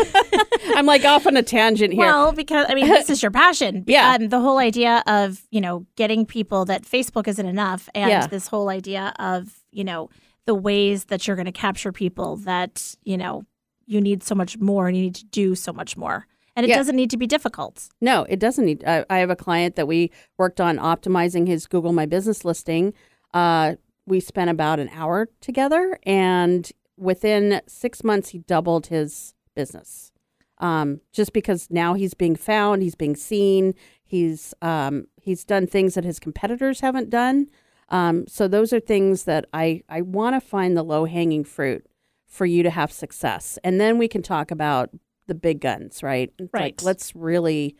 I'm 0.74 0.86
like 0.86 1.04
off 1.04 1.26
on 1.26 1.36
a 1.36 1.42
tangent 1.42 1.92
here. 1.92 2.06
Well, 2.06 2.32
because 2.32 2.66
I 2.68 2.74
mean, 2.74 2.88
this 2.88 3.10
is 3.10 3.22
your 3.22 3.30
passion. 3.30 3.84
Yeah. 3.92 4.16
Um, 4.18 4.28
the 4.28 4.40
whole 4.40 4.58
idea 4.58 5.02
of 5.06 5.42
you 5.50 5.60
know 5.60 5.86
getting 5.96 6.24
people 6.24 6.64
that 6.66 6.82
Facebook 6.84 7.28
isn't 7.28 7.44
enough, 7.46 7.88
and 7.94 8.08
Yeah. 8.10 8.26
this 8.26 8.46
whole 8.46 8.68
idea 8.70 9.12
of 9.18 9.60
you 9.70 9.84
know 9.84 10.08
the 10.47 10.55
ways 10.55 11.05
that 11.07 11.26
you're 11.26 11.36
going 11.36 11.47
to 11.47 11.53
capture 11.53 11.93
people 11.93 12.36
that 12.36 12.95
you 13.05 13.16
know 13.16 13.45
you 13.86 14.01
need 14.01 14.22
so 14.22 14.34
much 14.34 14.59
more 14.59 14.88
and 14.88 14.97
you 14.97 15.03
need 15.05 15.14
to 15.16 15.24
do 15.26 15.55
so 15.55 15.72
much 15.72 15.97
more, 15.97 16.26
and 16.57 16.64
it 16.64 16.70
Yeah. 16.70 16.76
doesn't 16.76 16.97
need 16.97 17.11
to 17.11 17.16
be 17.16 17.26
difficult. 17.26 17.88
No, 18.01 18.24
it 18.28 18.38
doesn't 18.38 18.64
need. 18.64 18.84
I, 18.84 19.05
I 19.11 19.18
have 19.18 19.30
a 19.30 19.36
client 19.36 19.76
that 19.76 19.86
we 19.86 20.11
worked 20.38 20.61
on 20.61 20.78
optimizing 20.78 21.47
his 21.47 21.66
Google 21.66 21.93
My 21.93 22.07
Business 22.07 22.45
listing. 22.45 22.95
Uh, 23.34 23.74
we 24.07 24.20
spent 24.20 24.51
about 24.51 24.80
an 24.80 24.88
hour 24.93 25.28
together, 25.40 25.99
and 26.05 26.70
within 26.97 27.61
six 27.66 28.03
months, 28.05 28.30
he 28.30 28.38
doubled 28.38 28.86
his 28.88 29.34
business. 29.55 30.11
Um, 30.59 31.01
just 31.12 31.32
because 31.32 31.68
now 31.70 31.95
he's 31.95 32.14
being 32.14 32.36
found, 32.36 32.82
he's 32.82 32.95
being 32.95 33.16
seen, 33.16 33.74
he's 34.05 34.55
um, 34.62 35.07
he's 35.20 35.45
done 35.45 35.66
things 35.66 35.95
that 35.95 36.05
his 36.05 36.18
competitors 36.20 36.80
haven't 36.80 37.11
done. 37.11 37.49
Um, 37.93 38.26
so 38.26 38.49
those 38.49 38.72
are 38.72 38.80
things 38.80 39.24
that 39.24 39.45
I 39.53 39.82
I 39.88 40.01
want 40.01 40.34
to 40.34 40.40
find 40.40 40.76
the 40.76 40.82
low 40.82 41.05
hanging 41.05 41.45
fruit 41.45 41.86
for 42.26 42.47
you 42.47 42.62
to 42.62 42.70
have 42.70 42.90
success, 42.90 43.59
and 43.62 43.80
then 43.80 43.99
we 43.99 44.09
can 44.09 44.22
talk 44.22 44.51
about 44.51 44.90
the 45.26 45.34
big 45.34 45.61
guns, 45.61 46.03
right? 46.03 46.32
It's 46.38 46.53
Right. 46.53 46.62
Like, 46.62 46.82
let's 46.82 47.14
really 47.14 47.76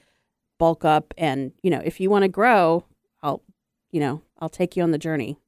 bulk 0.59 0.85
up, 0.85 1.15
and 1.19 1.53
you 1.63 1.71
know, 1.71 1.81
if 1.85 1.99
you 1.99 2.11
want 2.11 2.23
to 2.23 2.29
grow, 2.29 2.85
I'll, 3.23 3.43
you 3.91 4.01
know, 4.01 4.23
I'll 4.39 4.49
take 4.51 4.77
you 4.77 4.83
on 4.83 4.91
the 4.91 4.99
journey. 4.99 5.39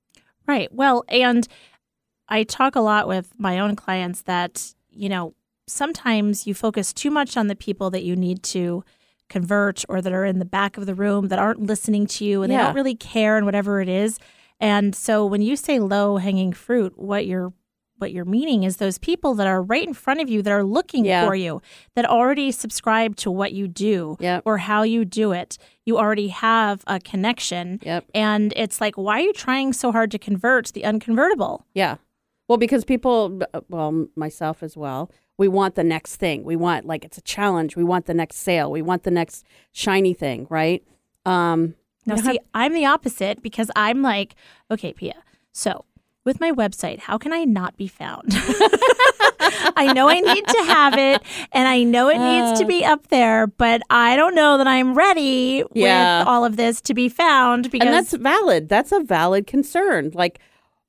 Right. 0.47 0.73
Well, 0.73 1.05
and 1.09 1.47
I 2.29 2.43
talk 2.45 2.75
a 2.75 2.81
lot 2.81 3.07
with 3.07 3.33
my 3.39 3.59
own 3.59 3.77
clients 3.77 4.23
that, 4.23 4.75
you 4.91 5.09
know, 5.09 5.35
sometimes 5.67 6.47
you 6.47 6.55
focus 6.55 6.93
too 6.93 7.11
much 7.11 7.37
on 7.37 7.49
the 7.49 7.57
people 7.57 7.91
that 7.91 8.03
you 8.03 8.17
need 8.17 8.43
to 8.45 8.85
convert 9.29 9.85
or 9.89 10.01
that 10.03 10.13
are 10.13 10.25
in 10.25 10.39
the 10.39 10.45
back 10.45 10.77
of 10.77 10.87
the 10.87 10.95
room 10.95 11.29
that 11.29 11.39
aren't 11.39 11.61
listening 11.61 12.07
to 12.07 12.25
you 12.25 12.43
and 12.43 12.53
they 12.53 12.57
don't 12.67 12.75
really 12.75 12.95
care 12.95 13.37
and 13.37 13.47
whatever 13.47 13.81
it 13.81 13.89
is. 13.89 14.19
And 14.61 14.95
so 14.95 15.27
when 15.27 15.43
you 15.43 15.57
say 15.57 15.79
low 15.79 16.17
hanging 16.19 16.53
fruit, 16.53 16.95
what 16.97 17.27
you're 17.27 17.53
what 17.99 18.11
you're 18.13 18.25
meaning 18.25 18.65
is 18.65 18.79
those 18.79 18.99
people 18.99 19.35
that 19.35 19.47
are 19.47 19.63
right 19.63 19.87
in 19.87 19.95
front 19.95 20.21
of 20.21 20.29
you 20.29 20.43
that 20.43 20.51
are 20.53 20.65
looking 20.65 21.05
Yeah. 21.05 21.25
for 21.25 21.35
you, 21.37 21.63
that 21.95 22.05
already 22.05 22.51
subscribe 22.51 23.15
to 23.17 23.31
what 23.31 23.53
you 23.53 23.69
do 23.69 24.17
Yep. 24.19 24.43
or 24.45 24.59
how 24.59 24.83
you 24.83 25.05
do 25.05 25.31
it. 25.31 25.57
You 25.87 25.97
already 25.97 26.29
have 26.29 26.83
a 26.89 26.99
connection. 26.99 27.79
Yep. 27.83 28.07
And 28.13 28.53
it's 28.57 28.81
like, 28.81 28.97
why 28.97 29.19
are 29.21 29.23
you 29.23 29.33
trying 29.33 29.73
so 29.73 29.93
hard 29.93 30.11
to 30.11 30.19
convert 30.19 30.73
the 30.73 30.83
unconvertible? 30.83 31.63
Yeah. 31.73 31.97
Well, 32.49 32.59
because 32.59 32.85
people, 32.85 33.41
well, 33.71 34.09
myself 34.17 34.63
as 34.65 34.77
well, 34.77 35.09
we 35.39 35.47
want 35.47 35.77
the 35.77 35.85
next 35.85 36.17
thing. 36.17 36.43
We 36.43 36.57
want 36.57 36.85
like 36.87 37.05
it's 37.05 37.17
a 37.17 37.23
challenge. 37.23 37.77
We 37.77 37.85
want 37.85 38.07
the 38.07 38.15
next 38.15 38.37
sale. 38.39 38.73
We 38.73 38.83
want 38.83 39.05
the 39.05 39.13
next 39.13 39.47
shiny 39.71 40.15
thing, 40.15 40.49
right? 40.51 40.83
Um, 41.25 41.75
Now, 42.07 42.17
see, 42.17 42.39
I'm 42.53 42.73
the 42.73 42.87
opposite 42.87 43.43
because 43.43 43.71
I'm 43.77 44.03
like, 44.03 44.35
okay, 44.71 44.93
Pia, 44.93 45.15
so 45.53 45.85
with 46.25 46.41
my 46.41 46.53
website, 46.53 47.01
how 47.01 47.19
can 47.19 47.33
I 47.33 47.45
not 47.45 47.77
be 47.77 47.87
found? 47.87 48.27
I 49.77 49.93
know 49.95 50.09
I 50.09 50.21
need 50.21 50.47
to 50.47 50.65
have 50.65 50.97
it 50.99 51.23
and 51.53 51.69
I 51.69 51.83
know 51.83 52.09
it 52.09 52.19
needs 52.19 52.59
to 52.61 52.65
uh. 52.65 52.69
be 52.69 52.85
up 52.85 53.09
there, 53.09 53.47
but 53.47 53.83
I 53.91 54.17
don't 54.17 54.35
know 54.35 54.59
that 54.59 54.67
I'm 54.67 54.95
ready 54.95 55.63
Yeah. 55.75 56.21
with 56.21 56.29
all 56.29 56.45
of 56.45 56.57
this 56.57 56.81
to 56.83 56.95
be 56.95 57.09
found 57.09 57.71
because 57.71 57.87
and 57.87 57.95
that's 57.95 58.15
valid. 58.15 58.69
That's 58.69 58.93
a 58.93 59.01
valid 59.01 59.47
concern. 59.47 60.13
Like, 60.15 60.39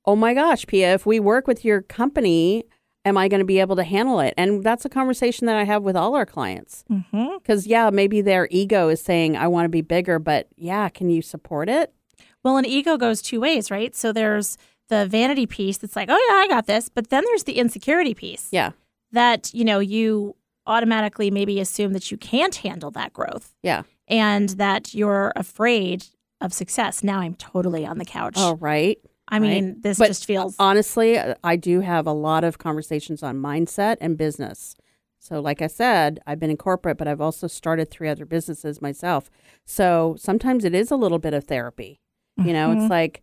oh 0.04 0.16
my 0.16 0.34
gosh, 0.34 0.66
Pia, 0.66 0.94
if 0.94 1.04
we 1.04 1.20
work 1.20 1.46
with 1.46 1.64
your 1.64 1.82
company, 1.82 2.64
am 3.06 3.16
I 3.16 3.28
going 3.28 3.38
to 3.38 3.46
be 3.46 3.60
able 3.60 3.76
to 3.76 3.84
handle 3.84 4.20
it? 4.20 4.34
And 4.36 4.62
that's 4.62 4.84
a 4.84 4.88
conversation 4.90 5.46
that 5.46 5.56
I 5.56 5.64
have 5.64 5.82
with 5.82 5.96
all 5.96 6.14
our 6.16 6.26
clients. 6.26 6.84
Mm-hmm. 6.90 7.38
Because, 7.38 7.66
yeah, 7.66 7.88
maybe 7.90 8.20
their 8.20 8.48
ego 8.50 8.88
is 8.88 9.00
saying, 9.00 9.36
I 9.36 9.46
want 9.46 9.64
to 9.64 9.70
be 9.70 9.80
bigger, 9.80 10.18
but 10.18 10.48
yeah, 10.56 10.88
can 10.90 11.08
you 11.08 11.22
support 11.22 11.68
it? 11.70 11.94
Well, 12.42 12.58
an 12.58 12.66
ego 12.66 12.96
goes 12.98 13.22
two 13.22 13.40
ways, 13.40 13.70
right? 13.70 13.94
So 13.94 14.12
there's 14.12 14.58
the 14.88 15.06
vanity 15.06 15.46
piece 15.46 15.78
that's 15.78 15.96
like, 15.96 16.08
oh, 16.10 16.26
yeah, 16.28 16.34
I 16.36 16.48
got 16.48 16.66
this. 16.66 16.88
But 16.88 17.08
then 17.10 17.22
there's 17.26 17.44
the 17.44 17.54
insecurity 17.58 18.12
piece 18.14 18.48
Yeah. 18.50 18.72
that, 19.12 19.54
you 19.54 19.64
know, 19.64 19.78
you 19.78 20.36
automatically 20.66 21.30
maybe 21.30 21.60
assume 21.60 21.92
that 21.92 22.10
you 22.10 22.16
can't 22.16 22.56
handle 22.56 22.90
that 22.90 23.12
growth 23.12 23.54
Yeah. 23.62 23.82
and 24.08 24.48
that 24.50 24.94
you're 24.94 25.32
afraid 25.36 26.06
of 26.40 26.52
success. 26.52 27.02
Now 27.04 27.20
I'm 27.20 27.34
totally 27.34 27.86
on 27.86 27.98
the 27.98 28.04
couch. 28.04 28.34
Oh, 28.36 28.56
right. 28.56 28.98
I 29.28 29.38
mean, 29.38 29.80
this 29.80 29.98
But 29.98 30.06
just 30.08 30.24
feels. 30.24 30.54
Honestly, 30.58 31.18
I 31.42 31.56
do 31.56 31.80
have 31.80 32.06
a 32.06 32.12
lot 32.12 32.44
of 32.44 32.58
conversations 32.58 33.22
on 33.22 33.36
mindset 33.38 33.96
and 34.00 34.16
business. 34.16 34.76
So, 35.18 35.40
like 35.40 35.60
I 35.60 35.66
said, 35.66 36.20
I've 36.26 36.38
been 36.38 36.50
in 36.50 36.56
corporate, 36.56 36.96
but 36.98 37.08
I've 37.08 37.20
also 37.20 37.48
started 37.48 37.90
three 37.90 38.08
other 38.08 38.24
businesses 38.24 38.80
myself. 38.80 39.28
So 39.64 40.14
sometimes 40.18 40.64
it 40.64 40.74
is 40.74 40.92
a 40.92 40.96
little 40.96 41.18
bit 41.18 41.34
of 41.34 41.44
therapy. 41.44 42.00
You 42.36 42.52
know, 42.52 42.68
Mhm. 42.68 42.82
it's 42.82 42.90
like, 42.90 43.22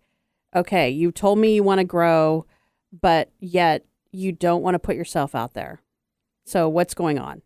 okay, 0.55 0.89
you 0.89 1.11
told 1.11 1.39
me 1.39 1.55
you 1.55 1.63
want 1.63 1.79
to 1.79 1.85
grow, 1.85 2.45
but 2.91 3.29
yet 3.39 3.85
you 4.11 4.31
don't 4.33 4.61
want 4.61 4.75
to 4.75 4.79
put 4.79 4.95
yourself 4.95 5.33
out 5.35 5.53
there. 5.53 5.81
So, 6.45 6.67
what's 6.67 6.93
going 6.93 7.17
on? 7.19 7.41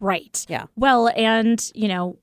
right. 0.00 0.44
Yeah. 0.48 0.66
Well, 0.76 1.08
and, 1.16 1.70
you 1.76 1.86
know, 1.86 2.18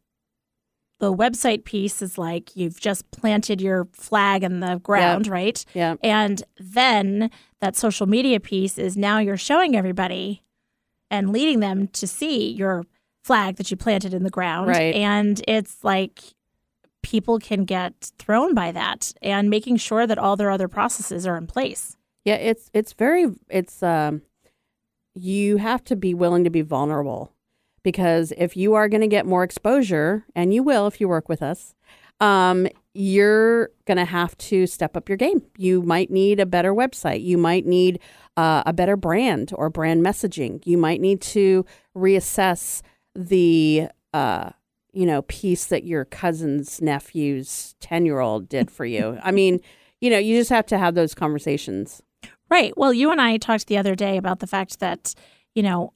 the 1.00 1.14
website 1.14 1.64
piece 1.64 2.02
is 2.02 2.18
like 2.18 2.56
you've 2.56 2.80
just 2.80 3.10
planted 3.12 3.62
your 3.62 3.88
flag 3.94 4.44
in 4.44 4.60
the 4.60 4.78
ground, 4.84 5.28
right? 5.28 5.64
Yeah. 5.74 5.96
And 6.04 6.44
then 6.60 7.32
that 7.62 7.76
social 7.76 8.06
media 8.06 8.40
piece 8.40 8.78
is 8.78 8.98
now 8.98 9.20
you're 9.20 9.38
showing 9.38 9.76
everybody 9.76 10.44
and 11.10 11.32
leading 11.32 11.62
them 11.62 11.88
to 11.88 12.06
see 12.06 12.52
your 12.52 12.84
flag 13.24 13.56
that 13.56 13.72
you 13.72 13.78
planted 13.78 14.14
in 14.14 14.24
the 14.24 14.30
ground. 14.30 14.68
Right. 14.68 14.94
And 14.94 15.42
it's 15.48 15.84
like 15.84 16.20
people 17.02 17.40
can 17.40 17.64
get 17.64 18.12
thrown 18.20 18.54
by 18.54 18.72
that 18.72 19.14
and 19.22 19.50
making 19.50 19.78
sure 19.78 20.06
that 20.06 20.18
all 20.18 20.36
their 20.36 20.52
other 20.52 20.68
processes 20.68 21.26
are 21.26 21.38
in 21.38 21.48
place. 21.48 21.96
Yeah, 22.26 22.36
it's 22.36 22.70
it's 22.74 22.94
very 22.94 23.28
it's 23.50 23.82
um 23.82 24.22
you 25.16 25.58
have 25.58 25.84
to 25.86 25.96
be 25.96 26.14
willing 26.14 26.44
to 26.44 26.50
be 26.50 26.62
vulnerable 26.62 27.34
because 27.84 28.34
if 28.38 28.56
you 28.56 28.76
are 28.76 28.90
going 28.90 29.02
to 29.02 29.08
get 29.08 29.26
more 29.26 29.44
exposure 29.44 30.26
and 30.36 30.54
you 30.54 30.64
will 30.64 30.88
if 30.88 31.00
you 31.00 31.08
work 31.08 31.30
with 31.30 31.42
us 31.42 31.74
um 32.20 32.68
you're 32.94 33.70
going 33.86 33.98
to 33.98 34.06
have 34.06 34.38
to 34.38 34.68
step 34.68 34.98
up 34.98 35.08
your 35.08 35.18
game. 35.18 35.42
You 35.58 35.82
might 35.82 36.10
need 36.10 36.40
a 36.40 36.46
better 36.46 36.74
website. 36.74 37.24
You 37.24 37.38
might 37.38 37.66
need 37.66 38.00
uh, 38.36 38.64
a 38.66 38.74
better 38.74 38.98
brand 38.98 39.54
or 39.56 39.70
brand 39.70 40.04
messaging. 40.04 40.66
You 40.66 40.78
might 40.78 41.00
need 41.00 41.22
to 41.22 41.66
reassess 41.96 42.82
the 43.16 43.88
uh 44.14 44.52
you 44.94 45.06
know 45.06 45.22
piece 45.24 45.66
that 45.66 45.84
your 45.84 46.06
cousin's 46.06 46.82
nephew's 46.82 47.76
10-year-old 47.82 48.50
did 48.50 48.72
for 48.72 48.86
you. 48.86 49.18
I 49.24 49.32
mean, 49.32 49.62
you 50.02 50.10
know, 50.10 50.18
you 50.18 50.38
just 50.38 50.50
have 50.50 50.66
to 50.68 50.78
have 50.78 50.96
those 50.96 51.14
conversations. 51.14 52.02
Right. 52.50 52.76
Well, 52.78 52.94
you 52.94 53.12
and 53.12 53.22
I 53.22 53.38
talked 53.38 53.68
the 53.68 53.78
other 53.78 53.96
day 53.96 54.18
about 54.18 54.40
the 54.40 54.48
fact 54.48 54.80
that, 54.80 55.14
you 55.54 55.62
know, 55.62 55.94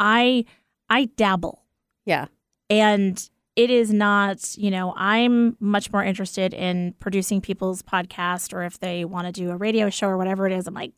I 0.00 0.44
I 0.88 1.06
dabble 1.16 1.62
Yeah. 2.04 2.26
and 2.70 3.28
it 3.56 3.70
is 3.70 3.92
not, 3.92 4.56
you 4.58 4.68
know, 4.70 4.92
I'm 4.96 5.56
much 5.60 5.92
more 5.92 6.02
interested 6.02 6.52
in 6.52 6.94
producing 6.98 7.40
people's 7.40 7.82
podcast 7.82 8.52
or 8.52 8.64
if 8.64 8.80
they 8.80 9.04
want 9.04 9.26
to 9.26 9.32
do 9.32 9.50
a 9.50 9.56
radio 9.56 9.90
show 9.90 10.08
or 10.08 10.16
whatever 10.18 10.44
it 10.46 10.52
is, 10.52 10.66
I'm 10.66 10.74
like, 10.74 10.92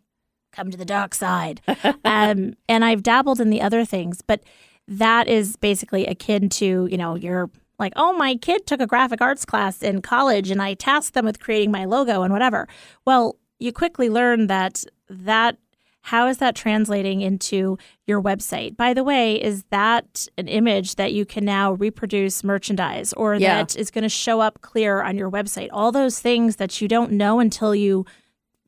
come 0.53 0.71
to 0.71 0.79
the 0.79 0.87
dark 0.87 1.15
side. 1.15 1.61
um, 2.05 2.55
and 2.67 2.83
I've 2.85 3.03
dabbled 3.03 3.41
in 3.43 3.51
the 3.51 3.61
other 3.61 3.85
things, 3.85 4.23
but 4.23 4.43
that 4.89 5.29
is 5.29 5.57
basically 5.57 6.07
akin 6.07 6.49
to, 6.49 6.89
you 6.91 6.97
know, 6.97 7.15
you're 7.15 7.51
like, 7.79 7.93
oh, 7.97 8.15
my 8.15 8.37
kid 8.37 8.67
took 8.67 8.81
a 8.81 8.87
graphic 8.87 9.21
arts 9.21 9.45
class 9.45 9.83
in 9.83 10.01
college 10.01 10.51
and 10.51 10.63
I 10.63 10.73
tasked 10.73 11.13
them 11.13 11.27
with 11.27 11.41
creating 11.41 11.71
my 11.71 11.85
logo 11.85 12.23
and 12.23 12.33
whatever. 12.33 12.69
Well, 13.05 13.37
you 13.59 13.71
quickly 13.71 14.09
learn 14.09 14.47
that 14.47 14.83
that 15.11 15.59
how 16.07 16.29
is 16.29 16.39
that 16.39 16.55
translating 16.55 17.21
into 17.21 17.77
your 18.07 18.23
website? 18.23 18.77
By 18.77 18.95
the 18.95 19.03
way, 19.03 19.43
is 19.43 19.65
that 19.71 20.29
an 20.39 20.47
image 20.47 20.95
that 20.95 21.13
you 21.13 21.25
can 21.27 21.45
now 21.45 21.73
reproduce 21.73 22.45
merchandise 22.45 23.13
or 23.15 23.35
Yeah. 23.35 23.57
that 23.59 23.77
is 23.77 23.91
going 23.91 24.03
to 24.03 24.09
show 24.09 24.41
up 24.41 24.61
clear 24.61 25.03
on 25.03 25.17
your 25.17 25.29
website? 25.31 25.69
All 25.73 25.91
those 25.91 26.21
things 26.21 26.57
that 26.57 26.81
you 26.81 26.87
don't 26.87 27.11
know 27.13 27.41
until 27.41 27.75
you 27.75 28.05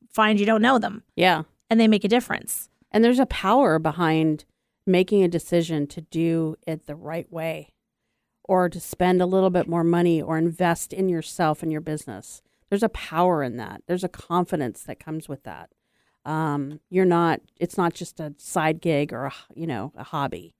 find 0.09 0.37
you 0.37 0.45
don't 0.45 0.61
know 0.61 0.77
them 0.79 1.03
Yeah. 1.15 1.43
and 1.69 1.79
they 1.79 1.87
make 1.87 2.03
a 2.03 2.09
difference. 2.09 2.67
And 2.91 3.03
there's 3.05 3.19
a 3.19 3.25
power 3.25 3.79
behind 3.79 4.43
making 4.85 5.23
a 5.23 5.27
decision 5.29 5.87
to 5.87 6.01
do 6.01 6.55
it 6.67 6.87
the 6.87 6.95
right 6.95 7.31
way 7.31 7.69
or 8.43 8.67
to 8.67 8.79
spend 8.81 9.21
a 9.21 9.25
little 9.25 9.49
bit 9.51 9.67
more 9.67 9.83
money 9.85 10.21
or 10.21 10.37
invest 10.37 10.91
in 10.91 11.07
yourself 11.07 11.63
and 11.63 11.71
your 11.71 11.79
business. 11.81 12.41
There's 12.69 12.83
a 12.83 12.89
power 12.89 13.43
in 13.43 13.55
that. 13.57 13.83
There's 13.87 14.03
a 14.03 14.09
confidence 14.09 14.83
that 14.83 14.99
comes 14.99 15.29
with 15.29 15.43
that. 15.43 15.69
Um, 16.25 16.79
you're 16.89 17.05
not, 17.05 17.41
it's 17.59 17.77
not 17.77 17.93
just 17.93 18.19
a 18.19 18.33
side 18.37 18.81
gig 18.81 19.13
or, 19.13 19.25
a, 19.25 19.33
you 19.55 19.65
know, 19.67 19.91
a 19.95 20.03
hobby. 20.03 20.53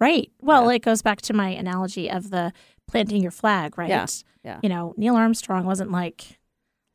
Right. 0.00 0.30
Well, 0.40 0.68
Yeah. 0.70 0.76
it 0.76 0.82
goes 0.82 1.02
back 1.02 1.20
to 1.22 1.32
my 1.32 1.48
analogy 1.50 2.10
of 2.10 2.30
the 2.30 2.52
planting 2.88 3.22
your 3.22 3.30
flag, 3.30 3.78
right? 3.78 3.88
Yeah, 3.88 4.06
yeah. 4.44 4.60
You 4.62 4.68
know, 4.68 4.94
Neil 4.96 5.14
Armstrong 5.16 5.64
wasn't 5.64 5.90
like, 5.92 6.38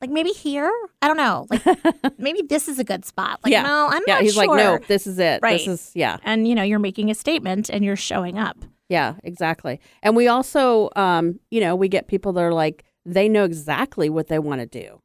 like 0.02 0.10
maybe 0.10 0.30
here. 0.32 0.72
I 1.02 1.08
don't 1.08 1.18
know. 1.18 1.48
Like 1.50 1.64
maybe 2.20 2.42
this 2.48 2.68
is 2.68 2.80
a 2.80 2.84
good 2.84 3.06
spot. 3.06 3.40
Like 3.44 3.52
Yeah. 3.52 3.64
no, 3.64 3.88
I'm 3.90 4.04
yeah, 4.08 4.16
not 4.16 4.24
he's 4.24 4.34
sure. 4.34 4.48
like, 4.48 4.58
no, 4.58 4.78
this 4.88 5.08
is 5.08 5.20
it. 5.20 5.40
Right. 5.42 5.58
This 5.58 5.68
is 5.68 5.92
yeah. 5.96 6.18
And 6.24 6.48
you 6.48 6.54
know, 6.56 6.64
you're 6.64 6.80
making 6.80 7.10
a 7.10 7.16
statement 7.16 7.70
and 7.70 7.84
you're 7.84 7.96
showing 7.96 8.38
up. 8.38 8.58
Yeah, 8.90 9.16
exactly. 9.24 9.80
And 10.04 10.16
we 10.16 10.28
also, 10.28 10.90
um, 10.96 11.40
you 11.52 11.60
know, 11.62 11.76
we 11.76 11.88
get 11.90 12.08
people 12.08 12.32
that 12.34 12.42
are 12.42 12.54
like, 12.54 12.84
they 13.06 13.28
know 13.28 13.44
exactly 13.44 14.10
what 14.10 14.28
they 14.28 14.40
want 14.40 14.62
to 14.62 14.66
do, 14.68 15.02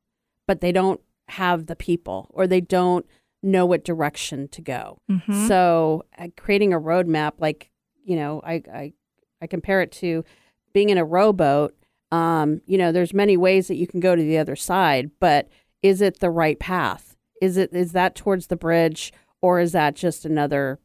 but 0.47 0.61
they 0.61 0.73
don't 0.73 1.01
have 1.29 1.67
the 1.67 1.77
people 1.77 2.31
or 2.31 2.47
they 2.47 2.61
don't 2.61 3.07
know 3.43 3.67
what 3.67 3.85
direction 3.85 4.49
to 4.49 4.61
go. 4.63 4.99
Mhm. 5.11 5.49
So 5.49 6.05
uh, 6.19 6.29
creating 6.37 6.73
a 6.73 6.81
roadmap, 6.81 7.33
like, 7.39 7.71
you 8.05 8.17
know, 8.17 8.41
I, 8.45 8.63
I, 8.73 8.93
I 9.41 9.47
compare 9.47 9.81
it 9.83 9.93
to 9.93 10.25
being 10.73 10.91
in 10.91 10.99
a 10.99 11.05
rowboat. 11.05 11.75
Um, 12.11 12.61
you 12.67 12.79
know, 12.79 12.93
there's 12.93 13.15
many 13.15 13.37
ways 13.37 13.69
that 13.69 13.77
you 13.77 13.87
can 13.87 14.01
go 14.01 14.15
to 14.15 14.23
the 14.23 14.39
other 14.39 14.57
side, 14.57 15.11
but 15.19 15.49
is 15.83 16.01
it 16.01 16.21
the 16.21 16.31
right 16.31 16.59
path? 16.59 17.17
Is 17.41 17.57
it 17.57 17.73
is 17.73 17.93
that 17.93 18.15
towards 18.15 18.47
the 18.47 18.57
bridge 18.57 19.13
or 19.41 19.59
is 19.59 19.73
that 19.73 19.97
just 19.97 20.25
another 20.25 20.79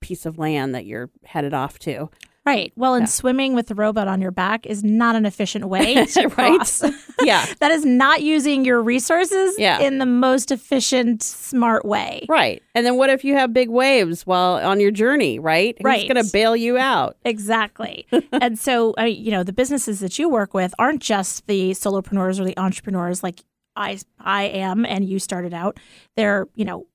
piece 0.00 0.26
of 0.26 0.38
land 0.38 0.74
that 0.74 0.86
you're 0.86 1.10
headed 1.24 1.54
off 1.54 1.78
to? 1.80 2.10
Right. 2.46 2.72
Well, 2.74 2.94
and 2.94 3.02
Yeah. 3.02 3.06
swimming 3.08 3.54
with 3.54 3.66
the 3.66 3.74
robot 3.74 4.08
on 4.08 4.20
your 4.22 4.30
back 4.30 4.64
is 4.66 4.82
not 4.82 5.14
an 5.14 5.26
efficient 5.26 5.66
way 5.68 6.06
to 6.06 6.28
Right. 6.28 6.56
cross. 6.56 6.82
Yeah. 7.22 7.44
that 7.60 7.70
is 7.70 7.84
not 7.84 8.22
using 8.22 8.64
your 8.64 8.82
resources 8.82 9.54
Yeah. 9.58 9.78
in 9.80 9.98
the 9.98 10.06
most 10.06 10.50
efficient, 10.50 11.22
smart 11.22 11.84
way. 11.84 12.24
Right. 12.30 12.62
And 12.74 12.86
then 12.86 12.96
what 12.96 13.10
if 13.10 13.24
you 13.24 13.34
have 13.34 13.52
big 13.52 13.68
waves 13.68 14.26
while 14.26 14.54
on 14.54 14.80
your 14.80 14.90
journey, 14.90 15.38
right? 15.38 15.76
Right. 15.82 16.00
Who's 16.06 16.12
going 16.12 16.24
to 16.24 16.32
bail 16.32 16.56
you 16.56 16.78
out? 16.78 17.18
Exactly. 17.26 18.06
and 18.32 18.58
so, 18.58 18.94
uh, 18.98 19.02
you 19.04 19.30
know, 19.30 19.42
the 19.42 19.52
businesses 19.52 20.00
that 20.00 20.18
you 20.18 20.30
work 20.30 20.54
with 20.54 20.72
aren't 20.78 21.02
just 21.02 21.46
the 21.46 21.72
solopreneurs 21.72 22.40
or 22.40 22.44
the 22.44 22.58
entrepreneurs 22.58 23.22
like 23.22 23.40
I, 23.76 23.98
I 24.18 24.44
am 24.44 24.84
and 24.84 25.04
you 25.08 25.18
started 25.18 25.52
out. 25.54 25.78
They're, 26.16 26.48
you 26.54 26.64
know, 26.64 26.86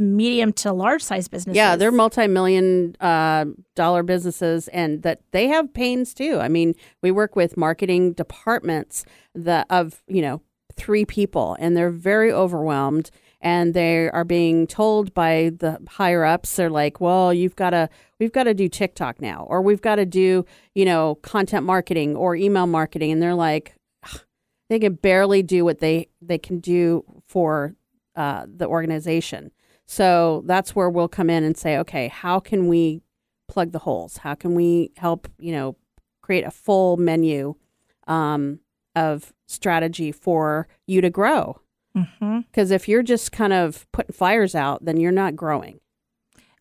medium 0.00 0.52
to 0.54 0.72
large 0.72 1.02
size 1.02 1.28
businesses. 1.28 1.56
Yeah, 1.56 1.76
they're 1.76 1.92
multi-million 1.92 2.96
uh, 3.00 3.46
dollar 3.76 4.02
businesses, 4.02 4.68
and 4.68 5.02
that 5.02 5.20
they 5.32 5.46
have 5.48 5.72
pains 5.72 6.14
too. 6.14 6.38
I 6.40 6.48
mean, 6.48 6.74
we 7.02 7.10
work 7.10 7.36
with 7.36 7.56
marketing 7.56 8.14
departments 8.14 9.04
that 9.34 9.66
of 9.70 10.02
you 10.08 10.22
know 10.22 10.42
three 10.74 11.04
people, 11.04 11.56
and 11.60 11.76
they're 11.76 11.90
very 11.90 12.32
overwhelmed, 12.32 13.10
and 13.40 13.74
they 13.74 14.08
are 14.10 14.24
being 14.24 14.66
told 14.66 15.12
by 15.14 15.52
the 15.58 15.78
higher 15.88 16.24
ups, 16.24 16.56
they're 16.56 16.70
like, 16.70 17.00
"Well, 17.00 17.32
you've 17.32 17.56
got 17.56 17.70
to, 17.70 17.88
we've 18.18 18.32
got 18.32 18.44
to 18.44 18.54
do 18.54 18.68
TikTok 18.68 19.20
now, 19.20 19.46
or 19.48 19.62
we've 19.62 19.82
got 19.82 19.96
to 19.96 20.06
do 20.06 20.44
you 20.74 20.84
know 20.84 21.16
content 21.16 21.66
marketing 21.66 22.16
or 22.16 22.34
email 22.34 22.66
marketing," 22.66 23.12
and 23.12 23.22
they're 23.22 23.34
like, 23.34 23.74
they 24.70 24.78
can 24.78 24.94
barely 24.94 25.42
do 25.42 25.64
what 25.64 25.80
they 25.80 26.08
they 26.22 26.38
can 26.38 26.60
do 26.60 27.04
for 27.26 27.74
uh, 28.16 28.46
the 28.48 28.66
organization. 28.66 29.50
So 29.90 30.44
that's 30.46 30.76
where 30.76 30.88
we'll 30.88 31.08
come 31.08 31.28
in 31.28 31.42
and 31.42 31.56
say, 31.58 31.76
okay, 31.78 32.06
how 32.06 32.38
can 32.38 32.68
we 32.68 33.02
plug 33.48 33.72
the 33.72 33.80
holes? 33.80 34.18
How 34.18 34.36
can 34.36 34.54
we 34.54 34.92
help, 34.96 35.26
you 35.36 35.50
know, 35.50 35.74
create 36.22 36.44
a 36.46 36.50
full 36.52 36.96
menu 36.96 37.56
um, 38.06 38.60
of 38.94 39.32
strategy 39.48 40.12
for 40.12 40.68
you 40.86 41.00
to 41.00 41.10
grow? 41.10 41.60
Because 42.52 42.70
if 42.70 42.88
you're 42.88 43.02
just 43.02 43.32
kind 43.32 43.52
of 43.52 43.84
putting 43.90 44.12
fires 44.12 44.54
out, 44.54 44.84
then 44.84 44.96
you're 45.00 45.10
not 45.10 45.34
growing. 45.34 45.80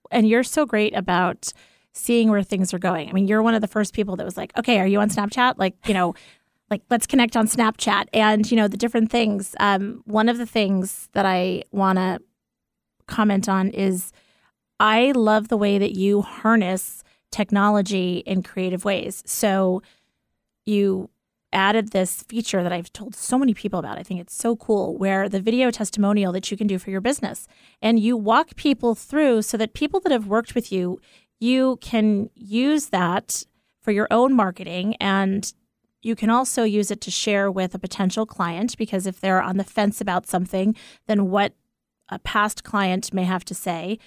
and 0.09 0.27
you're 0.27 0.43
so 0.43 0.65
great 0.65 0.95
about 0.95 1.53
seeing 1.93 2.31
where 2.31 2.41
things 2.41 2.73
are 2.73 2.79
going. 2.79 3.09
I 3.09 3.11
mean, 3.11 3.27
you're 3.27 3.43
one 3.43 3.53
of 3.53 3.61
the 3.61 3.67
first 3.67 3.93
people 3.93 4.15
that 4.15 4.25
was 4.25 4.37
like, 4.37 4.57
"Okay, 4.57 4.79
are 4.79 4.87
you 4.87 4.99
on 4.99 5.09
Snapchat?" 5.11 5.59
Like, 5.59 5.75
you 5.87 5.93
know, 5.93 6.15
like 6.71 6.81
let's 6.89 7.05
connect 7.05 7.37
on 7.37 7.47
Snapchat, 7.47 8.05
and 8.11 8.49
you 8.49 8.57
know 8.57 8.67
the 8.67 8.77
different 8.77 9.11
things. 9.11 9.55
Um, 9.59 10.01
one 10.05 10.29
of 10.29 10.39
the 10.39 10.47
things 10.47 11.09
that 11.13 11.27
I 11.27 11.61
want 11.71 11.99
to 11.99 12.21
comment 13.09 13.49
on 13.49 13.69
is 13.69 14.11
I 14.79 15.11
love 15.11 15.49
the 15.49 15.57
way 15.57 15.77
that 15.77 15.91
you 15.91 16.21
harness 16.21 17.03
technology 17.31 18.23
in 18.25 18.43
creative 18.43 18.85
ways. 18.85 19.23
So 19.25 19.81
you 20.65 21.09
added 21.51 21.91
this 21.91 22.23
feature 22.23 22.61
that 22.63 22.71
I've 22.71 22.93
told 22.93 23.15
so 23.15 23.37
many 23.37 23.53
people 23.53 23.79
about. 23.79 23.97
I 23.97 24.03
think 24.03 24.21
it's 24.21 24.35
so 24.35 24.55
cool 24.55 24.97
where 24.97 25.27
the 25.27 25.41
video 25.41 25.71
testimonial 25.71 26.31
that 26.33 26.51
you 26.51 26.57
can 26.57 26.67
do 26.67 26.77
for 26.77 26.91
your 26.91 27.01
business 27.01 27.47
and 27.81 27.99
you 27.99 28.15
walk 28.15 28.55
people 28.55 28.95
through 28.95 29.41
so 29.41 29.57
that 29.57 29.73
people 29.73 29.99
that 30.01 30.11
have 30.11 30.27
worked 30.27 30.53
with 30.53 30.71
you, 30.71 30.99
you 31.39 31.77
can 31.81 32.29
use 32.35 32.87
that 32.87 33.43
for 33.81 33.91
your 33.91 34.07
own 34.11 34.35
marketing 34.35 34.95
and 34.99 35.53
you 36.01 36.15
can 36.15 36.29
also 36.29 36.63
use 36.63 36.91
it 36.91 37.01
to 37.01 37.11
share 37.11 37.51
with 37.51 37.75
a 37.75 37.79
potential 37.79 38.25
client 38.25 38.77
because 38.77 39.05
if 39.05 39.19
they're 39.19 39.41
on 39.41 39.57
the 39.57 39.63
fence 39.63 39.99
about 39.99 40.27
something, 40.27 40.75
then 41.07 41.29
what 41.29 41.53
a 42.09 42.19
past 42.19 42.63
client 42.63 43.13
may 43.13 43.23
have 43.23 43.45
to 43.45 43.53
say 43.53 43.97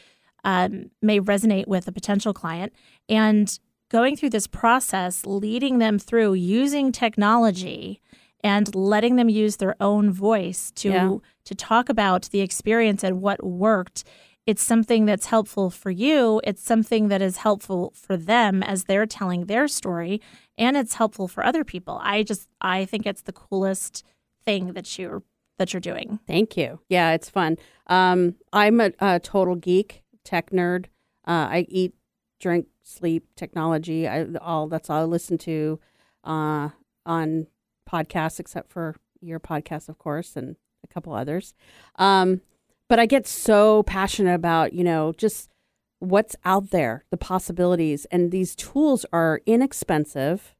um, 0.44 0.90
may 1.00 1.20
resonate 1.20 1.68
with 1.68 1.86
a 1.86 1.92
potential 1.92 2.34
client. 2.34 2.72
And 3.08 3.58
going 3.90 4.16
through 4.16 4.30
this 4.30 4.46
process, 4.48 5.24
leading 5.24 5.78
them 5.78 5.98
through 5.98 6.34
using 6.34 6.90
technology 6.92 8.00
and 8.42 8.74
letting 8.74 9.16
them 9.16 9.28
use 9.28 9.58
their 9.58 9.76
own 9.80 10.10
voice 10.12 10.72
to 10.72 10.88
Yeah. 10.88 11.16
to 11.44 11.54
talk 11.54 11.88
about 11.88 12.28
the 12.32 12.40
experience 12.40 13.04
and 13.04 13.20
what 13.22 13.44
worked. 13.44 14.04
It's 14.46 14.62
something 14.62 15.04
that's 15.06 15.26
helpful 15.26 15.70
for 15.70 15.92
you. 15.92 16.40
It's 16.42 16.62
something 16.64 17.06
that 17.08 17.22
is 17.22 17.36
helpful 17.36 17.92
for 17.94 18.16
them 18.16 18.60
as 18.64 18.84
they're 18.84 19.06
telling 19.06 19.46
their 19.46 19.68
story, 19.68 20.20
and 20.58 20.76
it's 20.76 20.94
helpful 20.94 21.28
for 21.28 21.44
other 21.46 21.62
people. 21.62 22.00
I 22.02 22.24
just 22.24 22.48
I 22.60 22.84
think 22.84 23.06
it's 23.06 23.22
the 23.22 23.32
coolest 23.32 24.02
thing 24.44 24.72
that 24.72 24.98
you're 24.98 25.22
that 25.58 25.72
you're 25.72 25.80
doing. 25.80 26.18
Thank 26.26 26.56
you. 26.56 26.80
Yeah, 26.88 27.12
it's 27.12 27.30
fun. 27.30 27.56
Um, 27.92 28.36
I'm 28.54 28.80
a, 28.80 28.92
a 29.00 29.20
total 29.20 29.54
geek, 29.54 30.02
tech 30.24 30.48
nerd. 30.48 30.86
Uh, 31.26 31.46
I 31.50 31.66
eat, 31.68 31.94
drink, 32.40 32.68
sleep 32.82 33.26
technology. 33.36 34.08
I 34.08 34.24
all 34.40 34.66
that's 34.66 34.88
all 34.88 35.02
I 35.02 35.04
listen 35.04 35.36
to 35.38 35.78
uh, 36.24 36.70
on 37.04 37.48
podcasts, 37.86 38.40
except 38.40 38.72
for 38.72 38.96
your 39.20 39.38
podcast, 39.38 39.90
of 39.90 39.98
course, 39.98 40.36
and 40.36 40.56
a 40.82 40.86
couple 40.86 41.12
others. 41.12 41.52
Um, 41.96 42.40
but 42.88 42.98
I 42.98 43.04
get 43.04 43.26
so 43.26 43.82
passionate 43.82 44.34
about 44.34 44.72
you 44.72 44.84
know 44.84 45.12
just 45.18 45.50
what's 45.98 46.34
out 46.46 46.70
there, 46.70 47.04
the 47.10 47.18
possibilities, 47.18 48.06
and 48.06 48.30
these 48.32 48.56
tools 48.56 49.04
are 49.12 49.42
inexpensive 49.44 50.54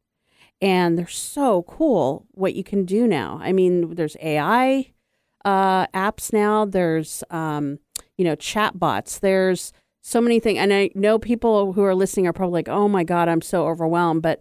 and 0.61 0.97
they're 0.99 1.09
so 1.09 1.63
cool 1.63 2.27
what 2.33 2.55
you 2.55 2.63
can 2.63 2.85
do 2.85 3.09
now. 3.09 3.41
I 3.43 3.53
mean, 3.53 3.95
there's 3.95 4.19
AI 4.21 4.93
uh, 5.45 5.87
apps 5.89 6.33
now. 6.33 6.65
There's 6.65 7.23
um, 7.31 7.79
you 8.17 8.25
know 8.25 8.35
chat 8.35 8.79
bots. 8.79 9.19
There's 9.19 9.73
so 10.01 10.21
many 10.21 10.41
things, 10.41 10.59
and 10.59 10.73
I 10.73 10.91
know 10.95 11.19
people 11.19 11.73
who 11.73 11.83
are 11.85 11.95
listening 11.95 12.27
are 12.27 12.33
probably 12.33 12.59
like, 12.59 12.69
"Oh 12.69 12.89
my 12.89 13.05
god, 13.05 13.29
I'm 13.29 13.43
so 13.43 13.67
overwhelmed." 13.69 14.23
But 14.23 14.41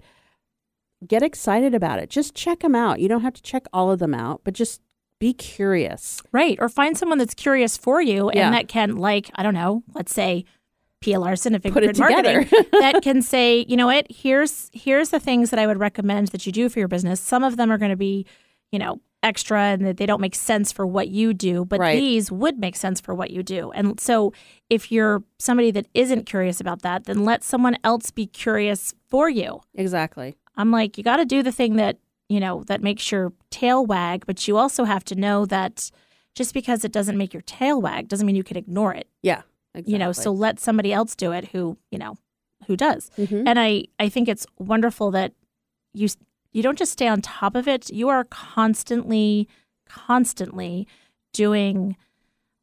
get 1.08 1.24
excited 1.24 1.74
about 1.74 2.00
it. 2.00 2.10
Just 2.10 2.36
check 2.36 2.60
them 2.60 2.76
out. 2.76 3.00
You 3.00 3.08
don't 3.10 3.22
have 3.22 3.34
to 3.34 3.42
check 3.42 3.66
all 3.74 3.92
of 3.92 4.00
them 4.00 4.14
out, 4.14 4.42
but 4.44 4.54
just 4.54 4.82
be 5.20 5.34
curious. 5.34 6.22
Right. 6.32 6.58
Or 6.60 6.70
find 6.70 6.98
someone 6.98 7.18
that's 7.18 7.34
curious 7.36 7.78
for 7.78 8.02
you 8.02 8.32
Yeah. 8.34 8.46
and 8.48 8.56
that 8.56 8.68
can, 8.68 8.98
like, 8.98 9.30
I 9.36 9.44
don't 9.44 9.54
know, 9.54 9.84
let's 9.94 10.14
say 10.14 10.46
Pia 11.00 11.20
Larson 11.20 11.54
of 11.56 11.64
Fingerprint 11.64 11.98
Marketing, 11.98 12.44
together. 12.46 12.68
that 12.80 13.02
can 13.04 13.22
say, 13.22 13.66
you 13.68 13.78
know 13.78 13.88
what, 13.88 14.06
here's 14.12 14.70
here's 14.74 15.10
the 15.10 15.20
things 15.20 15.50
that 15.50 15.60
I 15.60 15.66
would 15.68 15.80
recommend 15.80 16.30
that 16.30 16.46
you 16.46 16.52
do 16.52 16.70
for 16.70 16.80
your 16.80 16.88
business. 16.88 17.20
Some 17.20 17.44
of 17.44 17.58
them 17.58 17.72
are 17.72 17.78
going 17.80 17.92
to 17.92 17.98
be, 17.98 18.26
you 18.72 18.78
know, 18.80 19.00
extra 19.24 19.60
and 19.62 19.86
that 19.86 19.98
they 19.98 20.06
don't 20.06 20.22
make 20.22 20.36
sense 20.36 20.72
for 20.72 20.86
what 20.86 21.08
you 21.10 21.34
do, 21.34 21.64
but 21.66 21.80
Right. 21.80 22.00
these 22.00 22.32
would 22.32 22.58
make 22.60 22.76
sense 22.76 23.00
for 23.00 23.14
what 23.14 23.30
you 23.32 23.44
do. 23.44 23.72
And 23.72 24.00
so 24.00 24.34
if 24.70 24.92
you're 24.92 25.24
somebody 25.38 25.70
that 25.72 25.88
isn't 25.94 26.26
curious 26.26 26.60
about 26.60 26.82
that, 26.82 27.06
then 27.06 27.24
let 27.24 27.44
someone 27.44 27.78
else 27.84 28.10
be 28.12 28.26
curious 28.26 28.94
for 29.08 29.30
you. 29.30 29.62
Exactly. 29.76 30.36
I'm 30.56 30.72
like, 30.72 30.98
you 30.98 31.04
got 31.04 31.18
to 31.18 31.26
do 31.26 31.44
the 31.44 31.52
thing 31.52 31.76
that, 31.76 31.98
you 32.30 32.40
know, 32.40 32.64
that 32.64 32.82
makes 32.82 33.12
your 33.12 33.32
tail 33.52 33.86
wag, 33.86 34.26
but 34.26 34.48
you 34.48 34.58
also 34.58 34.86
have 34.86 35.04
to 35.06 35.16
know 35.16 35.46
that 35.46 35.92
just 36.34 36.54
because 36.54 36.84
it 36.84 36.92
doesn't 36.92 37.18
make 37.18 37.34
your 37.34 37.42
tail 37.44 37.82
wag 37.82 38.08
doesn't 38.08 38.26
mean 38.26 38.36
you 38.36 38.44
can 38.44 38.58
ignore 38.58 38.94
it. 38.94 39.08
Yeah. 39.22 39.42
Exactly. 39.76 39.94
You 39.94 40.00
know, 40.00 40.12
so 40.12 40.32
let 40.32 40.60
somebody 40.60 40.92
else 40.92 41.16
do 41.16 41.32
it 41.32 41.50
who, 41.50 41.78
you 41.92 41.98
know, 41.98 42.18
who 42.68 42.76
does. 42.76 43.10
Mhm. 43.18 43.44
And 43.48 43.60
I 43.60 43.86
I 44.00 44.10
think 44.10 44.28
it's 44.28 44.46
wonderful 44.60 45.12
that 45.12 45.34
you 45.94 46.08
you 46.52 46.62
don't 46.64 46.78
just 46.78 46.92
stay 46.94 47.08
on 47.08 47.22
top 47.22 47.56
of 47.56 47.68
it. 47.68 47.90
You 47.90 48.10
are 48.10 48.24
constantly 48.26 49.48
constantly 49.88 50.88
doing 51.34 51.96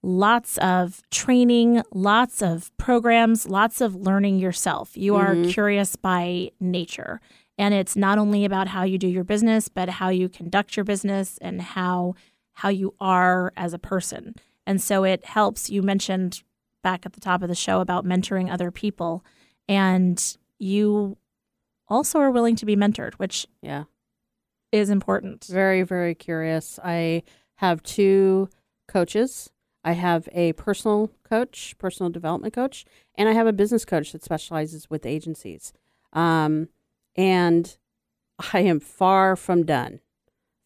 lots 0.02 0.56
of 0.58 1.02
training, 1.10 1.82
lots 1.92 2.40
of 2.42 2.70
programs, 2.78 3.46
lots 3.48 3.80
of 3.80 3.94
learning 3.94 4.38
yourself. 4.38 4.96
You 4.96 5.16
are 5.16 5.36
Mhm. 5.36 5.50
curious 5.50 5.96
by 5.96 6.50
nature. 6.60 7.20
And 7.58 7.74
it's 7.74 7.96
not 7.96 8.16
only 8.18 8.44
about 8.44 8.68
how 8.68 8.84
you 8.84 8.96
do 8.98 9.08
your 9.08 9.24
business, 9.24 9.68
but 9.68 9.88
how 9.88 10.08
you 10.10 10.28
conduct 10.28 10.76
your 10.76 10.84
business 10.84 11.38
and 11.38 11.60
how 11.60 12.14
how 12.54 12.68
you 12.70 12.92
are 12.98 13.52
as 13.56 13.72
a 13.72 13.78
person. 13.78 14.34
And 14.66 14.80
so 14.82 15.04
it 15.04 15.24
helps. 15.24 15.70
You 15.70 15.80
mentioned 15.80 16.42
back 16.82 17.06
at 17.06 17.12
the 17.12 17.20
top 17.20 17.40
of 17.42 17.48
the 17.48 17.54
show 17.54 17.80
about 17.80 18.04
mentoring 18.04 18.50
other 18.50 18.72
people. 18.72 19.24
And 19.68 20.20
you 20.58 21.16
also 21.88 22.18
are 22.18 22.30
willing 22.30 22.56
to 22.56 22.66
be 22.66 22.76
mentored, 22.76 23.14
which 23.14 23.46
Yeah. 23.62 23.84
is 24.72 24.90
important. 24.90 25.44
Very, 25.44 25.82
very 25.82 26.14
curious. 26.14 26.78
I 26.84 27.22
have 27.56 27.82
two 27.82 28.48
coaches. 28.86 29.50
I 29.84 29.92
have 29.92 30.28
a 30.32 30.52
personal 30.54 31.10
coach, 31.24 31.74
personal 31.78 32.10
development 32.10 32.52
coach, 32.54 32.84
and 33.14 33.28
I 33.28 33.32
have 33.32 33.46
a 33.46 33.52
business 33.52 33.84
coach 33.84 34.12
that 34.12 34.22
specializes 34.24 34.90
with 34.90 35.06
agencies. 35.06 35.72
Um, 36.12 36.68
and 37.16 37.76
I 38.52 38.60
am 38.60 38.80
far 38.80 39.34
from 39.36 39.64
done, 39.64 40.00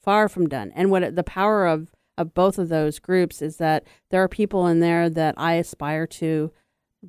far 0.02 0.28
from 0.28 0.48
done. 0.48 0.72
And 0.74 0.90
what 0.90 1.14
the 1.14 1.24
power 1.24 1.66
of 1.66 1.92
of 2.18 2.34
both 2.34 2.58
of 2.58 2.68
those 2.68 2.98
groups 2.98 3.40
is 3.40 3.56
that 3.56 3.84
there 4.10 4.22
are 4.22 4.28
people 4.28 4.66
in 4.66 4.80
there 4.80 5.08
that 5.08 5.34
I 5.38 5.54
aspire 5.54 6.06
to 6.08 6.52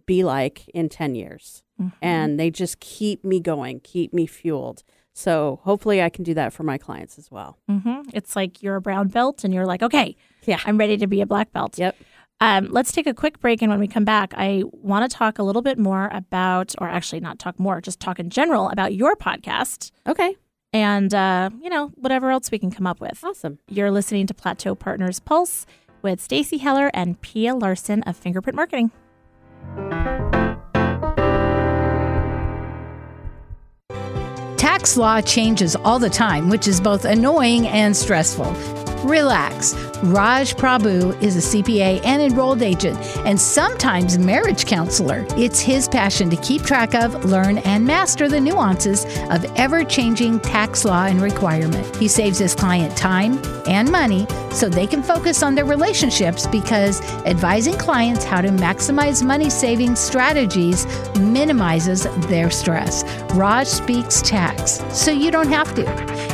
be 0.06 0.24
like 0.24 0.68
in 0.70 0.90
ten 0.90 1.16
years 1.16 1.64
Mhm. 1.82 1.92
and 2.02 2.40
they 2.40 2.50
just 2.52 2.80
keep 2.80 3.24
me 3.24 3.40
going, 3.40 3.80
keep 3.82 4.14
me 4.14 4.26
fueled. 4.26 4.84
So 5.14 5.60
hopefully 5.64 6.02
I 6.02 6.10
can 6.10 6.24
do 6.24 6.34
that 6.34 6.54
for 6.54 6.64
my 6.64 6.78
clients 6.78 7.18
as 7.20 7.30
well. 7.32 7.58
Mhm. 7.70 8.10
It's 8.14 8.36
like 8.36 8.64
you're 8.64 8.76
a 8.76 8.82
brown 8.82 9.08
belt 9.10 9.44
and 9.44 9.54
you're 9.54 9.66
like, 9.66 9.84
okay, 9.84 10.16
Yeah. 10.46 10.60
I'm 10.66 10.78
ready 10.78 10.98
to 10.98 11.08
be 11.08 11.22
a 11.22 11.26
black 11.26 11.52
belt. 11.54 11.78
Yep. 11.78 11.96
Um, 12.42 12.68
let's 12.72 12.92
take 12.92 13.08
a 13.08 13.14
quick 13.14 13.40
break. 13.40 13.62
And 13.62 13.70
when 13.72 13.80
we 13.80 13.88
come 13.88 14.04
back, 14.06 14.34
I 14.36 14.64
want 14.72 15.10
to 15.10 15.16
talk 15.18 15.38
a 15.40 15.44
little 15.44 15.62
bit 15.62 15.78
more 15.78 16.10
about, 16.12 16.74
or 16.82 16.90
actually 16.90 17.22
not 17.22 17.40
talk 17.40 17.60
more, 17.60 17.80
just 17.80 18.00
talk 18.00 18.20
in 18.20 18.30
general 18.30 18.70
about 18.70 18.94
your 18.96 19.16
podcast 19.16 19.92
Okay. 20.08 20.36
and, 20.74 21.14
uh, 21.14 21.52
you 21.62 21.70
know, 21.70 21.90
whatever 21.96 22.32
else 22.32 22.50
we 22.52 22.58
can 22.60 22.72
come 22.72 22.86
up 22.88 23.00
with. 23.00 23.24
Awesome. 23.24 23.60
You're 23.70 23.92
listening 23.92 24.28
to 24.28 24.34
Plateau 24.34 24.76
Partners 24.76 25.20
Pulse 25.20 25.66
with 26.02 26.20
Stacy 26.20 26.58
Heller 26.58 26.90
and 26.94 27.22
Pia 27.22 27.56
Larson 27.56 28.02
of 28.04 28.18
Fingerprint 28.18 28.56
Marketing. 28.56 28.92
Tax 34.58 34.98
law 34.98 35.22
changes 35.22 35.76
all 35.78 36.00
the 36.00 36.10
time, 36.10 36.50
which 36.50 36.68
is 36.68 36.82
both 36.82 37.06
annoying 37.06 37.68
and 37.68 37.96
stressful. 37.96 38.83
Relax. 39.04 39.74
Raj 40.04 40.56
Prabhu 40.56 41.22
is 41.22 41.36
a 41.36 41.58
CPA 41.58 42.02
and 42.04 42.22
enrolled 42.22 42.62
agent, 42.62 42.98
and 43.26 43.40
sometimes 43.40 44.18
marriage 44.18 44.66
counselor. 44.66 45.26
It's 45.38 45.60
his 45.60 45.88
passion 45.88 46.30
to 46.30 46.36
keep 46.38 46.64
track 46.64 46.94
of, 46.94 47.26
learn, 47.26 47.58
and 47.60 47.86
master 47.86 48.28
the 48.28 48.40
nuances 48.40 49.06
of 49.30 49.46
ever 49.58 49.84
changing 49.84 50.40
tax 50.40 50.86
law 50.86 51.06
and 51.06 51.22
requirement. 51.22 51.96
He 51.98 52.08
saves 52.08 52.38
his 52.38 52.56
client 52.56 52.96
time 52.96 53.42
and 53.68 53.92
money 53.92 54.28
so 54.52 54.70
they 54.70 54.88
can 54.88 55.02
focus 55.02 55.42
on 55.42 55.56
their 55.56 55.66
relationships 55.66 56.48
because 56.48 57.02
advising 57.26 57.78
clients 57.78 58.24
how 58.24 58.42
to 58.42 58.50
maximize 58.50 59.24
money 59.26 59.50
saving 59.50 59.96
strategies 59.96 60.86
minimizes 61.18 62.04
their 62.28 62.52
stress. 62.52 63.04
Raj 63.34 63.68
speaks 63.68 64.22
tax, 64.22 64.84
so 64.92 65.12
you 65.12 65.32
don't 65.32 65.50
have 65.50 65.74
to. 65.76 65.84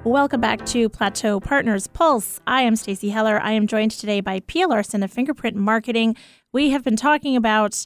Welcome 0.05 0.41
back 0.41 0.67
to 0.67 0.89
Plateau 0.89 1.39
Partners 1.39 1.87
Pulse. 1.87 2.41
I 2.45 2.63
am 2.63 2.75
Stacy 2.75 3.11
Heller. 3.11 3.41
I 3.41 3.53
am 3.53 3.69
joined 3.69 3.93
today 3.93 4.21
by 4.21 4.41
Pia 4.41 4.67
Larson 4.67 5.05
of 5.05 5.13
Fingerprint 5.13 5.55
Marketing. 5.57 6.17
We 6.53 6.71
have 6.71 6.83
been 6.83 6.97
talking 6.97 7.37
about 7.37 7.85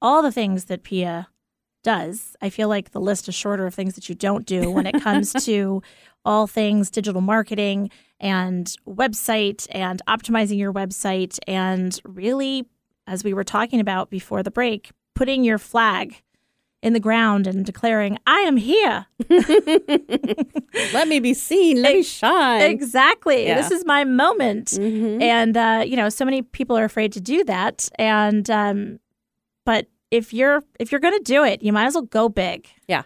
all 0.00 0.22
the 0.22 0.32
things 0.32 0.64
that 0.64 0.82
Pia 0.82 1.28
does. 1.84 2.34
I 2.42 2.50
feel 2.50 2.68
like 2.68 2.90
the 2.90 3.00
list 3.00 3.28
is 3.28 3.36
shorter 3.36 3.64
of 3.64 3.74
things 3.74 3.94
that 3.94 4.08
you 4.08 4.16
don't 4.16 4.44
do 4.44 4.72
when 4.72 4.88
it 4.88 5.00
comes 5.02 5.32
to 5.44 5.82
all 6.24 6.48
things 6.48 6.90
digital 6.90 7.20
marketing 7.20 7.90
and 8.18 8.74
website 8.84 9.68
and 9.70 10.02
optimizing 10.08 10.58
your 10.58 10.72
website 10.72 11.38
and 11.46 12.00
really 12.04 12.66
as 13.06 13.22
we 13.22 13.32
were 13.32 13.44
talking 13.44 13.78
about 13.78 14.10
before 14.10 14.42
the 14.42 14.50
break, 14.50 14.90
putting 15.14 15.44
your 15.44 15.58
flag 15.58 16.22
in 16.82 16.92
the 16.94 17.00
ground 17.00 17.46
and 17.46 17.64
declaring, 17.64 18.18
I 18.26 18.40
am 18.40 18.56
here. 18.56 19.06
Let 20.92 21.08
me 21.08 21.20
be 21.20 21.34
seen. 21.34 21.80
Let 21.82 21.94
me 21.94 22.02
shine. 22.02 22.62
Exactly. 22.62 23.46
Yeah. 23.46 23.56
This 23.60 23.70
is 23.70 23.84
my 23.84 24.04
moment. 24.04 24.68
Mhm. 24.68 25.22
And 25.22 25.56
uh, 25.56 25.84
you 25.86 25.96
know, 25.96 26.08
so 26.08 26.24
many 26.24 26.42
people 26.42 26.76
are 26.76 26.84
afraid 26.84 27.12
to 27.12 27.20
do 27.20 27.44
that. 27.44 27.88
And 27.98 28.48
um, 28.50 28.98
but 29.64 29.86
if 30.10 30.32
you're 30.32 30.62
if 30.78 30.90
you're 30.92 31.00
going 31.00 31.16
to 31.16 31.22
do 31.24 31.44
it, 31.44 31.62
you 31.62 31.72
might 31.72 31.86
as 31.86 31.94
well 31.94 32.02
go 32.02 32.28
big. 32.28 32.68
Yeah. 32.88 33.02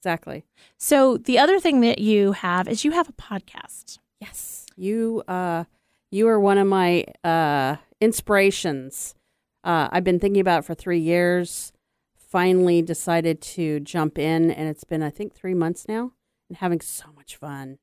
Exactly. 0.00 0.44
So 0.76 1.16
the 1.16 1.38
other 1.38 1.58
thing 1.58 1.80
that 1.80 1.98
you 1.98 2.32
have 2.32 2.68
is 2.68 2.84
you 2.84 2.92
have 2.92 3.08
a 3.08 3.12
podcast. 3.12 3.98
Yes. 4.20 4.66
You 4.76 5.22
uh 5.26 5.64
you 6.10 6.28
are 6.28 6.38
one 6.38 6.58
of 6.58 6.66
my 6.66 7.04
uh 7.24 7.76
inspirations. 8.00 9.14
Uh 9.64 9.88
I've 9.90 10.04
been 10.04 10.20
thinking 10.20 10.40
about 10.40 10.60
it 10.60 10.66
for 10.66 10.74
3 10.74 10.98
years. 10.98 11.72
Finally 12.30 12.82
decided 12.82 13.40
to 13.40 13.80
jump 13.80 14.18
in 14.18 14.50
and 14.50 14.68
it's 14.68 14.84
been 14.84 15.02
I 15.02 15.10
think 15.10 15.34
3 15.34 15.54
months 15.54 15.86
now 15.88 16.12
and 16.48 16.58
having 16.58 16.80
so 16.80 17.06
much 17.16 17.36
fun. 17.36 17.78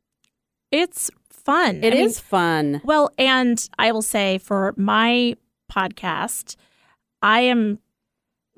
It's 0.72 1.10
fun. 1.30 1.84
It 1.84 1.94
I 1.94 1.98
is 1.98 2.18
mean, 2.18 2.24
fun. 2.24 2.82
well, 2.84 3.12
and 3.18 3.68
I 3.80 3.92
will 3.92 4.02
say 4.02 4.38
for 4.38 4.74
my 4.78 5.36
podcast, 5.72 6.56
I 7.22 7.42
am 7.42 7.80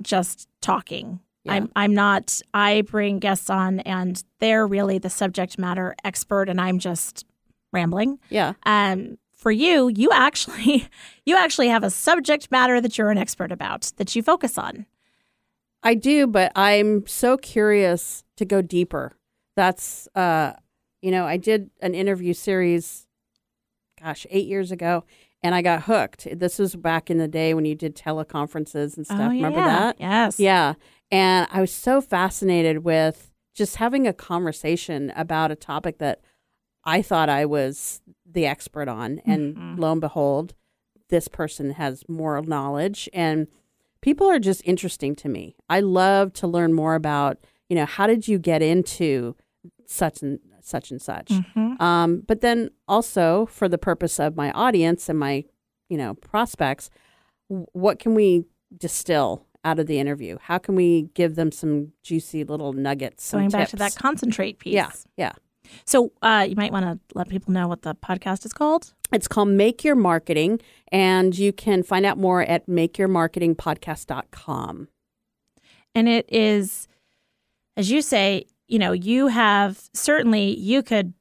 just 0.02 0.48
talking. 0.62 1.20
Yeah. 1.44 1.54
I'm 1.54 1.72
I'm 1.76 1.94
not 1.94 2.42
I 2.54 2.82
bring 2.82 3.20
guests 3.20 3.50
on 3.50 3.80
and 3.82 4.22
they're 4.40 4.68
really 4.68 4.98
the 4.98 5.10
subject 5.10 5.58
matter 5.58 5.96
expert 6.04 6.50
and 6.50 6.60
I'm 6.60 6.80
just 6.80 7.26
rambling. 7.72 8.20
Yeah. 8.30 8.54
Um 8.66 9.18
for 9.34 9.52
you, 9.52 9.88
you 9.88 10.10
actually 10.12 10.90
you 11.26 11.38
actually 11.38 11.70
have 11.70 11.84
a 11.84 11.90
subject 11.90 12.52
matter 12.52 12.82
that 12.82 12.98
you're 12.98 13.12
an 13.12 13.18
expert 13.18 13.52
about 13.52 13.92
that 13.98 14.16
you 14.16 14.22
focus 14.24 14.58
on. 14.58 14.86
I 15.84 15.94
do, 15.94 16.28
but 16.28 16.52
I'm 16.56 17.06
so 17.08 17.38
curious 17.38 18.24
to 18.38 18.46
go 18.46 18.62
deeper. 18.62 19.14
That's 19.56 20.08
uh 20.16 20.54
you 21.02 21.12
know, 21.12 21.26
I 21.26 21.38
did 21.38 21.70
an 21.82 21.94
interview 21.94 22.34
series 22.34 23.06
gosh, 24.02 24.26
8 24.30 24.48
years 24.48 24.72
ago 24.72 25.04
and 25.44 25.54
I 25.56 25.62
got 25.62 25.84
hooked. 25.84 26.28
This 26.40 26.60
was 26.60 26.76
back 26.76 27.10
in 27.10 27.18
the 27.18 27.28
day 27.28 27.54
when 27.54 27.66
you 27.66 27.76
did 27.76 27.96
teleconferences 27.96 28.98
and 28.98 29.06
stuff. 29.06 29.20
oh, 29.20 29.30
Remember 29.30 29.62
that? 29.64 30.00
Yes. 30.00 30.40
Yeah. 30.40 30.74
And 31.12 31.48
I 31.52 31.62
was 31.62 31.72
so 31.72 32.02
fascinated 32.02 32.80
with 32.84 33.32
just 33.56 33.78
having 33.78 34.08
a 34.08 34.14
conversation 34.14 35.12
about 35.16 35.52
a 35.52 35.56
topic 35.56 36.00
that 36.00 36.22
I 36.84 37.02
thought 37.02 37.30
I 37.30 37.46
was 37.46 38.02
the 38.30 38.46
expert 38.46 38.88
on. 38.88 39.20
And 39.26 39.56
Mhm. 39.56 39.80
lo 39.80 39.92
and 39.94 40.02
behold, 40.02 40.54
this 41.10 41.28
person 41.28 41.72
has 41.72 42.04
more 42.10 42.40
knowledge. 42.42 43.10
And 43.14 43.48
people 44.08 44.30
are 44.30 44.40
just 44.40 44.62
interesting 44.64 45.14
to 45.14 45.28
me. 45.28 45.54
I 45.70 45.82
love 45.82 46.32
to 46.36 46.48
learn 46.48 46.72
more 46.72 46.96
about, 46.96 47.40
you 47.68 47.76
know, 47.76 47.86
how 47.86 48.08
did 48.08 48.26
you 48.26 48.40
get 48.40 48.62
into 48.62 49.36
such 49.86 50.22
and 50.22 50.40
such 50.62 50.92
and 50.92 51.02
such? 51.02 51.28
Mhm. 51.28 51.82
Um, 51.82 52.24
but 52.26 52.40
then 52.40 52.70
also 52.88 53.48
for 53.48 53.68
the 53.68 53.78
purpose 53.78 54.18
of 54.18 54.38
my 54.38 54.50
audience 54.52 55.10
and 55.10 55.20
my, 55.20 55.44
you 55.90 55.98
know, 55.98 56.14
prospects, 56.14 56.90
what 57.50 58.00
can 58.00 58.14
we 58.14 58.46
distill 58.78 59.46
out 59.66 59.78
of 59.78 59.88
the 59.88 60.00
interview? 60.00 60.38
How 60.42 60.58
can 60.58 60.76
we 60.76 61.10
give 61.14 61.36
them 61.36 61.52
some 61.52 61.92
juicy 62.02 62.46
little 62.46 62.72
nuggets? 62.72 63.30
Going 63.30 63.50
back 63.50 63.68
to 63.70 63.76
that 63.76 63.96
concentrate 63.96 64.58
piece. 64.60 64.74
Yeah, 64.74 64.92
yeah. 65.18 65.34
So 65.86 66.12
uh, 66.22 66.46
you 66.50 66.56
might 66.56 66.72
want 66.72 66.86
to 66.86 67.00
let 67.16 67.30
people 67.30 67.54
know 67.54 67.68
what 67.68 67.82
the 67.84 67.96
podcast 67.96 68.46
is 68.46 68.54
called. 68.54 68.94
It's 69.12 69.28
called 69.28 69.50
Make 69.50 69.84
Your 69.84 69.96
Marketing, 69.96 70.60
and 70.92 71.38
you 71.38 71.54
can 71.54 71.84
find 71.84 72.06
out 72.06 72.18
more 72.18 72.42
at 72.42 72.68
makeyourmarketingpodcast.com. 72.68 74.88
And 75.96 76.10
it 76.10 76.26
is, 76.32 76.88
as 77.76 77.90
you 77.90 78.02
say, 78.02 78.46
you 78.68 78.80
know, 78.80 78.92
you 78.92 79.28
have 79.28 79.90
certainly 79.94 80.56
you 80.58 80.84
could 80.84 81.14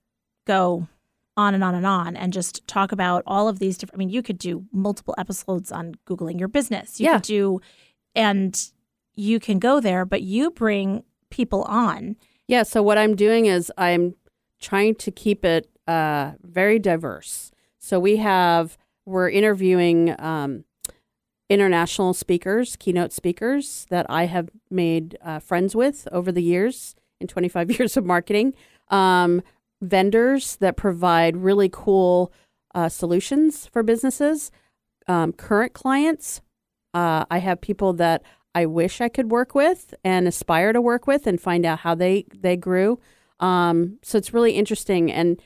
go 0.47 0.89
on 1.37 1.55
and 1.55 1.63
on 1.63 1.75
and 1.75 1.87
on 1.87 2.17
and 2.17 2.33
just 2.33 2.67
talk 2.67 2.93
about 2.93 3.23
all 3.27 3.49
of 3.49 3.59
these 3.59 3.79
different. 3.79 3.99
I 3.99 4.01
mean, 4.01 4.11
you 4.11 4.23
could 4.23 4.39
do 4.39 4.65
multiple 4.73 5.15
episodes 5.19 5.71
on 5.71 5.95
Googling 6.07 6.39
your 6.39 6.49
business. 6.49 6.99
You 6.99 7.07
Yeah. 7.07 7.13
could 7.15 7.23
do 7.23 7.61
and 8.15 8.71
you 9.15 9.39
can 9.39 9.59
go 9.59 9.81
there, 9.81 10.05
but 10.05 10.23
you 10.23 10.51
bring 10.51 11.05
people 11.31 11.63
on. 11.65 12.17
Yeah. 12.49 12.63
So 12.63 12.83
what 12.83 12.99
I'm 12.99 13.15
doing 13.17 13.47
is 13.47 13.71
I'm 13.77 14.15
trying 14.61 14.95
to 14.97 15.11
keep 15.11 15.45
it 15.45 15.69
uh, 15.87 16.33
very 16.43 16.79
diverse. 16.79 17.51
So 17.79 18.01
we 18.01 18.17
have 18.17 18.77
we're 19.05 19.31
interviewing 19.31 20.15
um, 20.19 20.65
international 21.49 22.13
speakers, 22.13 22.77
keynote 22.77 23.13
speakers 23.13 23.87
that 23.91 24.07
I 24.09 24.27
have 24.27 24.51
made 24.71 25.17
uh, 25.23 25.39
friends 25.39 25.77
with 25.77 26.09
over 26.11 26.33
the 26.33 26.43
years 26.43 26.97
in 27.21 27.29
25 27.29 27.71
years 27.79 27.97
of 27.97 28.05
marketing. 28.05 28.55
Um, 28.89 29.43
vendors 29.81 30.57
that 30.57 30.77
provide 30.77 31.37
really 31.37 31.69
cool 31.71 32.33
uh, 32.75 32.89
solutions 32.89 33.67
for 33.67 33.83
businesses. 33.83 34.51
Um, 35.07 35.33
current 35.33 35.73
clients. 35.73 36.41
Uh, 36.93 37.25
I 37.31 37.39
have 37.39 37.61
people 37.61 37.93
that 37.95 38.23
I 38.55 38.67
wish 38.67 39.01
I 39.01 39.09
could 39.09 39.31
work 39.31 39.55
with 39.55 39.95
and 40.03 40.27
aspire 40.27 40.73
to 40.73 40.81
work 40.81 41.07
with 41.07 41.27
and 41.27 41.41
find 41.41 41.65
out 41.65 41.81
how 41.81 41.95
they 41.95 42.25
they 42.35 42.57
grew. 42.57 42.99
Um, 43.41 43.99
so 44.03 44.17
it's 44.19 44.33
really 44.33 44.53
interesting 44.53 45.13
and 45.13 45.41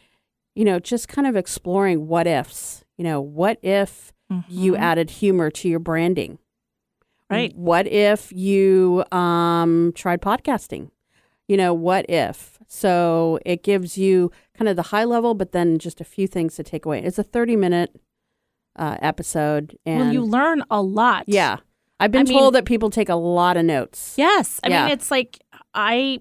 you 0.54 0.64
know 0.64 0.78
just 0.78 1.08
kind 1.08 1.26
of 1.26 1.36
exploring 1.36 2.06
what 2.06 2.26
ifs. 2.26 2.84
You 2.96 3.04
know, 3.04 3.20
what 3.20 3.58
if 3.62 4.12
you 4.48 4.72
Mhm. 4.74 4.78
added 4.78 5.10
humor 5.10 5.50
to 5.50 5.68
your 5.68 5.78
branding? 5.80 6.38
Right. 7.30 7.54
What 7.56 7.86
if 7.86 8.32
you 8.32 9.04
um, 9.12 9.92
tried 9.94 10.20
podcasting? 10.20 10.90
You 11.48 11.56
know, 11.56 11.72
what 11.74 12.04
if? 12.08 12.58
So 12.68 13.38
it 13.46 13.62
gives 13.62 13.96
you 13.98 14.30
kind 14.54 14.68
of 14.68 14.76
the 14.76 14.82
high 14.82 15.04
level, 15.04 15.34
but 15.34 15.52
then 15.52 15.78
just 15.78 16.00
a 16.00 16.04
few 16.04 16.26
things 16.28 16.54
to 16.56 16.62
take 16.62 16.84
away. 16.84 17.02
It's 17.02 17.18
a 17.18 17.22
30 17.24 17.56
minute 17.56 18.00
uh, 18.76 18.96
episode. 19.02 19.76
And 19.86 20.00
well, 20.00 20.12
you 20.12 20.22
learn 20.24 20.62
a 20.70 20.80
lot. 20.82 21.24
yeah, 21.26 21.56
I've 21.98 22.10
been 22.12 22.20
I 22.20 22.30
mean- 22.30 22.38
told 22.38 22.54
that 22.54 22.64
people 22.66 22.90
take 22.90 23.08
a 23.08 23.14
lot 23.16 23.56
of 23.56 23.64
notes. 23.64 24.14
Yes. 24.16 24.60
I 24.62 24.68
Yeah. 24.68 24.84
mean, 24.84 24.92
it's 24.92 25.10
like 25.10 25.38
I 25.74 26.20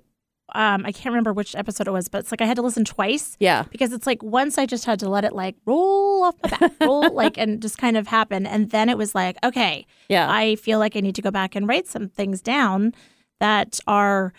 um 0.56 0.86
I 0.86 0.92
can't 0.92 1.08
remember 1.14 1.34
which 1.34 1.56
episode 1.56 1.88
it 1.88 1.92
was, 1.92 2.08
but 2.08 2.20
it's 2.20 2.32
like 2.32 2.42
I 2.42 2.46
had 2.46 2.56
to 2.58 2.62
listen 2.62 2.86
twice 2.86 3.36
Yeah. 3.40 3.64
because 3.70 3.94
it's 3.94 4.08
like 4.08 4.22
once 4.24 4.58
I 4.58 4.66
just 4.66 4.86
had 4.86 5.00
to 5.00 5.10
let 5.10 5.24
it 5.26 5.34
like 5.34 5.56
roll 5.66 6.24
off 6.24 6.36
my 6.44 6.50
back, 6.50 6.72
roll 6.82 7.10
like 7.14 7.38
and 7.38 7.62
just 7.62 7.78
kind 7.78 7.98
of 7.98 8.08
happen, 8.08 8.46
and 8.46 8.70
then 8.72 8.90
it 8.90 8.98
was 8.98 9.14
like 9.16 9.38
okay, 9.44 9.86
Yeah. 10.10 10.28
I 10.32 10.56
feel 10.56 10.80
like 10.80 10.96
I 10.96 11.00
need 11.02 11.16
to 11.16 11.22
go 11.22 11.32
back 11.32 11.56
and 11.56 11.68
write 11.68 11.88
some 11.88 12.08
things 12.10 12.42
down 12.42 12.94
that 13.40 13.80
are 13.88 14.34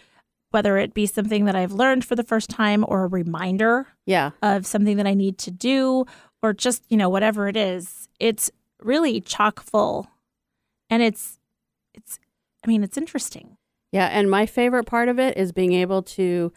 whether 0.53 0.77
it 0.79 0.93
be 0.95 1.07
something 1.07 1.45
that 1.45 1.55
I've 1.55 1.71
learned 1.73 2.05
for 2.05 2.17
the 2.17 2.25
first 2.25 2.51
time 2.51 2.85
or 2.89 3.05
a 3.05 3.07
reminder 3.07 3.87
yeah. 4.05 4.31
of 4.43 4.67
something 4.67 4.97
that 4.97 5.07
I 5.07 5.15
need 5.15 5.39
to 5.39 5.51
do 5.53 6.07
or 6.43 6.53
just, 6.53 6.83
you 6.89 6.97
know, 6.97 7.09
whatever 7.09 7.47
it 7.47 7.57
is. 7.57 8.09
It's 8.19 8.51
really 8.83 9.21
chock 9.21 9.61
full. 9.63 10.09
And 10.91 11.05
it's 11.05 11.39
it's 11.95 12.19
I 12.65 12.69
mean, 12.69 12.83
it's 12.83 12.97
interesting. 12.99 13.57
Yeah, 13.93 14.07
and 14.07 14.31
my 14.31 14.47
favorite 14.47 14.85
part 14.85 15.09
of 15.09 15.19
it 15.19 15.37
is 15.37 15.53
being 15.53 15.73
able 15.73 16.03
to 16.03 16.53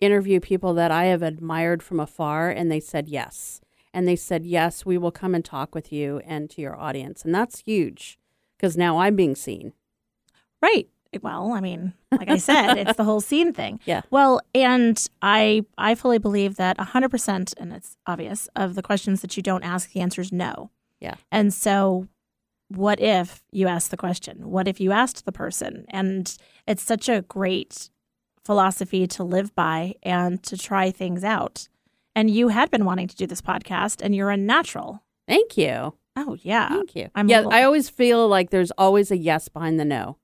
interview 0.00 0.40
people 0.40 0.74
that 0.74 0.90
I 0.90 1.06
have 1.06 1.22
admired 1.22 1.82
from 1.82 2.00
afar 2.00 2.50
and 2.50 2.70
they 2.70 2.80
said 2.80 3.08
yes. 3.08 3.60
And 3.94 4.06
they 4.06 4.16
said, 4.16 4.44
"Yes, 4.44 4.84
we 4.86 4.98
will 4.98 5.10
come 5.10 5.34
and 5.34 5.44
talk 5.44 5.74
with 5.74 5.90
you 5.92 6.20
and 6.26 6.48
to 6.50 6.60
your 6.60 6.78
audience." 6.78 7.24
And 7.24 7.34
that's 7.34 7.60
huge 7.60 8.18
because 8.56 8.76
now 8.76 8.98
I'm 8.98 9.16
being 9.16 9.34
seen. 9.34 9.72
Right. 10.62 10.88
Well, 11.22 11.52
I 11.52 11.60
mean, 11.60 11.94
like 12.12 12.28
I 12.28 12.36
said, 12.36 12.76
it's 12.76 12.96
the 12.96 13.04
whole 13.04 13.22
scene 13.22 13.52
thing. 13.54 13.80
Yeah. 13.86 14.02
Well, 14.10 14.40
and 14.54 15.04
I 15.22 15.64
I 15.78 15.94
fully 15.94 16.18
believe 16.18 16.56
that 16.56 16.76
100% 16.76 17.54
and 17.56 17.72
it's 17.72 17.96
obvious 18.06 18.48
of 18.54 18.74
the 18.74 18.82
questions 18.82 19.22
that 19.22 19.36
you 19.36 19.42
don't 19.42 19.64
ask 19.64 19.92
the 19.92 20.00
answer 20.00 20.20
is 20.20 20.32
no. 20.32 20.70
Yeah. 21.00 21.14
And 21.32 21.52
so 21.54 22.08
what 22.68 23.00
if 23.00 23.42
you 23.50 23.66
ask 23.66 23.90
the 23.90 23.96
question? 23.96 24.50
What 24.50 24.68
if 24.68 24.80
you 24.80 24.92
asked 24.92 25.24
the 25.24 25.32
person? 25.32 25.84
And 25.88 26.36
it's 26.66 26.82
such 26.82 27.08
a 27.08 27.22
great 27.22 27.90
philosophy 28.44 29.06
to 29.06 29.24
live 29.24 29.54
by 29.54 29.94
and 30.02 30.42
to 30.44 30.56
try 30.56 30.90
things 30.90 31.24
out. 31.24 31.68
And 32.14 32.30
you 32.30 32.48
had 32.48 32.70
been 32.70 32.84
wanting 32.84 33.08
to 33.08 33.16
do 33.16 33.26
this 33.26 33.40
podcast 33.40 34.00
and 34.02 34.14
you're 34.14 34.30
a 34.30 34.36
natural. 34.36 35.02
Thank 35.26 35.56
you. 35.56 35.94
Oh, 36.16 36.36
yeah. 36.42 36.68
Thank 36.68 36.96
you. 36.96 37.08
I'm 37.14 37.28
yeah, 37.28 37.38
little- 37.38 37.52
I 37.52 37.62
always 37.62 37.88
feel 37.88 38.26
like 38.28 38.50
there's 38.50 38.70
always 38.72 39.10
a 39.10 39.16
yes 39.16 39.48
behind 39.48 39.78
the 39.78 39.84
no. 39.84 40.16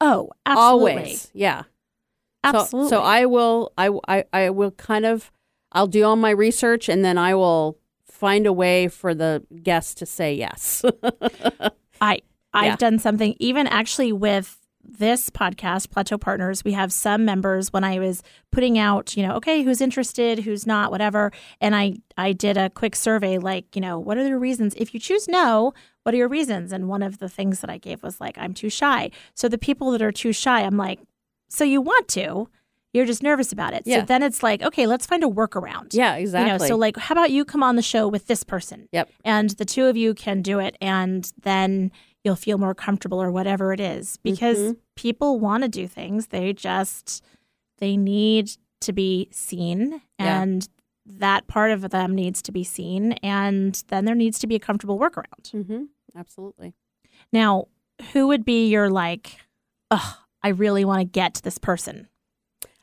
Oh, 0.00 0.30
absolutely. 0.46 0.90
Always. 0.92 1.30
Yeah. 1.32 1.62
So- 1.62 1.68
Absolutely. 2.44 2.88
So, 2.90 3.00
I 3.02 3.24
will 3.26 3.72
I, 3.78 3.90
I 4.08 4.24
I 4.32 4.50
will 4.50 4.72
kind 4.72 5.06
of 5.06 5.30
I'll 5.70 5.86
do 5.86 6.02
all 6.04 6.16
my 6.16 6.30
research 6.30 6.88
and 6.88 7.04
then 7.04 7.16
I 7.16 7.36
will 7.36 7.78
find 8.22 8.46
a 8.46 8.52
way 8.52 8.86
for 8.86 9.14
the 9.14 9.42
guest 9.64 9.98
to 9.98 10.06
say 10.06 10.32
yes. 10.34 10.84
I 12.00 12.20
I've 12.54 12.64
Yeah. 12.64 12.76
done 12.76 12.98
something 13.00 13.34
even 13.40 13.66
actually 13.66 14.12
with 14.12 14.58
this 14.84 15.30
podcast, 15.30 15.90
Plateau 15.90 16.18
Partners. 16.18 16.64
We 16.64 16.72
have 16.72 16.92
some 16.92 17.24
members 17.24 17.72
when 17.72 17.82
I 17.84 17.98
was 17.98 18.22
putting 18.50 18.78
out, 18.78 19.16
you 19.16 19.24
know, 19.26 19.34
okay, 19.36 19.62
who's 19.62 19.80
interested, 19.80 20.40
who's 20.40 20.66
not, 20.66 20.90
whatever, 20.90 21.32
and 21.60 21.74
I 21.74 21.94
I 22.16 22.32
did 22.32 22.56
a 22.56 22.70
quick 22.70 22.94
survey 22.94 23.38
like, 23.38 23.74
you 23.74 23.80
know, 23.82 23.98
what 23.98 24.18
are 24.18 24.26
your 24.26 24.38
reasons? 24.38 24.74
If 24.76 24.92
you 24.94 25.00
choose 25.00 25.26
no, 25.28 25.72
what 26.04 26.14
are 26.14 26.18
your 26.18 26.28
reasons? 26.28 26.72
And 26.72 26.88
one 26.88 27.02
of 27.02 27.18
the 27.18 27.28
things 27.28 27.60
that 27.60 27.70
I 27.70 27.78
gave 27.78 28.02
was 28.02 28.20
like, 28.20 28.36
I'm 28.38 28.54
too 28.54 28.70
shy. 28.70 29.10
So 29.34 29.48
the 29.48 29.58
people 29.68 29.90
that 29.92 30.02
are 30.02 30.12
too 30.12 30.32
shy, 30.32 30.60
I'm 30.62 30.76
like, 30.76 31.00
so 31.48 31.64
you 31.64 31.80
want 31.80 32.06
to, 32.18 32.48
you're 32.92 33.06
just 33.06 33.22
nervous 33.22 33.52
about 33.52 33.72
it. 33.74 33.82
Yeah. 33.86 34.00
So 34.00 34.06
then 34.06 34.22
it's 34.22 34.42
like, 34.42 34.62
okay, 34.62 34.86
let's 34.86 35.06
find 35.06 35.24
a 35.24 35.26
workaround. 35.28 35.94
yeah, 35.94 36.16
exactly. 36.16 36.52
You 36.52 36.58
know, 36.58 36.66
so 36.66 36.76
like, 36.76 36.96
how 36.96 37.14
about 37.14 37.30
you 37.30 37.44
come 37.44 37.62
on 37.62 37.76
the 37.76 37.82
show 37.82 38.06
with 38.08 38.26
this 38.26 38.42
person? 38.44 38.88
Yep. 38.92 39.08
And 39.24 39.50
the 39.50 39.64
two 39.64 39.86
of 39.86 39.96
you 39.96 40.14
can 40.14 40.42
do 40.42 40.58
it, 40.58 40.76
and 40.80 41.30
then 41.42 41.90
you'll 42.24 42.36
feel 42.36 42.58
more 42.58 42.74
comfortable 42.74 43.20
or 43.22 43.30
whatever 43.32 43.72
it 43.72 43.80
is 43.80 44.18
because 44.18 44.58
Mhm. 44.58 44.76
people 44.94 45.40
want 45.40 45.62
to 45.64 45.68
do 45.68 45.88
things. 45.88 46.28
They 46.28 46.52
just 46.52 47.22
they 47.78 47.96
need 47.96 48.50
to 48.80 48.92
be 48.92 49.28
seen, 49.32 50.02
Yeah. 50.20 50.42
and 50.42 50.68
that 51.04 51.48
part 51.48 51.70
of 51.72 51.90
them 51.90 52.14
needs 52.14 52.40
to 52.42 52.52
be 52.52 52.62
seen, 52.62 53.12
and 53.24 53.82
then 53.88 54.04
there 54.04 54.14
needs 54.14 54.38
to 54.40 54.46
be 54.46 54.54
a 54.54 54.60
comfortable 54.60 54.98
workaround. 54.98 55.50
Mhm. 55.52 55.88
Absolutely. 56.14 56.74
Now, 57.32 57.66
who 58.12 58.28
would 58.28 58.44
be 58.44 58.68
your 58.68 58.88
like? 58.90 59.38
Ugh, 59.90 60.16
I 60.44 60.48
really 60.48 60.84
want 60.84 61.00
to 61.00 61.04
get 61.04 61.34
to 61.34 61.42
this 61.42 61.58
person 61.58 62.08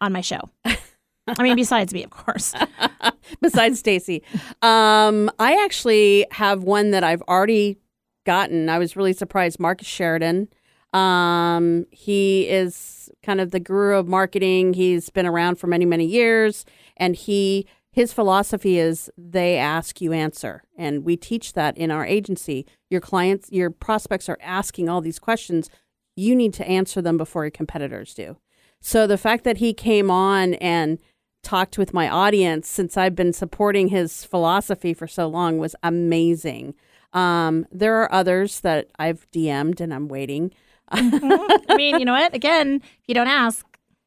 on 0.01 0.11
my 0.11 0.21
show. 0.21 0.41
I 0.65 1.43
mean, 1.43 1.55
besides 1.55 1.93
me, 1.93 2.03
of 2.03 2.09
course. 2.09 2.53
besides 3.41 3.79
Stacy. 3.79 4.23
Um, 4.61 5.29
I 5.37 5.63
actually 5.63 6.25
have 6.31 6.63
one 6.63 6.91
that 6.91 7.03
I've 7.03 7.21
already 7.23 7.77
gotten. 8.25 8.69
I 8.69 8.79
was 8.79 8.95
really 8.95 9.13
surprised. 9.13 9.59
Marcus 9.59 9.87
Sheridan. 9.87 10.49
Um, 10.93 11.85
he 11.91 12.49
is 12.49 13.11
kind 13.21 13.39
of 13.39 13.51
the 13.51 13.59
guru 13.59 13.95
of 13.95 14.07
marketing. 14.07 14.73
He's 14.73 15.09
been 15.09 15.27
around 15.27 15.57
for 15.57 15.67
many, 15.67 15.85
many 15.85 16.05
years, 16.05 16.65
and 16.97 17.15
he 17.15 17.67
his 17.91 18.13
philosophy 18.13 18.77
is 18.77 19.09
they 19.17 19.57
ask 19.57 19.99
you 19.99 20.13
answer, 20.13 20.63
and 20.77 21.03
we 21.03 21.17
teach 21.17 21.53
that 21.53 21.77
in 21.77 21.91
our 21.91 22.05
agency. 22.05 22.65
Your 22.89 23.01
clients, 23.01 23.51
your 23.51 23.71
prospects 23.71 24.29
are 24.29 24.37
asking 24.41 24.89
all 24.89 25.01
these 25.01 25.19
questions. 25.19 25.69
You 26.15 26.35
need 26.35 26.53
to 26.55 26.67
answer 26.67 27.01
them 27.01 27.17
before 27.17 27.45
your 27.45 27.51
competitors 27.51 28.13
do. 28.13 28.37
So 28.81 29.05
the 29.07 29.17
fact 29.17 29.43
that 29.43 29.57
he 29.57 29.73
came 29.73 30.09
on 30.09 30.53
and 30.55 30.99
talked 31.43 31.77
with 31.77 31.93
my 31.93 32.09
audience 32.09 32.67
since 32.67 32.97
I've 32.97 33.15
been 33.15 33.33
supporting 33.33 33.87
his 33.89 34.23
philosophy 34.25 34.93
for 34.93 35.07
so 35.07 35.27
long 35.27 35.57
was 35.57 35.75
amazing. 35.83 36.75
Um, 37.13 37.65
there 37.71 37.95
are 38.01 38.11
others 38.11 38.59
that 38.61 38.87
I've 38.99 39.25
DM'd 39.31 39.81
and 39.81 39.93
I'm 39.93 40.07
waiting. 40.07 40.51
I 40.89 41.75
mean, 41.75 41.99
you 41.99 42.05
know 42.05 42.13
what? 42.13 42.33
Again, 42.33 42.81
if 42.83 43.07
you 43.07 43.13
don't 43.15 43.27
ask, 43.27 43.65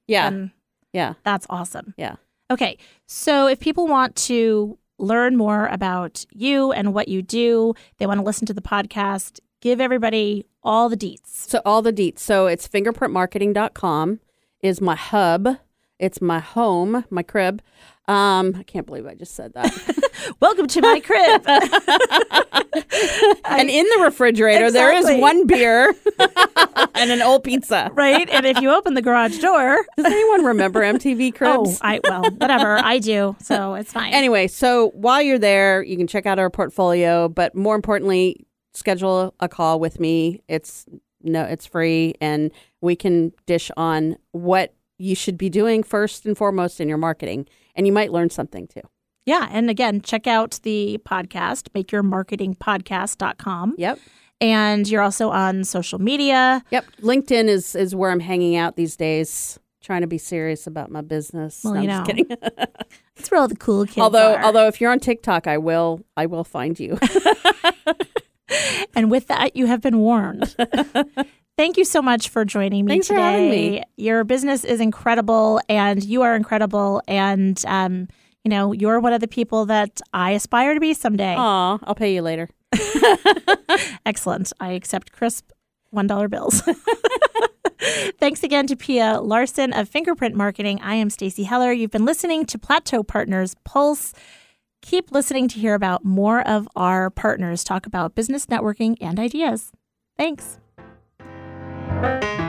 Yeah, 0.09 0.31
then 0.31 0.53
yeah, 0.93 1.15
that's 1.25 1.47
awesome. 1.49 1.95
yeah. 1.97 2.17
Okay, 2.51 2.77
so 3.07 3.47
if 3.47 3.61
people 3.61 3.87
want 3.87 4.15
to 4.17 4.79
learn 4.99 5.37
more 5.37 5.67
about 5.69 6.27
you 6.33 6.71
and 6.73 6.93
what 6.93 7.09
you 7.09 7.23
do, 7.23 7.73
they 7.99 8.07
want 8.07 8.19
to 8.21 8.25
listen 8.25 8.47
to 8.47 8.53
the 8.53 8.61
podcast, 8.61 9.41
give 9.63 9.81
everybody 9.81 10.45
all 10.63 10.89
the 10.89 10.97
deets. 10.97 11.29
So 11.49 11.63
all 11.65 11.81
the 11.83 11.93
deets. 11.93 12.19
So 12.19 12.47
it's 12.47 12.69
fingerprintmarketing.com 12.69 14.21
is 14.63 14.81
my 14.81 14.97
hub. 14.97 15.59
It's 15.99 16.21
my 16.21 16.41
home, 16.41 17.05
my 17.11 17.23
crib. 17.23 17.63
Um, 18.09 18.57
I 18.59 18.65
can't 18.65 18.87
believe 18.87 19.07
I 19.07 19.15
just 19.15 19.35
said 19.35 19.55
that. 19.55 19.71
Welcome 20.41 20.67
to 20.67 20.81
my 20.81 20.99
crib. 20.99 21.45
and 23.45 23.71
in 23.71 23.87
the 23.87 24.01
refrigerator, 24.03 24.73
there 24.73 24.93
is 24.93 25.07
one 25.21 25.47
beer 25.47 25.95
and 26.97 27.13
an 27.13 27.23
old 27.23 27.45
pizza. 27.45 27.91
right? 27.95 28.29
And 28.29 28.45
if 28.45 28.61
you 28.61 28.75
open 28.75 28.95
the 28.95 29.03
garage 29.03 29.39
door, 29.39 29.79
Does 29.97 30.07
anyone 30.07 30.45
remember 30.45 30.81
MTV 30.81 31.29
oh, 31.29 31.39
Cribs? 31.39 31.79
I 31.83 32.01
well, 32.03 32.23
whatever, 32.39 32.79
I 32.79 32.99
do, 32.99 33.37
so 33.41 33.75
it's 33.75 33.93
fine. 33.93 34.13
Anyway, 34.13 34.49
so 34.49 34.91
while 34.95 35.23
you're 35.23 35.39
there, 35.39 35.83
you 35.85 35.97
can 35.97 36.09
check 36.09 36.27
out 36.27 36.41
our 36.41 36.51
portfolio, 36.51 37.29
but 37.29 37.55
more 37.55 37.77
importantly, 37.77 38.45
schedule 38.75 39.35
a 39.39 39.49
call 39.49 39.79
with 39.79 40.01
me. 40.01 40.43
It's 40.49 40.87
no, 41.23 41.45
it's 41.45 41.67
free, 41.67 42.15
and 42.21 42.51
we 42.83 42.97
can 42.97 43.33
dish 43.47 43.71
on 43.77 44.17
what 44.33 44.75
you 44.99 45.15
should 45.15 45.39
be 45.39 45.49
doing 45.49 45.83
first 45.83 46.27
and 46.27 46.37
foremost 46.37 46.81
in 46.81 46.89
your 46.89 46.99
marketing, 46.99 47.47
and 47.75 47.87
you 47.87 47.93
might 47.93 48.13
learn 48.13 48.29
something 48.31 48.67
too. 48.67 48.83
yeah, 49.25 49.49
and 49.51 49.71
again, 49.71 50.01
check 50.03 50.27
out 50.27 50.59
the 50.63 51.01
podcast, 51.07 51.69
makeyourmarketingpodcast.com. 51.75 53.75
Yep. 53.79 53.99
And 54.41 54.89
you're 54.89 55.03
also 55.03 55.31
on 55.31 55.65
social 55.65 56.01
media. 56.01 56.63
Yep, 56.71 56.85
LinkedIn 57.03 57.47
is 57.49 57.75
is 57.77 57.95
where 57.95 58.11
I'm 58.11 58.21
hanging 58.21 58.57
out 58.57 58.75
these 58.77 58.97
days, 58.97 59.59
trying 59.81 60.01
to 60.01 60.09
be 60.09 60.19
serious 60.19 60.67
about 60.67 60.91
my 60.91 61.01
business. 61.01 61.63
Well, 61.65 61.75
No, 61.75 61.81
you 61.83 61.91
I'm 61.91 62.05
just 62.05 62.09
know, 62.09 62.15
kidding. 62.25 62.37
That's 63.17 63.31
where 63.31 63.41
all 63.41 63.47
the 63.49 63.57
cool 63.57 63.85
kids 63.87 63.99
although 63.99 64.35
are. 64.35 64.43
although 64.45 64.67
if 64.67 64.81
you're 64.81 64.91
on 64.91 64.99
TikTok, 64.99 65.47
I 65.47 65.59
will 65.59 66.01
I 66.17 66.27
will 66.27 66.43
find 66.45 66.79
you. 66.81 66.99
and 68.97 69.11
with 69.13 69.29
that, 69.29 69.55
you 69.55 69.67
have 69.67 69.81
been 69.81 69.99
warned. 69.99 70.57
Thank 71.63 71.77
you 71.77 71.85
so 71.85 72.03
much 72.03 72.29
for 72.29 72.45
joining 72.45 72.87
me 72.87 72.91
Thanks 72.95 73.07
for 73.07 73.15
today. 73.15 73.23
having 73.23 73.49
me. 73.49 73.83
Your 73.97 74.25
business 74.25 74.65
is 74.65 74.81
incredible, 74.81 75.61
and 75.69 76.03
you 76.03 76.23
are 76.23 76.35
incredible. 76.35 77.01
And 77.07 77.65
um, 77.69 78.09
you 78.43 78.49
know, 78.49 78.73
you're 78.73 78.99
one 78.99 79.13
of 79.13 79.21
the 79.21 79.29
people 79.29 79.67
that 79.67 80.01
I 80.13 80.33
aspire 80.33 80.75
to 80.75 80.81
be 80.81 80.93
someday. 80.93 81.37
Aw, 81.39 81.79
I'll 81.85 81.95
pay 81.95 82.17
you 82.17 82.21
later. 82.21 82.49
Excellent. 84.05 84.53
I 84.59 84.73
accept 84.73 85.13
crisp 85.13 85.53
$1 85.95 86.31
bills. 86.31 86.63
Thanks 88.19 88.43
again 88.43 88.67
to 88.67 88.75
Pia 88.75 89.21
Larson 89.21 89.73
of 89.73 89.89
Fingerprint 89.89 90.35
Marketing. 90.35 90.81
I 90.83 90.97
am 90.97 91.11
Stacy 91.11 91.45
Heller. 91.45 91.71
You've 91.71 91.93
been 91.93 92.05
listening 92.05 92.45
to 92.47 92.59
Plateau 92.59 93.05
Partners 93.05 93.55
Pulse. 93.63 94.13
Keep 94.81 95.13
listening 95.13 95.47
to 95.47 95.61
hear 95.61 95.75
about 95.75 96.05
more 96.05 96.41
of 96.41 96.69
our 96.75 97.09
partners 97.09 97.63
talk 97.63 97.87
about 97.87 98.17
business 98.17 98.47
networking 98.47 98.97
and 99.01 99.21
ideas. 99.21 99.71
Thanks 100.19 100.59
thank 102.03 102.25
you 102.25 102.42